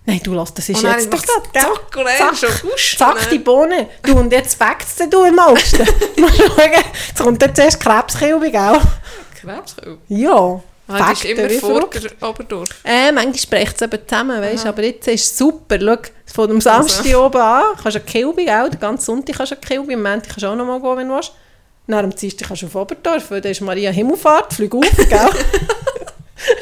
Nein, 0.06 0.20
du 0.24 0.34
lass, 0.34 0.54
das 0.54 0.68
ist 0.68 0.84
Und 0.84 0.90
jetzt 0.90 1.12
doch 1.14 1.52
gell? 1.54 1.62
zack, 1.62 1.96
und 1.98 2.06
dann 2.06 2.36
schon 2.36 2.50
husch, 2.72 2.98
zack, 2.98 3.16
und 3.24 3.32
die 3.32 3.40
Bohnen. 3.40 3.88
Du, 4.04 4.18
und 4.18 4.32
jetzt 4.34 4.60
wächst 4.60 5.00
du 5.10 5.24
im 5.24 5.38
Osten. 5.38 5.88
Mal 6.22 6.30
schauen, 6.34 6.72
jetzt 7.08 7.18
kommt 7.22 7.42
dann 7.42 7.56
zuerst 7.56 7.80
Krebskilbe, 7.80 8.52
gell? 8.52 8.80
Krebskilbe. 9.44 9.98
Ja. 10.08 10.62
Fakt, 10.86 11.26
immer 11.26 11.50
vor 11.50 11.90
Oberdorf. 12.22 12.70
Äh, 12.84 13.12
manchmal 13.12 13.38
spricht 13.38 13.76
es 13.76 13.82
eben 13.82 14.00
zusammen, 14.06 14.42
weißt, 14.42 14.64
Aha. 14.64 14.70
aber 14.70 14.84
jetzt 14.84 15.08
ist 15.08 15.32
es 15.32 15.38
super. 15.38 15.78
Schau, 15.80 15.98
von 16.34 16.50
dem 16.50 16.62
Samstag 16.62 17.16
oben 17.16 17.40
an 17.40 17.64
kannst 17.82 17.96
du 17.96 18.00
eine 18.00 18.10
Kilbe, 18.10 18.44
gell? 18.44 18.70
den 18.70 18.80
ganzen 18.80 19.06
Sonntag 19.06 19.38
kannst 19.38 19.54
du 19.54 19.56
eine 19.56 19.66
Kilbe, 19.66 19.94
am 19.94 20.04
Montag 20.04 20.30
kannst 20.30 20.44
du 20.44 20.48
auch 20.48 20.56
noch 20.56 20.66
mal 20.66 20.82
gehen, 20.82 20.98
wenn 20.98 21.08
du 21.08 21.16
willst. 21.16 21.32
Dann 21.88 22.06
am 22.06 22.16
Dienstag 22.16 22.48
kannst 22.48 22.64
du 22.64 22.68
auf 22.68 22.76
Oberdorf, 22.76 23.32
weil 23.32 23.42
da 23.42 23.50
ist 23.50 23.62
Maria 23.62 23.92
Himmelfahrt, 23.92 24.54
flieg 24.54 24.74
auf, 24.74 24.98
gell? 24.98 25.30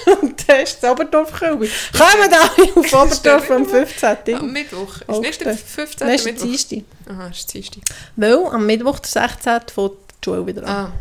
Und 0.22 0.48
dann 0.48 0.60
ist 0.62 0.84
das 0.84 0.92
Oberdorf 0.92 1.38
Kilbe. 1.38 1.68
Kommen 1.98 2.30
da 2.30 2.80
auf 2.80 2.94
Oberdorf 2.94 3.50
am 3.50 3.66
15. 3.66 4.36
Am 4.36 4.52
Mittwoch. 4.52 5.02
Ist 5.08 5.22
nicht 5.22 5.42
der 5.46 5.58
15. 5.58 6.08
Nein, 6.08 6.16
ist 6.16 6.26
der? 6.26 6.34
Dienstag. 6.34 6.80
Aha, 7.10 7.28
ist 7.28 7.54
der 7.54 7.62
Dienstag. 7.62 7.84
Weil 8.16 8.46
am 8.46 8.66
Mittwoch, 8.66 9.00
der 9.00 9.10
16. 9.10 9.62
fängt 9.74 9.92
die 9.92 10.26
Schule 10.26 10.46
wieder 10.46 10.64
an. 10.64 10.70
Ah, 10.70 10.92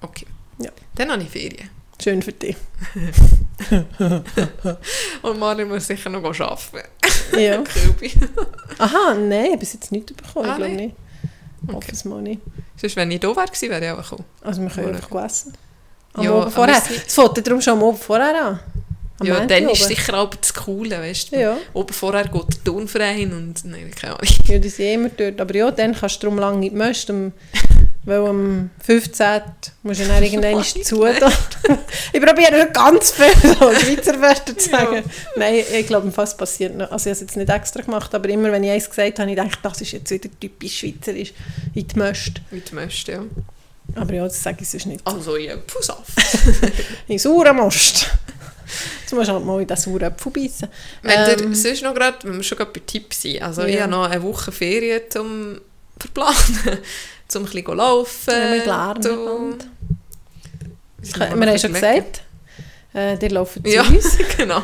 okay. 0.00 0.26
Ja. 0.58 0.70
Dann 0.94 1.12
habe 1.12 1.22
ich 1.22 1.28
Ferien. 1.30 1.70
Schön 2.02 2.22
für 2.22 2.32
dich. 2.32 2.56
Und 5.22 5.38
Marin 5.38 5.68
muss 5.68 5.86
sicher 5.86 6.10
noch 6.10 6.22
arbeiten. 6.22 6.88
Ja. 7.36 7.62
Aha, 8.78 9.14
nein, 9.14 9.58
bis 9.58 9.72
jetzt 9.72 9.90
nichts 9.90 10.12
bekommen, 10.12 10.48
Ah, 10.48 10.52
ich 10.52 10.56
glaube 10.58 10.74
nicht. 10.74 10.94
Es 11.92 12.04
mal 12.04 12.22
nicht. 12.22 12.40
Sonst, 12.76 12.94
wenn 12.96 13.10
ich 13.10 13.20
da 13.20 13.28
wäre, 13.28 13.48
wäre 13.60 13.84
ich 13.84 13.90
auch 13.90 14.02
gekommen. 14.02 14.24
Also 14.42 14.62
wir 14.62 14.70
können 14.70 14.94
einfach 14.94 15.24
essen. 15.24 15.54
Am 16.12 16.24
Ja, 16.24 16.30
Abend 16.30 16.42
aber 16.42 16.50
vorher. 16.52 16.76
Es 17.06 17.14
fängt 17.14 17.46
darum 17.46 17.60
schon 17.60 17.74
am 17.74 17.84
Abend 17.84 17.98
vorher 17.98 18.44
an. 18.46 18.60
Am 19.20 19.26
ja, 19.26 19.34
Montag 19.34 19.48
dann 19.48 19.68
ist 19.68 19.80
oben. 19.84 19.88
sicher 19.88 20.14
auch 20.18 20.32
das 20.32 20.54
Coole, 20.54 20.98
weißt 21.00 21.32
du. 21.32 21.40
Ja. 21.40 21.56
Oben 21.74 21.92
vorher 21.92 22.28
geht 22.28 22.54
der 22.54 22.64
Turnverein 22.64 23.32
und 23.32 23.64
nein, 23.64 23.90
keine 23.90 24.14
Ahnung. 24.14 24.32
Ja, 24.46 24.58
die 24.58 24.68
sind 24.68 24.86
immer 24.86 25.08
dort. 25.08 25.40
Aber 25.40 25.54
ja, 25.54 25.70
dann 25.72 25.94
kannst 25.94 26.22
du 26.22 26.26
darum 26.28 26.38
lange 26.38 26.58
nicht 26.58 26.74
möchten. 26.74 27.32
Weil 28.08 28.26
am 28.26 28.70
15. 28.86 29.30
musst 29.82 30.00
du 30.00 30.04
dann 30.06 30.22
irgendwann 30.22 30.64
zu 30.64 31.04
ich 32.12 32.22
probiere 32.22 32.70
ganz 32.72 33.10
viel 33.10 33.26
so 33.42 33.70
Schweizer 33.74 34.18
Wörter 34.18 34.56
zu 34.56 34.70
Ja. 34.70 34.78
sagen. 34.78 35.02
Nein, 35.36 35.62
ich 35.78 35.86
glaube, 35.86 36.10
fast 36.10 36.38
passiert 36.38 36.74
noch. 36.74 36.90
Also 36.90 37.10
ich 37.10 37.16
habe 37.16 37.24
es 37.24 37.32
jetzt 37.32 37.36
nicht 37.36 37.50
extra 37.50 37.82
gemacht, 37.82 38.14
aber 38.14 38.28
immer, 38.30 38.50
wenn 38.50 38.64
ich 38.64 38.70
eins 38.70 38.88
gesagt 38.88 39.18
habe, 39.18 39.30
habe 39.30 39.30
ich 39.32 39.36
gedacht, 39.36 39.58
das 39.62 39.82
ist 39.82 39.92
jetzt 39.92 40.10
wieder 40.10 40.30
typisch 40.40 40.78
schweizerisch. 40.78 41.34
In 41.74 41.86
die 41.86 41.98
Möst. 41.98 42.40
Wie 42.50 42.60
du 42.60 42.74
möchtest, 42.76 43.08
ja. 43.08 43.22
Aber 43.94 44.14
ja, 44.14 44.24
das 44.24 44.42
sage 44.42 44.58
ich 44.62 44.68
sonst 44.70 44.86
nicht. 44.86 45.00
Also, 45.06 45.36
ja, 45.36 45.56
Pfusaft. 45.66 46.08
In 47.08 47.18
sauren 47.18 47.56
Most. 47.56 48.06
Jetzt 49.02 49.12
musst 49.12 49.28
du 49.28 49.32
halt 49.34 49.44
mal 49.44 49.60
in 49.60 49.66
den 49.66 49.76
sauren 49.76 50.04
Apfel 50.04 50.32
beißen. 50.32 50.68
Wenn 51.02 51.40
Ähm, 51.40 51.54
sonst 51.54 51.82
noch 51.82 51.94
gerade, 51.94 52.18
wir 52.26 52.42
schon 52.42 52.56
gerade 52.56 52.70
bei 52.70 52.80
Tipps 52.86 53.20
sind, 53.20 53.42
also 53.42 53.64
ich 53.64 53.74
Ja. 53.74 53.82
habe 53.82 53.90
noch 53.90 54.08
eine 54.08 54.22
Woche 54.22 54.50
Ferien 54.50 55.02
zum 55.10 55.60
verplanen, 55.98 56.78
zum 57.28 57.44
ein 57.44 57.50
bisschen 57.52 57.76
laufen. 57.76 58.30
Ja, 58.32 58.52
wir 58.52 58.64
lernen 58.64 59.02
zum-. 59.02 59.58
Wir 61.00 61.14
Wir 61.40 61.46
haben 61.50 61.58
schon 61.58 61.72
gesagt, 61.74 62.22
äh, 62.94 63.16
die 63.16 63.28
laufen 63.28 63.64
zu 63.64 63.70
Ja, 63.70 63.82
uns. 63.82 64.16
genau. 64.36 64.62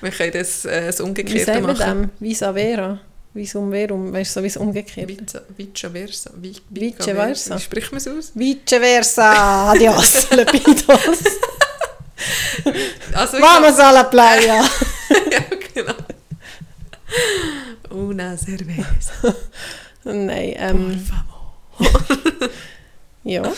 Wir 0.00 0.10
können 0.10 0.32
das, 0.32 0.64
äh, 0.64 0.86
das 0.86 0.98
Wie 0.98 1.02
Umgekehrte 1.02 1.44
sagt 1.44 1.62
man 1.62 1.76
machen. 1.76 2.10
dem? 2.18 2.28
Vis 2.28 2.42
a 2.42 2.52
vera. 2.52 2.98
Vis 3.32 3.54
um 3.54 3.70
verum. 3.70 4.12
Weißt 4.12 4.34
du, 4.34 4.40
so 4.40 4.42
wie 4.42 4.48
es 4.48 4.56
umgekehrt 4.56 5.08
Vice 5.08 5.86
versa. 5.92 6.30
Vi- 6.40 6.60
Vice 6.70 7.04
versa. 7.04 7.56
Wie 7.56 7.60
spricht 7.60 7.92
man 7.92 7.98
es 7.98 8.08
aus? 8.08 8.32
Vice 8.34 8.58
versa. 8.78 9.70
Adios. 9.70 10.30
Lepidos. 10.34 10.88
Also, 13.14 13.38
Vamos 13.40 13.78
a 13.78 13.92
la 13.92 14.04
playa. 14.10 14.62
ja, 15.30 15.44
genau. 15.72 15.94
Una 17.90 18.36
cerveza. 18.36 19.34
Nein, 20.04 20.54
Por 20.54 20.60
ähm, 20.62 21.00
favor. 21.06 21.39
Ja. 23.24 23.52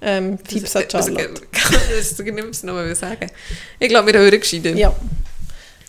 Ähm, 0.00 0.42
Tipps 0.44 0.76
an 0.76 0.84
Charlotte. 0.90 1.42
Das 1.98 2.16
kann 2.16 2.36
ich 2.38 2.62
noch 2.62 2.74
mal 2.74 2.94
sagen. 2.94 3.30
Ich 3.78 3.88
glaube, 3.88 4.12
wir 4.12 4.20
hören 4.20 4.38
gescheiden. 4.38 4.76
Ja. 4.76 4.94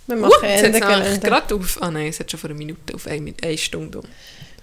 Wir 0.08 0.16
Uh, 0.16 0.20
machen 0.20 0.32
jetzt 0.44 0.64
Ende 0.64 0.80
Gelände. 0.80 1.20
gerade 1.20 1.56
auf... 1.56 1.82
Ah 1.82 1.92
nein, 1.92 2.08
es 2.08 2.20
hat 2.20 2.30
schon 2.30 2.40
vor 2.40 2.50
einer 2.50 2.58
Minute 2.58 2.94
auf 2.94 3.08
eine, 3.08 3.34
eine 3.42 3.58
Stunde 3.58 4.00
um. 4.00 4.06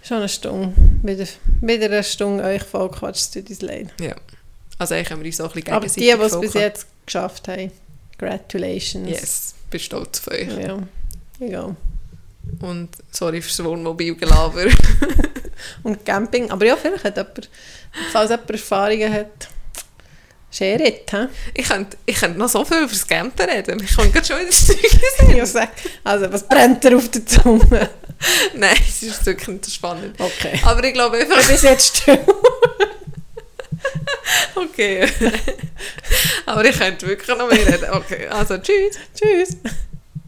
Schon 0.02 0.18
eine 0.18 0.28
Stunde. 0.28 0.72
Wieder, 1.02 1.26
wieder 1.60 1.86
eine 1.86 2.04
Stunde 2.04 2.44
euch 2.44 2.62
vollquatscht, 2.62 3.34
tut 3.34 3.50
uns 3.50 3.60
leid. 3.60 3.88
Ja. 4.00 4.14
Also 4.78 4.94
eigentlich 4.94 5.10
haben 5.10 5.20
wir 5.20 5.26
uns 5.26 5.40
auch 5.40 5.54
ein 5.54 5.60
bisschen 5.62 5.74
Aber 5.74 5.86
die, 5.86 5.94
die 5.94 6.00
gegenseitig 6.06 6.32
es 6.32 6.40
bis 6.40 6.54
jetzt 6.54 6.86
geschafft 7.06 7.48
haben, 7.48 7.70
congratulations. 8.18 9.10
Yes, 9.10 9.54
bin 9.70 9.80
stolz 9.80 10.20
auf 10.20 10.28
euch. 10.32 10.48
Ja, 10.58 10.78
egal. 11.40 11.76
Und 12.60 12.88
sorry 13.10 13.42
fürs 13.42 13.62
Wohnmobilgelaber. 13.62 14.66
Und 15.82 16.04
Camping, 16.04 16.50
aber 16.50 16.66
ja, 16.66 16.76
vielleicht 16.76 17.04
hat 17.04 17.16
jemand, 17.16 17.50
falls 18.12 18.30
jemand 18.30 18.50
Erfahrungen 18.50 19.12
hat, 19.12 19.48
share 20.50 20.86
it, 20.86 21.10
hä? 21.12 21.28
ich 21.54 21.68
könnte 21.68 21.96
ich 22.04 22.16
könnte 22.16 22.38
noch 22.38 22.48
so 22.48 22.64
viel 22.64 22.78
über 22.78 22.92
das 22.92 23.06
Campen 23.06 23.48
reden. 23.48 23.82
Ich 23.82 23.96
kann 23.96 24.12
gerade 24.12 24.26
schon 24.26 24.38
wieder 24.38 24.48
das 24.48 24.66
Zeug 24.66 24.78
Ja, 25.36 25.46
sag. 25.46 25.70
Also, 26.04 26.32
was 26.32 26.46
brennt 26.46 26.84
dir 26.84 26.96
auf 26.96 27.08
der 27.08 27.24
Zunge? 27.24 27.90
Nein, 28.54 28.76
es 28.88 29.02
ist 29.02 29.24
wirklich 29.26 29.48
nicht 29.48 29.72
spannend. 29.72 30.18
Okay. 30.18 30.60
Aber 30.64 30.84
ich 30.84 30.92
glaube 30.92 31.18
einfach... 31.18 31.46
Bis 31.48 31.62
jetzt 31.62 31.96
still. 31.98 32.18
Okay. 34.54 35.06
Aber 36.46 36.64
ich 36.64 36.78
könnte 36.78 37.06
wirklich 37.06 37.28
noch 37.28 37.48
mehr 37.48 37.66
reden. 37.66 37.90
Okay, 37.90 38.28
also 38.28 38.56
tschüss. 38.58 38.96
Tschüss. 39.14 39.56